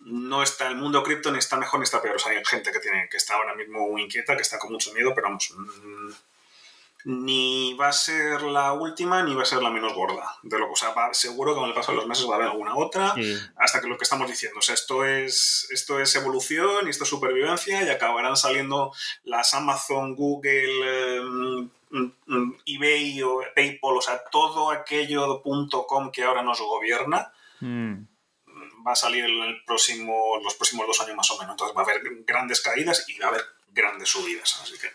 no 0.00 0.42
está 0.42 0.68
el 0.68 0.76
mundo 0.76 1.02
cripto 1.02 1.32
ni 1.32 1.38
está 1.38 1.56
mejor 1.56 1.80
ni 1.80 1.84
está 1.84 2.00
peor. 2.00 2.16
O 2.16 2.18
sea, 2.18 2.32
hay 2.32 2.44
gente 2.44 2.70
que 2.70 2.78
tiene 2.78 3.08
que 3.10 3.16
está 3.16 3.34
ahora 3.34 3.54
mismo 3.54 3.98
inquieta, 3.98 4.36
que 4.36 4.42
está 4.42 4.58
con 4.58 4.72
mucho 4.72 4.92
miedo, 4.92 5.12
pero 5.14 5.26
vamos, 5.26 5.52
mm, 5.54 6.10
ni 7.06 7.72
va 7.74 7.88
a 7.88 7.92
ser 7.92 8.42
la 8.42 8.72
última 8.72 9.22
ni 9.22 9.32
va 9.32 9.42
a 9.42 9.46
ser 9.46 9.62
la 9.62 9.70
menos 9.70 9.94
gorda. 9.94 10.38
De 10.42 10.58
lo, 10.58 10.72
o 10.72 10.74
sea, 10.74 10.92
seguro 11.12 11.54
que 11.54 11.60
con 11.60 11.68
el 11.68 11.74
paso 11.74 11.92
de 11.92 11.98
los 11.98 12.06
meses 12.08 12.28
va 12.28 12.32
a 12.32 12.34
haber 12.34 12.48
alguna 12.48 12.76
otra, 12.76 13.14
hasta 13.56 13.80
que 13.80 13.86
lo 13.86 13.96
que 13.96 14.02
estamos 14.02 14.28
diciendo, 14.28 14.58
o 14.58 14.62
sea, 14.62 14.74
esto 14.74 15.04
es, 15.04 15.68
esto 15.70 16.00
es 16.00 16.16
evolución 16.16 16.84
y 16.86 16.90
esto 16.90 17.04
es 17.04 17.10
supervivencia 17.10 17.84
y 17.84 17.88
acabarán 17.90 18.36
saliendo 18.36 18.92
las 19.22 19.54
Amazon, 19.54 20.16
Google, 20.16 21.16
em, 21.16 21.70
mm, 21.90 22.52
eBay 22.66 23.22
o 23.22 23.40
PayPal, 23.54 23.98
o 23.98 24.02
sea, 24.02 24.20
todo 24.24 24.72
aquello 24.72 25.42
.com 25.86 26.10
que 26.10 26.24
ahora 26.24 26.42
nos 26.42 26.60
gobierna. 26.60 27.32
Mm. 27.60 28.04
Va 28.84 28.92
a 28.92 28.96
salir 28.96 29.24
en 29.24 29.42
el 29.42 29.64
próximo, 29.64 30.40
los 30.42 30.54
próximos 30.54 30.88
dos 30.88 31.00
años 31.00 31.16
más 31.16 31.30
o 31.30 31.38
menos. 31.38 31.52
Entonces 31.52 31.76
va 31.76 31.82
a 31.82 31.84
haber 31.84 32.02
grandes 32.24 32.60
caídas 32.60 33.08
y 33.08 33.18
va 33.18 33.26
a 33.26 33.28
haber 33.28 33.44
grandes 33.72 34.08
subidas. 34.08 34.60
Así 34.62 34.74
que 34.78 34.90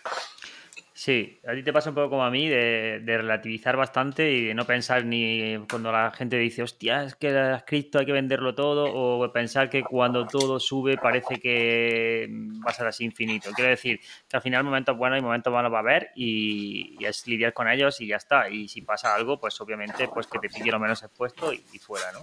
Sí, 1.04 1.40
a 1.44 1.52
ti 1.52 1.64
te 1.64 1.72
pasa 1.72 1.88
un 1.88 1.96
poco 1.96 2.10
como 2.10 2.24
a 2.24 2.30
mí 2.30 2.48
de, 2.48 3.02
relativizar 3.04 3.76
bastante 3.76 4.30
y 4.30 4.44
de 4.46 4.54
no 4.54 4.64
pensar 4.64 5.04
ni 5.04 5.58
cuando 5.68 5.90
la 5.90 6.12
gente 6.12 6.38
dice, 6.38 6.62
hostia, 6.62 7.02
es 7.02 7.16
que 7.16 7.36
has 7.36 7.64
cripto 7.64 7.98
hay 7.98 8.06
que 8.06 8.12
venderlo 8.12 8.54
todo, 8.54 8.84
o 8.84 9.32
pensar 9.32 9.68
que 9.68 9.82
cuando 9.82 10.28
todo 10.28 10.60
sube 10.60 10.96
parece 10.98 11.40
que 11.40 12.28
va 12.64 12.70
a 12.70 12.72
ser 12.72 12.86
así 12.86 13.04
infinito. 13.04 13.50
Quiero 13.52 13.70
decir 13.70 13.98
que 14.28 14.36
al 14.36 14.42
final 14.44 14.62
momentos 14.62 14.96
buenos 14.96 15.18
y 15.18 15.22
momentos 15.22 15.52
malos 15.52 15.72
va 15.72 15.78
a 15.78 15.80
haber 15.80 16.12
y, 16.14 17.04
es 17.04 17.26
lidiar 17.26 17.52
con 17.52 17.68
ellos 17.68 18.00
y 18.00 18.06
ya 18.06 18.16
está. 18.18 18.48
Y 18.48 18.68
si 18.68 18.82
pasa 18.82 19.12
algo, 19.12 19.40
pues 19.40 19.60
obviamente 19.60 20.06
pues 20.06 20.28
que 20.28 20.38
te 20.38 20.48
pille 20.48 20.70
lo 20.70 20.78
menos 20.78 21.02
expuesto 21.02 21.52
y, 21.52 21.80
fuera, 21.80 22.12
¿no? 22.12 22.22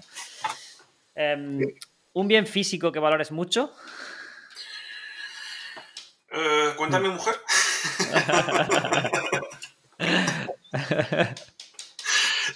Em, 1.16 1.60
un 2.14 2.28
bien 2.30 2.48
físico 2.48 2.94
que 2.94 3.00
valores 3.00 3.34
mucho. 3.34 3.74
Eh, 6.32 6.74
cuéntame, 6.78 7.10
mujer. 7.10 7.36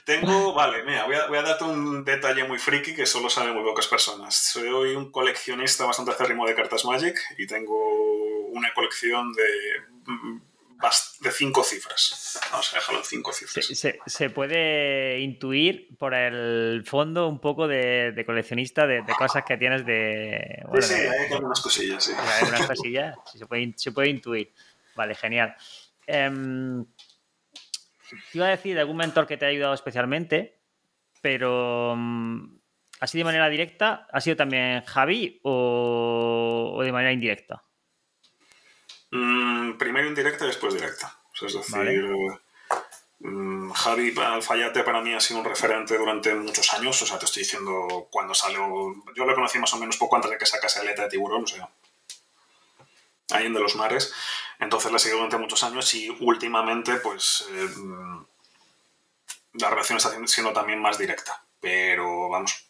Tengo, 0.06 0.54
vale, 0.54 0.84
mira, 0.84 1.06
voy 1.06 1.16
a, 1.16 1.28
voy 1.28 1.38
a, 1.38 1.44
darte 1.44 1.64
un 1.64 2.04
detalle 2.04 2.44
muy 2.44 2.60
friki 2.60 2.94
que 2.94 3.06
solo 3.06 3.30
saben 3.30 3.54
muy 3.54 3.64
pocas 3.64 3.88
personas. 3.88 4.36
Soy 4.36 4.96
un 4.96 5.12
coleccionista 5.12 5.86
bastante 5.86 6.12
acérrimo 6.12 6.46
de 6.46 6.56
cartas 6.56 6.84
Magic 6.86 7.18
y 7.38 7.48
tengo 7.48 8.48
una 8.52 8.74
colección 8.74 9.32
de 9.34 9.44
de 11.22 11.32
cinco 11.32 11.64
cifras. 11.64 12.40
Vamos 12.52 12.74
a 12.74 12.76
dejarlo 12.76 13.00
en 13.00 13.06
cinco 13.06 13.32
cifras. 13.32 13.66
Se, 14.06 14.30
puede 14.30 15.20
intuir 15.20 15.96
por 15.98 16.14
el 16.14 16.84
fondo 16.86 17.30
un 17.30 17.40
poco 17.40 17.68
de, 17.68 18.22
coleccionista 18.26 18.86
de, 18.86 19.04
cosas 19.18 19.44
que 19.46 19.58
tienes 19.58 19.86
de. 19.86 20.64
sí, 20.82 20.94
hay 20.94 21.34
algunas 21.34 21.62
cosillas, 21.62 22.04
sí. 22.04 22.12
Hay 22.18 22.44
algunas 22.44 22.68
cosillas, 22.68 23.16
sí, 23.32 23.38
se 23.38 23.46
puede, 23.46 23.74
se 23.76 23.92
puede 23.92 24.10
intuir. 24.10 24.52
Vale, 24.96 25.16
genial. 25.16 25.56
Em, 26.06 26.86
te 28.32 28.38
iba 28.38 28.48
a 28.48 28.50
decir 28.50 28.76
de 28.76 28.82
algún 28.82 28.98
mentor 28.98 29.26
que 29.28 29.38
te 29.38 29.46
ha 29.46 29.50
ayudado 29.50 29.74
especialmente, 29.74 30.60
pero 31.22 31.96
mm, 31.96 32.60
¿ha 33.00 33.08
sido 33.08 33.22
de 33.22 33.26
manera 33.26 33.50
directa? 33.50 34.08
¿Ha 34.12 34.22
sido 34.22 34.36
también 34.36 34.84
Javi 34.84 35.40
o, 35.44 36.80
de 36.84 36.92
manera 36.92 37.12
indirecta? 37.12 37.64
Mm, 39.12 39.78
primero 39.78 40.08
indirecta 40.08 40.46
y 40.46 40.48
después 40.48 40.74
directa. 40.74 41.20
es 41.42 41.54
decir, 41.54 42.12
mm, 43.20 43.72
Javi 43.72 44.14
Alfayate 44.18 44.84
para 44.84 45.02
mí 45.02 45.14
ha 45.14 45.20
sido 45.20 45.40
un 45.40 45.46
referente 45.46 45.98
durante 45.98 46.34
muchos 46.36 46.74
años. 46.74 47.02
O 47.02 47.06
sea, 47.06 47.18
te 47.18 47.26
estoy 47.26 47.44
diciendo 47.44 48.08
cuando 48.12 48.34
salió. 48.34 48.68
Yo 49.16 49.26
lo 49.26 49.36
conocí 49.36 49.60
más 49.60 49.74
o 49.74 49.78
menos 49.78 49.98
poco 49.98 50.16
antes 50.16 50.32
de 50.32 50.38
que 50.38 50.46
sacase 50.46 50.80
Aleta 50.80 51.04
de 51.04 51.10
Tiburón, 51.10 51.44
o 51.44 51.48
sea, 51.48 51.70
ahí 53.34 53.46
en 53.46 53.54
de 53.54 53.60
los 53.60 53.76
mares. 53.76 54.14
Entonces 54.60 54.92
la 54.92 55.00
seguido 55.00 55.18
durante 55.18 55.38
muchos 55.38 55.64
años 55.64 55.94
y 55.94 56.10
últimamente, 56.22 56.96
pues, 56.96 57.46
eh, 57.52 57.70
la 59.54 59.70
relación 59.70 59.98
está 59.98 60.12
siendo 60.26 60.54
también 60.54 60.80
más 60.80 60.98
directa. 60.98 61.44
Pero 61.60 62.30
vamos, 62.30 62.68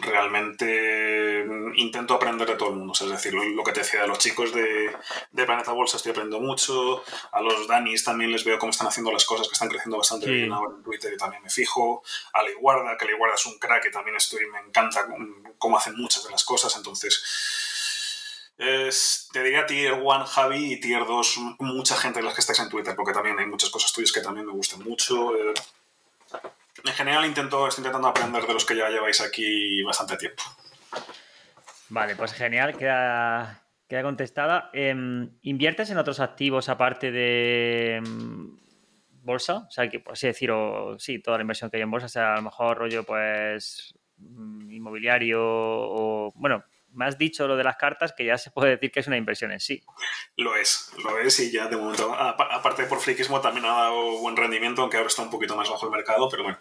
realmente 0.00 1.44
intento 1.74 2.14
aprender 2.14 2.48
de 2.48 2.54
todo 2.56 2.70
el 2.70 2.76
mundo. 2.76 2.94
es 2.94 3.08
decir, 3.08 3.34
lo, 3.34 3.64
que 3.64 3.72
te 3.72 3.80
decía 3.80 4.02
de 4.02 4.08
los 4.08 4.18
chicos 4.18 4.52
de, 4.54 4.94
de, 5.32 5.44
Planeta 5.44 5.72
Bolsa 5.72 5.96
estoy 5.96 6.12
aprendiendo 6.12 6.44
mucho. 6.44 7.02
A 7.32 7.40
los 7.40 7.66
Danis 7.66 8.04
también 8.04 8.32
les 8.32 8.44
veo 8.44 8.58
cómo 8.58 8.70
están 8.70 8.86
haciendo 8.86 9.12
las 9.12 9.24
cosas, 9.24 9.48
que 9.48 9.52
están 9.54 9.68
creciendo 9.68 9.98
bastante 9.98 10.30
bien 10.30 10.52
ahora 10.52 10.76
en 10.76 10.82
Twitter 10.82 11.12
y 11.12 11.16
también 11.16 11.42
me 11.42 11.50
fijo. 11.50 12.02
A 12.32 12.42
Leiguarda, 12.42 12.96
que 12.96 13.06
Leiguarda 13.06 13.34
es 13.34 13.46
un 13.46 13.58
crack 13.58 13.86
y 13.86 13.90
también 13.90 14.16
estoy, 14.16 14.46
me 14.46 14.60
encanta 14.60 15.06
cómo 15.58 15.76
hacen 15.76 15.96
muchas 15.96 16.24
de 16.24 16.30
las 16.30 16.44
cosas. 16.44 16.74
Entonces, 16.76 17.22
te 18.56 19.42
diría 19.42 19.66
tier 19.66 19.94
1 19.94 20.26
Javi 20.26 20.74
y 20.74 20.80
tier 20.80 21.04
2 21.04 21.38
mucha 21.60 21.96
gente 21.96 22.20
de 22.20 22.24
las 22.24 22.34
que 22.34 22.40
estáis 22.40 22.60
en 22.60 22.68
Twitter, 22.68 22.94
porque 22.94 23.12
también 23.12 23.38
hay 23.38 23.46
muchas 23.46 23.70
cosas 23.70 23.92
tuyas 23.92 24.12
que 24.12 24.20
también 24.20 24.46
me 24.46 24.52
gustan 24.52 24.82
mucho. 24.82 25.34
Eh, 25.36 25.54
en 26.84 26.92
general 26.92 27.24
intento, 27.26 27.66
estoy 27.66 27.82
intentando 27.82 28.08
aprender 28.08 28.46
de 28.46 28.54
los 28.54 28.64
que 28.64 28.76
ya 28.76 28.88
lleváis 28.88 29.20
aquí 29.20 29.82
bastante 29.82 30.16
tiempo. 30.16 30.42
Vale, 31.88 32.16
pues 32.16 32.32
genial, 32.32 32.76
queda, 32.76 33.62
queda 33.88 34.02
contestada. 34.02 34.70
Em, 34.72 35.38
¿Inviertes 35.42 35.90
en 35.90 35.98
otros 35.98 36.20
activos 36.20 36.68
aparte 36.68 37.12
de 37.12 37.96
em, 37.96 38.56
bolsa? 39.22 39.66
O 39.68 39.70
sea, 39.70 39.88
que 39.88 40.00
pues, 40.00 40.20
decir, 40.20 40.50
o, 40.50 40.98
sí, 40.98 41.20
toda 41.20 41.38
la 41.38 41.42
inversión 41.42 41.70
que 41.70 41.76
hay 41.76 41.82
en 41.82 41.90
bolsa, 41.90 42.08
sea 42.08 42.32
a 42.32 42.36
lo 42.36 42.42
mejor 42.42 42.78
rollo, 42.78 43.04
pues, 43.04 43.94
mm, 44.16 44.70
inmobiliario 44.70 45.40
o, 45.42 46.32
bueno, 46.34 46.64
me 46.92 47.06
has 47.06 47.18
dicho 47.18 47.46
lo 47.46 47.56
de 47.56 47.64
las 47.64 47.76
cartas 47.76 48.12
que 48.12 48.24
ya 48.24 48.38
se 48.38 48.50
puede 48.50 48.72
decir 48.72 48.90
que 48.90 49.00
es 49.00 49.06
una 49.06 49.16
inversión 49.16 49.52
en 49.52 49.60
sí. 49.60 49.82
Lo 50.36 50.56
es, 50.56 50.92
lo 51.02 51.18
es 51.18 51.38
y 51.40 51.50
ya 51.50 51.68
de 51.68 51.76
momento, 51.76 52.14
aparte 52.14 52.84
por 52.84 53.00
friquismo 53.00 53.40
también 53.40 53.66
ha 53.66 53.72
dado 53.72 54.18
buen 54.18 54.36
rendimiento, 54.36 54.82
aunque 54.82 54.96
ahora 54.96 55.08
está 55.08 55.22
un 55.22 55.30
poquito 55.30 55.56
más 55.56 55.68
bajo 55.68 55.86
el 55.86 55.92
mercado, 55.92 56.28
pero 56.28 56.44
bueno. 56.44 56.58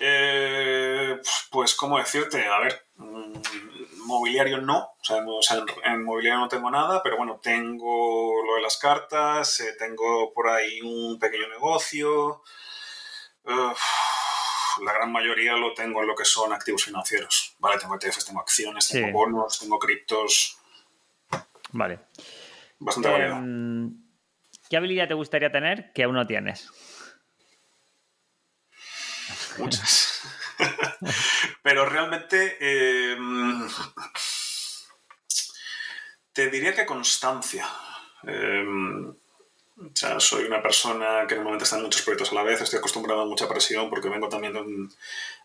Eh, 0.00 1.20
pues, 1.50 1.74
¿cómo 1.74 1.98
decirte? 1.98 2.44
A 2.46 2.58
ver, 2.58 2.86
mm, 2.96 3.34
mobiliario 4.06 4.58
no, 4.58 4.94
o 4.98 5.42
sea, 5.42 5.64
en, 5.84 6.04
mobiliario 6.04 6.40
no 6.40 6.48
tengo 6.48 6.70
nada, 6.70 7.02
pero 7.02 7.16
bueno, 7.16 7.40
tengo 7.42 8.42
lo 8.44 8.56
de 8.56 8.62
las 8.62 8.78
cartas, 8.78 9.60
eh, 9.60 9.76
tengo 9.78 10.32
por 10.32 10.48
ahí 10.48 10.80
un 10.80 11.18
pequeño 11.18 11.48
negocio 11.48 12.42
la 14.84 14.92
gran 14.92 15.12
mayoría 15.12 15.56
lo 15.56 15.74
tengo 15.74 16.00
en 16.00 16.08
lo 16.08 16.14
que 16.14 16.24
son 16.24 16.52
activos 16.52 16.84
financieros. 16.84 17.54
Vale, 17.58 17.78
tengo 17.78 17.94
ETFs, 17.96 18.24
tengo 18.24 18.40
acciones, 18.40 18.88
tengo 18.88 19.12
bonos, 19.12 19.58
tengo 19.58 19.78
criptos. 19.78 20.58
Vale. 21.72 22.00
Bastante 22.78 23.26
em, 23.26 24.02
¿Qué 24.68 24.76
habilidad 24.76 25.08
te 25.08 25.14
gustaría 25.14 25.52
tener 25.52 25.92
que 25.92 26.04
aún 26.04 26.14
no 26.14 26.26
tienes? 26.26 26.68
Muchas. 29.58 30.22
Pero 31.62 31.86
realmente 31.86 32.56
em, 32.60 33.68
te 36.32 36.50
diría 36.50 36.74
que 36.74 36.86
constancia. 36.86 37.66
Em, 38.24 39.14
o 39.84 39.96
sea, 39.96 40.20
soy 40.20 40.44
una 40.44 40.62
persona 40.62 41.26
que 41.26 41.34
normalmente 41.34 41.64
está 41.64 41.76
en 41.76 41.82
muchos 41.82 42.02
proyectos 42.02 42.32
a 42.32 42.36
la 42.36 42.42
vez, 42.42 42.60
estoy 42.60 42.78
acostumbrado 42.78 43.22
a 43.22 43.26
mucha 43.26 43.48
presión 43.48 43.90
porque 43.90 44.08
vengo 44.08 44.28
también 44.28 44.52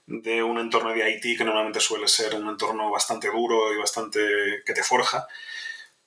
de 0.06 0.44
un, 0.44 0.60
entorno 0.60 0.92
de 0.92 1.10
IT 1.10 1.38
que 1.38 1.44
normalmente 1.44 1.80
suele 1.80 2.08
ser 2.08 2.36
un 2.36 2.48
entorno 2.48 2.92
bastante 2.92 3.30
duro 3.30 3.74
y 3.74 3.78
bastante 3.78 4.64
que 4.66 4.74
te 4.74 4.84
forja. 4.84 5.28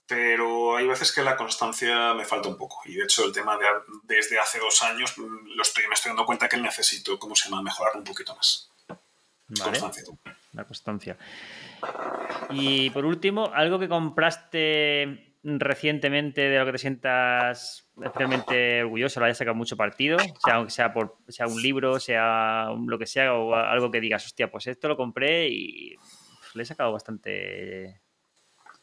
Pero 0.07 0.77
hay 0.77 0.87
veces 0.89 1.13
que 1.13 1.23
la 1.23 1.37
constancia 1.37 2.15
me 2.15 2.25
falta 2.25 2.49
un 2.49 2.57
poco. 2.57 2.81
Y 2.85 2.95
de 2.95 3.05
hecho, 3.05 3.25
el 3.25 3.33
tema 3.33 3.57
de 3.57 3.67
desde 4.03 4.41
hace 4.41 4.59
dos 4.59 4.83
años 4.83 5.17
lo 5.17 5.63
estoy, 5.63 5.87
me 5.87 5.95
estoy 5.95 6.11
dando 6.11 6.27
cuenta 6.27 6.49
que 6.49 6.57
necesito, 6.57 7.17
¿cómo 7.19 7.37
se 7.37 7.49
llama?, 7.49 7.63
mejorar 7.63 7.97
un 7.97 8.03
poquito 8.03 8.35
más. 8.35 8.71
Constancia. 9.47 10.03
La 10.53 10.65
constancia. 10.65 11.17
Y 12.51 12.91
por 12.91 13.05
último, 13.05 13.51
algo 13.55 13.79
que 13.79 13.89
compraste 13.89 15.30
recientemente 15.43 16.43
de 16.43 16.59
lo 16.59 16.67
que 16.67 16.73
te 16.73 16.79
sientas 16.79 17.89
especialmente 17.97 18.83
orgulloso, 18.83 19.21
lo 19.21 19.27
hayas 19.27 19.39
sacado 19.39 19.55
mucho 19.55 19.77
partido, 19.77 20.19
sea, 20.45 20.69
sea, 20.69 20.93
por, 20.93 21.17
sea 21.29 21.47
un 21.47 21.61
libro, 21.61 21.99
sea 21.99 22.69
lo 22.87 22.99
que 22.99 23.07
sea, 23.07 23.35
o 23.35 23.55
algo 23.55 23.91
que 23.91 24.01
digas, 24.01 24.27
hostia, 24.27 24.51
pues 24.51 24.67
esto 24.67 24.89
lo 24.89 24.97
compré 24.97 25.49
y 25.49 25.97
le 26.55 26.63
he 26.63 26.67
sacado 26.67 26.93
bastante... 26.93 28.01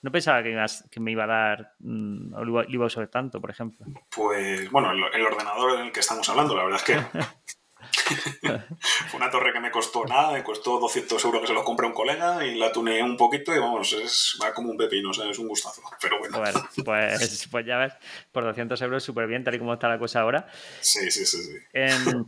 No 0.01 0.11
pensaba 0.11 0.43
que, 0.43 0.55
que 0.91 0.99
me 0.99 1.11
iba 1.11 1.23
a 1.23 1.27
dar, 1.27 1.73
mm, 1.79 2.33
o 2.35 2.45
lo 2.45 2.63
iba 2.69 2.83
a 2.83 2.87
usar 2.87 3.07
tanto, 3.07 3.41
por 3.41 3.49
ejemplo. 3.49 3.85
Pues 4.15 4.69
bueno, 4.71 4.91
el, 4.91 5.25
ordenador 5.25 5.79
en 5.79 5.87
el 5.87 5.91
que 5.91 6.01
estamos 6.01 6.29
hablando, 6.29 6.55
la 6.55 6.63
verdad 6.63 6.79
es 6.79 6.85
que 6.85 7.19
Fue 9.09 9.19
una 9.19 9.29
torre 9.29 9.53
que 9.53 9.59
me 9.59 9.71
costó 9.71 10.05
nada, 10.05 10.31
me 10.31 10.43
costó 10.43 10.79
200 10.79 11.23
euros 11.25 11.41
que 11.41 11.47
se 11.47 11.53
lo 11.53 11.63
compré 11.63 11.87
un 11.87 11.93
colega 11.93 12.45
y 12.45 12.55
la 12.55 12.71
tuneé 12.71 13.03
un 13.03 13.17
poquito 13.17 13.53
y 13.55 13.59
vamos, 13.59 13.93
es, 13.93 14.37
va 14.41 14.53
como 14.53 14.71
un 14.71 14.77
pepino, 14.77 15.11
o 15.11 15.13
sea, 15.13 15.29
es 15.29 15.39
un 15.39 15.47
gustazo. 15.47 15.81
Pero 16.01 16.19
bueno. 16.19 16.41
pues, 16.83 17.47
pues 17.49 17.65
ya 17.65 17.77
ves, 17.77 17.93
por 18.31 18.43
200 18.43 18.81
euros 18.81 19.03
súper 19.03 19.27
bien, 19.27 19.43
tal 19.43 19.55
y 19.55 19.59
como 19.59 19.73
está 19.73 19.87
la 19.87 19.99
cosa 19.99 20.21
ahora. 20.21 20.47
Sí, 20.81 21.11
sí, 21.11 21.25
sí. 21.25 21.37
sí. 21.43 21.53
Em, 21.73 22.25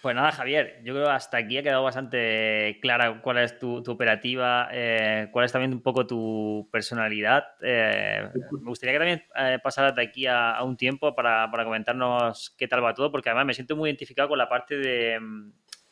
pues 0.00 0.16
nada, 0.16 0.32
Javier, 0.32 0.80
yo 0.84 0.94
creo 0.94 1.06
que 1.06 1.12
hasta 1.12 1.36
aquí 1.36 1.58
ha 1.58 1.62
quedado 1.62 1.84
bastante 1.84 2.78
clara 2.80 3.20
cuál 3.22 3.38
es 3.38 3.58
tu, 3.58 3.82
operativa, 3.86 4.68
eh, 4.72 5.28
cuál 5.30 5.44
es 5.44 5.52
también 5.52 5.72
un 5.72 5.82
poco 5.82 6.06
tu 6.06 6.68
personalidad. 6.72 7.44
Eh, 7.60 8.28
me 8.34 8.68
gustaría 8.68 8.94
que 8.94 8.98
también 8.98 9.24
eh, 9.36 9.58
pasaras 9.62 9.94
de 9.94 10.02
aquí 10.02 10.26
a, 10.26 10.60
un 10.62 10.76
tiempo 10.76 11.14
para, 11.14 11.48
comentarnos 11.64 12.54
qué 12.58 12.66
tal 12.66 12.82
va 12.82 12.94
todo, 12.94 13.12
porque 13.12 13.28
además 13.28 13.46
me 13.46 13.54
siento 13.54 13.76
muy 13.76 13.90
identificado 13.90 14.30
con 14.30 14.38
la 14.38 14.48
parte 14.48 14.76
de, 14.76 15.20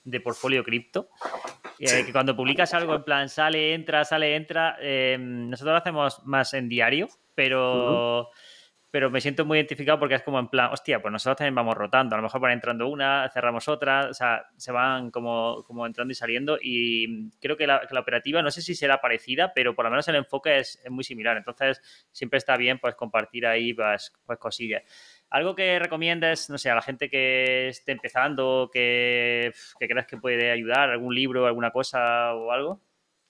de 0.02 0.20
portfolio 0.20 0.64
cripto. 0.64 1.10
Que 1.78 2.10
cuando 2.12 2.34
publicas 2.34 2.74
algo 2.74 2.94
en 2.94 3.04
plan 3.04 3.28
sale, 3.28 3.74
entra, 3.74 4.04
sale, 4.04 4.34
entra, 4.34 4.76
nosotros 5.18 5.72
lo 5.72 5.78
hacemos 5.78 6.26
más 6.26 6.52
en 6.54 6.68
diario, 6.68 7.08
pero 7.34 8.30
pero 8.90 9.10
me 9.10 9.20
siento 9.20 9.44
muy 9.44 9.58
identificado 9.58 9.98
porque 9.98 10.16
es 10.16 10.22
como 10.22 10.38
en 10.38 10.48
plan, 10.48 10.70
hostia, 10.72 11.00
pues 11.00 11.12
nosotros 11.12 11.38
también 11.38 11.54
vamos 11.54 11.76
rotando, 11.76 12.14
a 12.14 12.18
lo 12.18 12.22
mejor 12.22 12.40
van 12.40 12.52
entrando 12.52 12.88
una, 12.88 13.28
cerramos 13.32 13.68
otra, 13.68 14.08
o 14.10 14.14
sea, 14.14 14.46
se 14.56 14.72
van 14.72 15.10
como, 15.10 15.62
como 15.64 15.86
entrando 15.86 16.12
y 16.12 16.14
saliendo 16.14 16.58
y 16.60 17.30
creo 17.40 17.56
que 17.56 17.66
la, 17.66 17.82
operativa, 17.98 18.42
no 18.42 18.50
sé 18.50 18.62
si 18.62 18.74
será 18.74 19.00
parecida, 19.00 19.52
pero 19.54 19.74
por 19.74 19.84
lo 19.84 19.90
menos 19.90 20.08
el 20.08 20.16
enfoque 20.16 20.58
es, 20.58 20.80
muy 20.90 21.04
similar, 21.04 21.36
entonces 21.36 21.80
siempre 22.10 22.38
está 22.38 22.56
bien 22.56 22.78
pues 22.78 22.94
compartir 22.94 23.46
ahí 23.46 23.74
pues, 23.74 24.12
pues 24.24 24.38
cosillas. 24.38 24.82
Algo 25.30 25.54
que 25.54 25.78
recomiendes, 25.78 26.50
no 26.50 26.58
sé, 26.58 26.70
a 26.70 26.74
la 26.74 26.82
gente 26.82 27.08
que 27.08 27.68
esté 27.68 27.92
empezando, 27.92 28.68
que, 28.72 29.52
que 29.78 29.88
creas 29.88 30.06
que 30.06 30.16
puede 30.16 30.50
ayudar, 30.50 30.90
algún 30.90 31.14
libro, 31.14 31.46
alguna 31.46 31.70
cosa 31.70 32.34
o 32.34 32.50
algo 32.50 32.80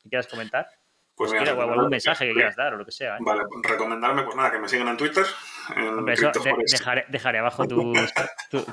que 0.03 0.09
quieras 0.09 0.27
comentar. 0.27 0.80
Pues 1.21 1.33
mira, 1.33 1.53
o 1.53 1.61
algún 1.61 1.91
mensaje 1.91 2.29
que 2.29 2.33
quieras 2.33 2.57
dar 2.57 2.73
o 2.73 2.79
lo 2.79 2.87
que 2.87 2.93
sea. 2.93 3.17
¿eh? 3.17 3.19
Vale, 3.21 3.43
recomendarme, 3.63 4.23
pues 4.23 4.35
nada, 4.37 4.51
que 4.51 4.59
me 4.59 4.67
sigan 4.67 4.89
en 4.89 4.97
Twitter. 4.97 5.27
En 5.77 6.03
dejaré, 7.09 7.39
abajo 7.39 7.69
tu, 7.69 7.93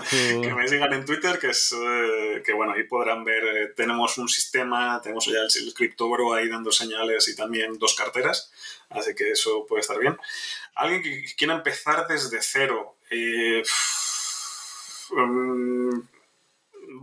Que 0.10 0.54
me 0.54 0.66
sigan 0.66 0.94
en 0.94 1.04
Twitter, 1.04 1.40
que 1.40 1.50
es 1.50 1.74
eh, 1.74 2.42
que 2.46 2.54
bueno, 2.54 2.72
ahí 2.72 2.84
podrán 2.84 3.26
ver, 3.26 3.44
eh, 3.44 3.74
tenemos 3.76 4.18
un 4.18 4.30
sistema, 4.30 5.02
tenemos 5.02 5.26
ya 5.26 5.40
el, 5.40 5.50
el 5.62 5.74
CryptoBro 5.74 6.36
ahí 6.36 6.48
dando 6.48 6.72
señales 6.72 7.28
y 7.28 7.36
también 7.36 7.78
dos 7.78 7.96
carteras, 7.96 8.50
así 8.92 9.14
que 9.14 9.32
eso 9.32 9.66
puede 9.68 9.82
estar 9.82 10.00
bien. 10.00 10.18
Alguien 10.76 11.04
que 11.04 11.26
quiera 11.38 11.54
empezar 11.54 12.08
desde 12.08 12.38
cero, 12.42 12.96
mm, 15.12 16.00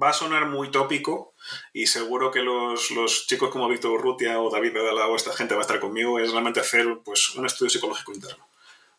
va 0.03 0.11
a 0.11 0.13
sonar 0.13 0.47
muy 0.47 0.71
tópico, 0.71 1.35
y 1.73 1.87
seguro 1.87 2.31
que 2.31 2.41
los, 2.41 2.91
los 2.91 3.27
chicos 3.27 3.51
como 3.51 3.69
Víctor 3.69 3.93
Urrutia 3.93 4.41
o 4.41 4.51
David 4.51 4.73
Bedala 4.73 5.07
o 5.07 5.17
esta 5.17 5.33
gente 5.33 5.55
va 5.55 5.61
a 5.61 5.63
estar 5.63 5.81
conmigo, 5.81 6.19
es 6.19 6.33
realmente 6.33 6.61
hacer 6.61 6.87
pues, 7.05 7.31
un 7.31 7.47
estudio 7.47 7.71
psicológico 7.71 8.13
interno, 8.13 8.49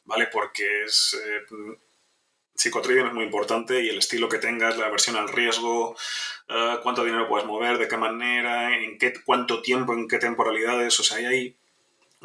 ¿vale? 0.05 0.27
Porque 0.27 0.83
es... 0.83 1.19
Eh, 1.25 1.77
psicotrading 2.55 3.07
es 3.07 3.13
muy 3.13 3.25
importante 3.25 3.83
y 3.83 3.89
el 3.89 3.97
estilo 3.97 4.29
que 4.29 4.37
tengas, 4.37 4.77
la 4.77 4.85
aversión 4.85 5.17
al 5.17 5.27
riesgo, 5.27 5.95
eh, 6.47 6.77
cuánto 6.81 7.03
dinero 7.03 7.27
puedes 7.27 7.45
mover, 7.45 7.77
de 7.77 7.87
qué 7.87 7.97
manera, 7.97 8.77
en 8.77 8.97
qué, 8.97 9.13
cuánto 9.25 9.61
tiempo, 9.61 9.93
en 9.93 10.07
qué 10.07 10.17
temporalidades, 10.17 10.97
o 10.99 11.03
sea, 11.03 11.17
hay 11.17 11.57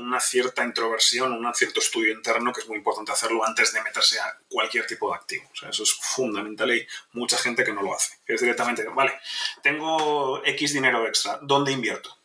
una 0.00 0.20
cierta 0.20 0.64
introversión, 0.64 1.32
un 1.32 1.54
cierto 1.54 1.80
estudio 1.80 2.12
interno 2.12 2.52
que 2.52 2.60
es 2.60 2.68
muy 2.68 2.78
importante 2.78 3.12
hacerlo 3.12 3.44
antes 3.44 3.72
de 3.72 3.82
meterse 3.82 4.18
a 4.18 4.38
cualquier 4.48 4.86
tipo 4.86 5.10
de 5.10 5.16
activo. 5.16 5.50
Eso 5.68 5.82
es 5.82 5.92
fundamental 5.92 6.70
y 6.70 6.72
hay 6.72 6.86
mucha 7.12 7.36
gente 7.36 7.64
que 7.64 7.72
no 7.72 7.82
lo 7.82 7.94
hace. 7.94 8.18
Es 8.26 8.40
directamente, 8.40 8.84
vale, 8.84 9.18
tengo 9.62 10.44
X 10.44 10.72
dinero 10.72 11.06
extra, 11.06 11.38
¿dónde 11.42 11.72
invierto? 11.72 12.16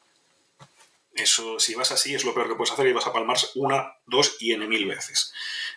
Eso, 1.13 1.59
si 1.59 1.75
vas 1.75 1.91
así, 1.91 2.13
es 2.13 2.25
lo 2.25 2.33
peor 2.33 2.49
que 2.49 2.55
puedes 2.55 2.73
hacer 2.73 2.87
y 2.87 2.93
vas 2.93 3.07
a 3.07 3.13
palmar 3.13 3.37
una, 3.55 3.95
dos 4.05 4.35
y 4.39 4.51
n 4.51 4.67
mil 4.67 4.85
veces. 4.85 5.33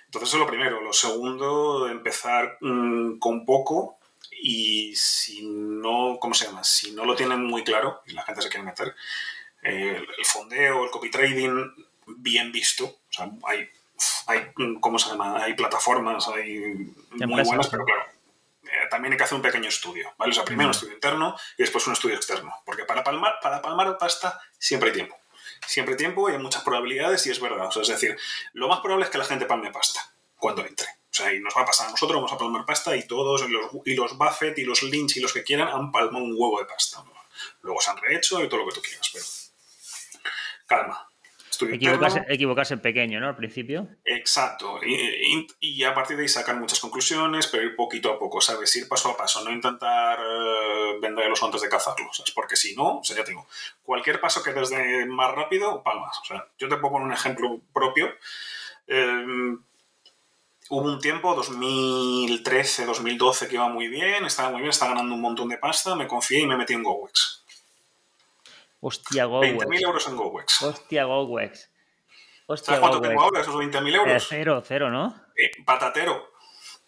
Entonces, 0.06 0.30
eso 0.30 0.38
es 0.38 0.40
lo 0.40 0.48
primero. 0.48 0.80
Lo 0.80 0.92
segundo, 0.92 1.88
empezar 1.88 2.58
mm, 2.60 3.18
con 3.18 3.44
poco 3.44 3.98
y 4.40 4.94
si 4.96 5.42
no, 5.42 6.18
¿cómo 6.20 6.34
se 6.34 6.46
llama? 6.46 6.64
Si 6.64 6.92
no 6.92 7.04
lo 7.04 7.14
tienen 7.14 7.44
muy 7.44 7.62
claro 7.62 8.02
y 8.06 8.12
la 8.12 8.22
gente 8.22 8.42
se 8.42 8.48
quiere 8.48 8.64
meter, 8.64 8.94
el, 9.62 10.06
fondeo, 10.24 10.84
el 10.84 10.90
copy 10.90 11.10
trading, 11.10 11.70
bien 12.16 12.52
visto. 12.52 12.84
O 12.84 13.12
sea, 13.12 13.30
hay, 13.46 13.68
hay, 14.26 14.52
¿cómo 14.80 14.98
se 14.98 15.10
llama? 15.10 15.42
Hay 15.42 15.54
plataformas, 15.54 16.28
hay 16.28 16.58
muy 17.10 17.42
buenas, 17.42 17.68
pero 17.68 17.84
claro, 17.84 18.02
eh, 18.64 18.88
también 18.90 19.12
hay 19.12 19.18
que 19.18 19.24
hacer 19.24 19.36
un 19.36 19.42
pequeño 19.42 19.68
estudio, 19.68 20.12
¿vale? 20.18 20.30
O 20.30 20.34
sea, 20.34 20.44
primero 20.44 20.68
un 20.68 20.74
estudio 20.74 20.94
interno 20.94 21.36
y 21.56 21.62
después 21.62 21.86
un 21.86 21.94
estudio 21.94 22.16
externo, 22.16 22.54
porque 22.64 22.84
para 22.84 23.02
palmar, 23.02 23.36
para 23.40 23.62
palmar 23.62 23.96
pasta 23.98 24.40
siempre 24.58 24.90
hay 24.90 24.94
tiempo. 24.94 25.16
Siempre 25.66 25.94
hay 25.94 25.98
tiempo 25.98 26.28
y 26.28 26.32
hay 26.32 26.38
muchas 26.38 26.62
probabilidades 26.62 27.26
y 27.26 27.30
es 27.30 27.40
verdad. 27.40 27.66
O 27.66 27.72
sea, 27.72 27.82
es 27.82 27.88
decir, 27.88 28.16
lo 28.52 28.68
más 28.68 28.80
probable 28.80 29.06
es 29.06 29.10
que 29.10 29.18
la 29.18 29.24
gente 29.24 29.46
palme 29.46 29.70
pasta 29.70 30.00
cuando 30.36 30.64
entre. 30.64 30.86
O 30.86 31.14
sea, 31.14 31.32
y 31.32 31.40
nos 31.40 31.54
va 31.56 31.62
a 31.62 31.66
pasar 31.66 31.88
a 31.88 31.90
nosotros, 31.90 32.16
vamos 32.16 32.32
a 32.32 32.38
palmar 32.38 32.64
pasta 32.64 32.94
y 32.94 33.06
todos, 33.06 33.42
y 33.42 33.48
los, 33.48 33.70
y 33.84 33.94
los 33.94 34.16
Buffett 34.16 34.58
y 34.58 34.64
los 34.64 34.82
Lynch 34.82 35.16
y 35.16 35.20
los 35.20 35.32
que 35.32 35.42
quieran 35.42 35.68
han 35.68 35.90
palmado 35.90 36.24
un 36.24 36.34
huevo 36.36 36.60
de 36.60 36.66
pasta. 36.66 37.02
Luego 37.62 37.80
se 37.80 37.90
han 37.90 37.96
rehecho 37.96 38.42
y 38.42 38.48
todo 38.48 38.60
lo 38.60 38.68
que 38.68 38.74
tú 38.74 38.82
quieras, 38.82 39.10
pero 39.12 39.24
calma. 40.66 41.07
Equivocarse, 41.60 42.24
equivocarse, 42.28 42.74
en 42.74 42.80
pequeño, 42.80 43.20
¿no? 43.20 43.28
Al 43.28 43.36
principio. 43.36 43.88
Exacto. 44.04 44.78
Y, 44.84 45.84
a 45.84 45.94
partir 45.94 46.16
de 46.16 46.22
ahí 46.22 46.28
sacar 46.28 46.56
muchas 46.56 46.80
conclusiones, 46.80 47.46
pero 47.46 47.64
ir 47.64 47.74
poquito 47.74 48.12
a 48.12 48.18
poco, 48.18 48.40
¿sabes? 48.40 48.74
Ir 48.76 48.88
paso 48.88 49.10
a 49.10 49.16
paso, 49.16 49.42
no 49.44 49.50
intentar 49.50 50.18
uh, 50.20 51.00
venderlos 51.00 51.42
antes 51.42 51.62
de 51.62 51.68
cazarlos, 51.68 52.16
¿sabes? 52.16 52.32
Porque 52.32 52.56
si 52.56 52.74
no, 52.74 52.98
o 52.98 53.04
sea, 53.04 53.16
ya 53.16 53.24
tengo, 53.24 53.46
cualquier 53.82 54.20
paso 54.20 54.42
que 54.42 54.52
desde 54.52 55.06
más 55.06 55.34
rápido, 55.34 55.82
palmas. 55.82 56.18
O 56.22 56.24
sea, 56.24 56.46
yo 56.58 56.68
te 56.68 56.76
puedo 56.76 56.92
poner 56.92 57.06
un 57.06 57.14
ejemplo 57.14 57.60
propio. 57.72 58.08
Em, 58.86 59.58
hubo 60.70 60.82
un 60.82 61.00
tiempo, 61.00 61.34
2013, 61.34 62.86
2012, 62.86 63.48
que 63.48 63.54
iba 63.54 63.68
muy 63.68 63.88
bien, 63.88 64.24
estaba 64.24 64.50
muy 64.50 64.60
bien, 64.60 64.70
estaba 64.70 64.92
ganando 64.92 65.14
un 65.14 65.20
montón 65.20 65.48
de 65.48 65.58
pasta, 65.58 65.94
me 65.94 66.06
confié 66.06 66.40
y 66.40 66.46
me 66.46 66.56
metí 66.56 66.74
en 66.74 66.82
GoWex. 66.82 67.44
Hostia, 68.80 69.24
GoWex. 69.24 69.64
20.000 69.64 69.82
euros 69.82 70.08
en 70.08 70.16
GoWex. 70.16 70.62
Hostia, 70.62 71.04
GoWex. 71.04 71.70
Hostia, 72.46 72.66
¿Sabes 72.66 72.80
cuánto 72.80 73.00
tengo 73.00 73.20
ahora 73.20 73.40
esos 73.40 73.54
20.000 73.54 73.94
euros? 73.94 74.22
Eh, 74.22 74.26
cero, 74.28 74.62
cero, 74.64 74.90
¿no? 74.90 75.14
Eh, 75.36 75.50
patatero. 75.64 76.30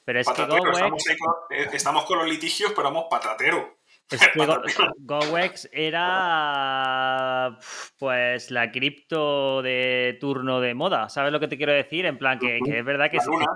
Pero 0.05 0.21
es 0.21 0.29
que 0.29 0.45
GoWex... 0.45 0.69
Estamos, 0.69 1.05
con, 1.19 1.57
eh, 1.57 1.69
estamos, 1.73 2.05
con, 2.05 2.19
los 2.19 2.29
litigios, 2.29 2.73
pero 2.75 2.85
vamos, 2.85 3.07
patatero. 3.11 3.79
Es 4.11 4.21
que 4.29 4.47
GoWex 4.99 5.69
era 5.73 7.57
pues 7.99 8.51
la 8.51 8.73
cripto 8.73 9.63
de 9.63 10.19
turno 10.21 10.61
de 10.61 10.75
moda. 10.75 11.09
¿Sabes 11.09 11.31
lo 11.31 11.39
que 11.39 11.47
te 11.47 11.57
quiero 11.57 11.73
decir? 11.73 12.07
En 12.07 12.19
plan, 12.19 12.39
que, 12.39 12.59
que 12.65 12.79
es 12.81 12.85
verdad 12.85 13.11
que... 13.11 13.19
La 13.19 13.25
luna. 13.25 13.47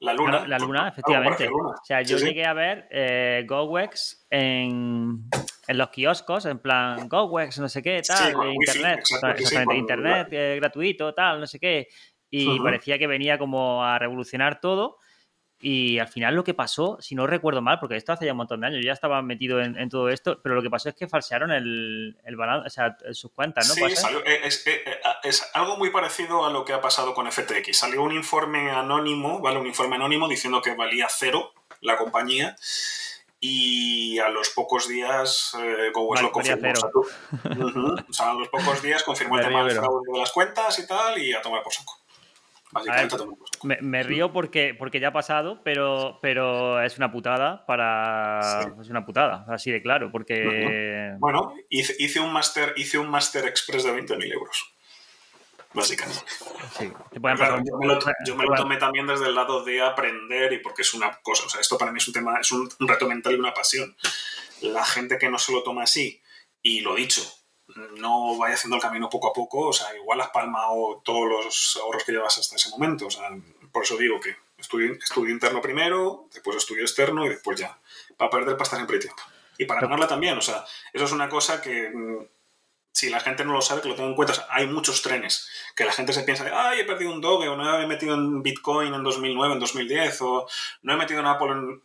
La 0.00 0.12
luna. 0.12 0.46
La, 0.46 0.58
luna, 0.58 0.88
efectivamente. 0.88 1.48
O 1.48 1.84
sea, 1.84 2.02
yo 2.02 2.18
llegué 2.18 2.44
a 2.44 2.52
ver 2.52 2.86
eh, 2.90 3.44
GoWex 3.48 4.26
en, 4.30 5.28
en, 5.66 5.78
los 5.78 5.88
kioscos, 5.90 6.46
en 6.46 6.58
plan 6.58 7.08
GoWex, 7.08 7.58
no 7.58 7.68
sé 7.68 7.82
qué, 7.82 8.02
tal, 8.06 8.34
internet, 8.52 9.00
exactamente, 9.00 9.76
internet 9.76 10.28
eh, 10.30 10.56
gratuito, 10.60 11.14
tal, 11.14 11.40
no 11.40 11.46
sé 11.46 11.58
qué. 11.58 11.88
Y 12.30 12.58
parecía 12.58 12.98
que 12.98 13.06
venía 13.06 13.38
como 13.38 13.84
a 13.84 13.96
revolucionar 13.96 14.60
todo. 14.60 14.98
Y 15.60 15.98
al 15.98 16.08
final 16.08 16.34
lo 16.34 16.44
que 16.44 16.52
pasó, 16.52 16.98
si 17.00 17.14
no 17.14 17.26
recuerdo 17.26 17.62
mal, 17.62 17.78
porque 17.80 17.96
esto 17.96 18.12
hace 18.12 18.26
ya 18.26 18.32
un 18.32 18.36
montón 18.36 18.60
de 18.60 18.66
años, 18.66 18.80
yo 18.82 18.86
ya 18.86 18.92
estaba 18.92 19.22
metido 19.22 19.62
en, 19.62 19.88
todo 19.88 20.10
esto, 20.10 20.38
pero 20.42 20.54
lo 20.54 20.62
que 20.62 20.68
pasó 20.68 20.90
es 20.90 20.94
que 20.94 21.08
falsearon 21.08 21.52
el, 21.52 22.18
el 22.22 22.36
balance, 22.36 22.66
o 22.66 22.70
sea, 22.70 22.96
sus 23.12 23.32
cuentas, 23.32 23.66
¿no? 23.68 23.74
Sí, 23.74 23.96
salió, 23.96 24.18
eh, 24.26 24.40
es, 24.44 24.66
eh, 24.66 24.82
eh, 24.84 25.00
es, 25.22 25.48
algo 25.54 25.78
muy 25.78 25.88
parecido 25.88 26.44
a 26.44 26.50
lo 26.50 26.66
que 26.66 26.74
ha 26.74 26.82
pasado 26.82 27.14
con 27.14 27.30
FTX. 27.32 27.78
Salió 27.78 28.02
un 28.02 28.12
informe 28.12 28.72
anónimo, 28.72 29.40
¿vale? 29.40 29.58
Un 29.58 29.66
informe 29.66 29.96
anónimo 29.96 30.28
diciendo 30.28 30.60
que 30.60 30.74
valía 30.74 31.06
cero 31.08 31.54
la 31.80 31.96
compañía 31.96 32.56
y 33.46 34.18
a 34.18 34.28
los 34.30 34.50
pocos 34.50 34.88
días 34.88 35.54
eh, 35.60 35.90
lo 35.94 36.32
confirmó. 36.32 36.72
O 38.08 38.12
sea, 38.12 38.30
a 38.30 38.34
los 38.34 38.48
pocos 38.48 38.82
días 38.82 39.02
confirmó 39.02 39.38
el 39.38 39.44
tema 39.44 39.64
del 39.64 39.76
fraude 39.76 40.12
de 40.12 40.18
las 40.18 40.32
cuentas 40.32 40.78
y 40.78 40.86
tal 40.86 41.18
y 41.18 41.32
a 41.34 41.42
tomar 41.42 41.62
por 41.62 41.72
saco 41.72 42.04
me, 43.62 44.02
río 44.02 44.32
porque, 44.32 44.74
porque 44.76 45.00
ya 45.00 45.08
ha 45.08 45.12
pasado, 45.12 45.60
pero, 45.62 46.18
pero 46.20 46.82
es 46.82 46.96
una 46.96 47.12
putada 47.12 47.64
para. 47.66 48.72
Es 48.80 48.88
una 48.90 49.04
putada, 49.06 49.46
así 49.48 49.70
de 49.70 49.82
claro, 49.82 50.10
porque. 50.10 51.14
Bueno, 51.18 51.54
hice, 51.68 52.20
un 52.20 52.32
máster 52.32 52.74
hice 52.76 52.98
un 52.98 53.08
máster 53.08 53.46
express 53.46 53.84
de 53.84 53.92
20.000 53.92 54.32
euros. 54.32 54.73
Básicamente. 55.74 56.22
yo, 58.24 58.36
me 58.36 58.44
lo, 58.44 58.54
tomé 58.54 58.76
también 58.76 59.06
desde 59.06 59.26
el 59.26 59.34
lado 59.34 59.64
de 59.64 59.82
aprender 59.82 60.52
y 60.52 60.58
porque 60.58 60.82
es 60.82 60.94
una 60.94 61.20
cosa. 61.20 61.46
O 61.46 61.48
sea, 61.48 61.60
esto 61.60 61.76
para 61.76 61.90
mí 61.90 61.98
es 61.98 62.06
un 62.06 62.14
tema, 62.14 62.38
es 62.40 62.52
un 62.52 62.70
reto 62.78 63.08
mental 63.08 63.34
y 63.34 63.38
una 63.38 63.52
pasión. 63.52 63.96
La 64.60 64.84
gente 64.84 65.18
que 65.18 65.28
no 65.28 65.38
se 65.38 65.52
lo 65.52 65.62
toma 65.62 65.82
así, 65.82 66.22
y 66.62 66.80
lo 66.80 66.94
dicho, 66.94 67.22
no 67.96 68.36
vaya 68.38 68.54
haciendo 68.54 68.76
el 68.76 68.82
camino 68.82 69.10
poco 69.10 69.28
a 69.28 69.32
poco, 69.32 69.68
o 69.68 69.72
sea, 69.72 69.94
igual 69.96 70.20
has 70.20 70.30
palmado 70.30 71.02
todos 71.04 71.28
los 71.28 71.78
ahorros 71.82 72.04
que 72.04 72.12
llevas 72.12 72.38
hasta 72.38 72.56
ese 72.56 72.70
momento, 72.70 73.06
o 73.06 73.10
sea, 73.10 73.28
por 73.72 73.82
eso 73.82 73.96
digo 73.96 74.20
que 74.20 74.36
estudio, 74.58 74.92
estudio 74.94 75.32
interno 75.32 75.60
primero, 75.60 76.28
después 76.32 76.56
estudio 76.56 76.82
externo 76.82 77.26
y 77.26 77.30
después 77.30 77.58
ya. 77.58 77.78
Para 78.16 78.30
perder 78.30 78.56
pasta 78.56 78.76
siempre 78.76 78.96
hay 78.96 79.02
tiempo. 79.02 79.22
Y 79.58 79.66
para 79.66 79.80
ganarla 79.80 80.08
también, 80.08 80.36
o 80.36 80.42
sea, 80.42 80.64
eso 80.92 81.04
es 81.04 81.12
una 81.12 81.28
cosa 81.28 81.60
que 81.60 81.90
mm, 81.90 82.26
si 82.94 83.10
la 83.10 83.20
gente 83.20 83.44
no 83.44 83.52
lo 83.52 83.60
sabe, 83.60 83.82
que 83.82 83.88
lo 83.88 83.96
tenga 83.96 84.08
en 84.08 84.14
cuenta. 84.14 84.46
hay 84.48 84.66
muchos 84.66 85.02
trenes 85.02 85.48
que 85.74 85.84
la 85.84 85.92
gente 85.92 86.12
se 86.12 86.22
piensa, 86.22 86.46
ay, 86.52 86.80
he 86.80 86.84
perdido 86.84 87.12
un 87.12 87.20
Doge, 87.20 87.48
o 87.48 87.56
no 87.56 87.80
he 87.80 87.86
metido 87.86 88.14
en 88.14 88.42
Bitcoin 88.42 88.94
en 88.94 89.02
2009, 89.02 89.54
en 89.54 89.60
2010, 89.60 90.22
o 90.22 90.46
no 90.82 90.92
he 90.92 90.96
metido 90.96 91.20
en 91.20 91.26
Apple 91.26 91.50
en 91.50 91.82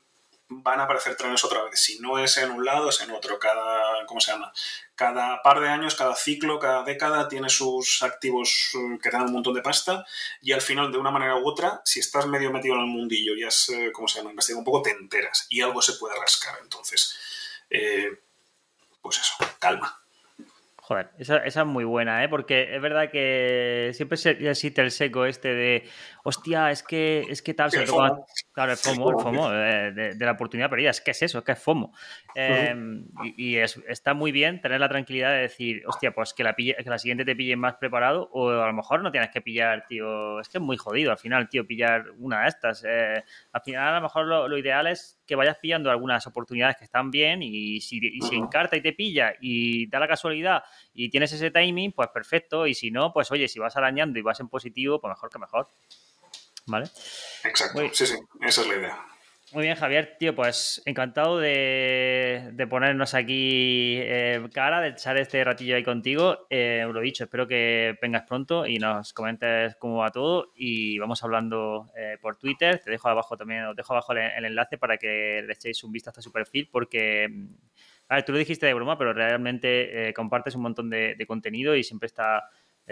van 0.49 0.79
a 0.79 0.83
aparecer 0.83 1.15
trenes 1.15 1.43
otra 1.43 1.63
vez. 1.63 1.79
Si 1.79 1.99
no 1.99 2.17
es 2.17 2.37
en 2.37 2.51
un 2.51 2.65
lado, 2.65 2.89
es 2.89 2.99
en 3.01 3.11
otro. 3.11 3.37
Cada, 3.39 4.05
¿cómo 4.07 4.19
se 4.19 4.31
llama? 4.31 4.51
Cada 4.95 5.41
par 5.43 5.59
de 5.59 5.69
años, 5.69 5.95
cada 5.95 6.15
ciclo, 6.15 6.59
cada 6.59 6.83
década 6.83 7.29
tiene 7.29 7.49
sus 7.49 8.01
activos 8.01 8.71
eh, 8.73 8.99
que 9.01 9.09
dan 9.11 9.23
un 9.23 9.33
montón 9.33 9.53
de 9.53 9.61
pasta 9.61 10.05
y 10.41 10.51
al 10.51 10.61
final, 10.61 10.91
de 10.91 10.97
una 10.97 11.11
manera 11.11 11.37
u 11.37 11.47
otra, 11.47 11.81
si 11.85 11.99
estás 11.99 12.25
medio 12.27 12.51
metido 12.51 12.75
en 12.75 12.81
el 12.81 12.87
mundillo 12.87 13.35
y 13.35 13.43
has, 13.43 13.69
eh, 13.69 13.91
¿cómo 13.93 14.07
se 14.07 14.17
llama? 14.17 14.31
Investigado 14.31 14.59
un 14.59 14.65
poco, 14.65 14.81
te 14.81 14.91
enteras 14.91 15.45
y 15.49 15.61
algo 15.61 15.81
se 15.81 15.93
puede 15.93 16.19
rascar. 16.19 16.57
Entonces, 16.63 17.15
eh, 17.69 18.19
pues 19.01 19.19
eso, 19.19 19.33
calma. 19.59 19.98
Joder, 20.89 21.11
esa, 21.19 21.37
es 21.37 21.55
muy 21.67 21.83
buena, 21.83 22.23
¿eh? 22.23 22.29
Porque 22.29 22.75
es 22.75 22.81
verdad 22.81 23.11
que 23.11 23.91
siempre 23.93 24.17
existe 24.49 24.81
el 24.81 24.89
seco 24.89 25.27
este 25.27 25.53
de, 25.53 25.87
hostia, 26.23 26.71
es 26.71 26.81
que, 26.81 27.27
es 27.29 27.43
que 27.43 27.53
tal, 27.53 27.69
se 27.69 27.85
claro, 28.51 28.71
el 28.71 28.77
FOMO, 28.77 29.09
el 29.09 29.19
FOMO 29.19 29.49
de, 29.49 30.15
la 30.19 30.31
oportunidad 30.31 30.69
perdida, 30.69 30.89
es 30.89 31.01
que 31.01 31.11
es 31.11 31.21
eso, 31.21 31.39
es 31.39 31.43
que 31.43 31.53
es 31.53 31.59
FOMO. 31.59 31.93
Em, 32.35 33.05
y, 33.37 33.57
está 33.57 34.13
muy 34.13 34.31
bien 34.31 34.61
tener 34.61 34.79
la 34.79 34.89
tranquilidad 34.89 35.31
de 35.31 35.41
decir, 35.41 35.83
hostia, 35.87 36.11
pues 36.11 36.33
que 36.33 36.43
la, 36.43 36.55
que 36.55 36.75
la 36.85 36.99
siguiente 36.99 37.25
te 37.25 37.35
pille 37.35 37.55
más 37.55 37.75
preparado 37.75 38.29
o 38.33 38.49
a 38.49 38.67
lo 38.67 38.73
mejor 38.73 39.01
no 39.01 39.11
tienes 39.11 39.29
que 39.29 39.41
pillar, 39.41 39.85
tío, 39.87 40.39
es 40.39 40.49
que 40.49 40.57
es 40.57 40.63
muy 40.63 40.77
jodido 40.77 41.11
al 41.11 41.17
final, 41.17 41.49
tío, 41.49 41.65
pillar 41.65 42.05
una 42.17 42.41
de 42.41 42.47
estas. 42.47 42.83
Eh, 42.87 43.23
al 43.51 43.61
final 43.61 43.87
a 43.87 43.95
lo 43.95 44.01
mejor 44.01 44.25
lo 44.25 44.57
ideal 44.57 44.87
es 44.87 45.19
que 45.29 45.35
vayas 45.35 45.57
pillando 45.57 45.91
algunas 45.91 46.25
oportunidades 46.25 46.75
que 46.77 46.85
están 46.85 47.11
bien 47.11 47.43
y 47.43 47.79
si, 47.81 47.99
y 48.01 48.35
encarta 48.35 48.75
y 48.75 48.81
te 48.81 48.93
pilla 48.93 49.35
y 49.39 49.87
da 49.87 49.99
la 49.99 50.07
casualidad 50.07 50.63
y 50.91 51.09
tienes 51.09 51.31
ese 51.31 51.51
timing, 51.51 51.91
pues 51.91 52.09
perfecto. 52.09 52.65
Y 52.65 52.73
si 52.73 52.89
no, 52.89 53.13
pues 53.13 53.31
oye, 53.31 53.47
si 53.47 53.59
vas 53.59 53.77
arañando 53.77 54.17
y 54.17 54.23
vas 54.23 54.39
en 54.39 54.49
positivo, 54.49 54.99
pues 54.99 55.11
mejor 55.11 55.29
que 55.29 55.37
mejor. 55.37 55.67
¿Vale? 56.69 56.85
Exacto, 57.43 57.81
sí, 57.93 58.05
sí, 58.05 58.15
esa 58.41 58.61
es 58.61 58.67
la 58.67 58.75
idea. 58.75 59.09
Muy 59.51 59.63
bien, 59.63 59.75
Javier, 59.75 60.15
tío, 60.19 60.35
pues 60.35 60.79
encantado 60.85 61.39
de, 61.39 62.53
ponernos 62.69 63.15
aquí 63.15 63.97
eh, 63.99 64.47
cara, 64.53 64.79
de 64.79 64.89
echar 64.89 65.17
este 65.17 65.43
ratillo 65.43 65.75
ahí 65.75 65.83
contigo. 65.83 66.45
Eh, 66.51 66.87
lo 66.87 66.99
dicho, 66.99 67.23
espero 67.23 67.47
que 67.47 67.97
vengas 67.99 68.27
pronto 68.27 68.67
y 68.67 68.77
nos 68.77 69.11
comentes 69.11 69.75
cómo 69.77 69.97
va 69.97 70.11
todo 70.11 70.51
y 70.55 70.99
vamos 70.99 71.23
hablando 71.23 71.87
eh, 71.97 72.19
por 72.21 72.37
Twitter. 72.37 72.79
Te 72.79 72.91
dejo 72.91 73.09
abajo 73.09 73.37
también, 73.37 73.63
os 73.65 73.75
dejo 73.75 73.93
abajo 73.93 74.13
el, 74.13 74.45
enlace 74.45 74.77
para 74.77 74.97
que 74.97 75.43
le 75.43 75.53
echéis 75.53 75.83
un 75.83 75.91
vistazo 75.91 76.19
a 76.19 76.23
su 76.23 76.31
perfil 76.31 76.69
porque, 76.71 77.27
a 78.07 78.15
ver, 78.15 78.25
tú 78.25 78.33
lo 78.33 78.37
dijiste 78.37 78.67
de 78.67 78.75
broma, 78.75 78.99
pero 78.99 79.13
realmente 79.13 80.13
compartes 80.15 80.53
un 80.53 80.61
montón 80.61 80.91
de, 80.91 81.25
contenido 81.27 81.75
y 81.75 81.83
siempre 81.83 82.05
está 82.05 82.43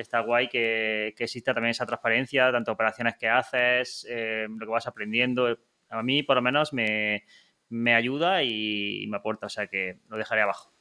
está 0.02 0.20
guay 0.20 0.48
que, 0.48 1.14
que, 1.18 1.26
exista 1.26 1.54
también 1.54 1.72
esa 1.72 1.86
transparencia, 1.86 2.52
tanto 2.52 2.72
operaciones 2.72 3.16
que 3.18 3.28
haces, 3.28 4.08
lo 4.08 4.66
que 4.66 4.72
vas 4.72 4.88
aprendiendo, 4.88 5.58
a 5.90 6.04
mí 6.04 6.24
por 6.24 6.36
lo 6.36 6.42
menos 6.42 6.74
me, 6.74 7.24
ayuda 7.96 8.44
y, 8.44 9.06
me 9.10 9.18
aporta, 9.18 9.48
o 9.48 9.50
sea 9.50 9.68
que 9.68 10.00
lo 10.08 10.18
dejaré 10.18 10.42
abajo. 10.42 10.74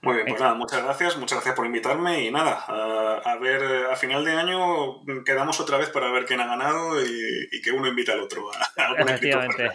Muy 0.00 0.14
bien, 0.14 0.26
pues 0.28 0.40
nada, 0.40 0.54
muchas 0.54 0.82
gracias, 0.82 1.16
muchas 1.18 1.36
gracias 1.36 1.54
por 1.54 1.66
invitarme 1.66 2.24
y 2.24 2.30
nada, 2.30 2.64
a, 2.66 3.36
ver, 3.36 3.86
a 3.90 3.96
final 3.96 4.24
de 4.24 4.32
año 4.32 5.04
quedamos 5.24 5.60
otra 5.60 5.76
vez 5.76 5.90
para 5.90 6.10
ver 6.10 6.24
quién 6.24 6.40
ha 6.40 6.46
ganado 6.46 7.02
y, 7.02 7.60
que 7.62 7.70
uno 7.70 7.88
invita 7.88 8.12
al 8.12 8.20
otro 8.20 8.50
a, 8.50 9.02
Efectivamente. 9.02 9.70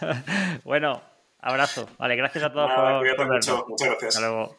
bueno, 0.64 1.02
abrazo. 1.40 1.88
Vale, 1.98 2.16
gracias 2.16 2.44
a 2.44 2.52
todos 2.52 2.70
por, 2.72 3.16
por 3.16 3.28
vernos. 3.28 3.64
Muchas 3.68 3.88
gracias. 3.88 4.16
Hasta 4.16 4.28
luego. 4.28 4.54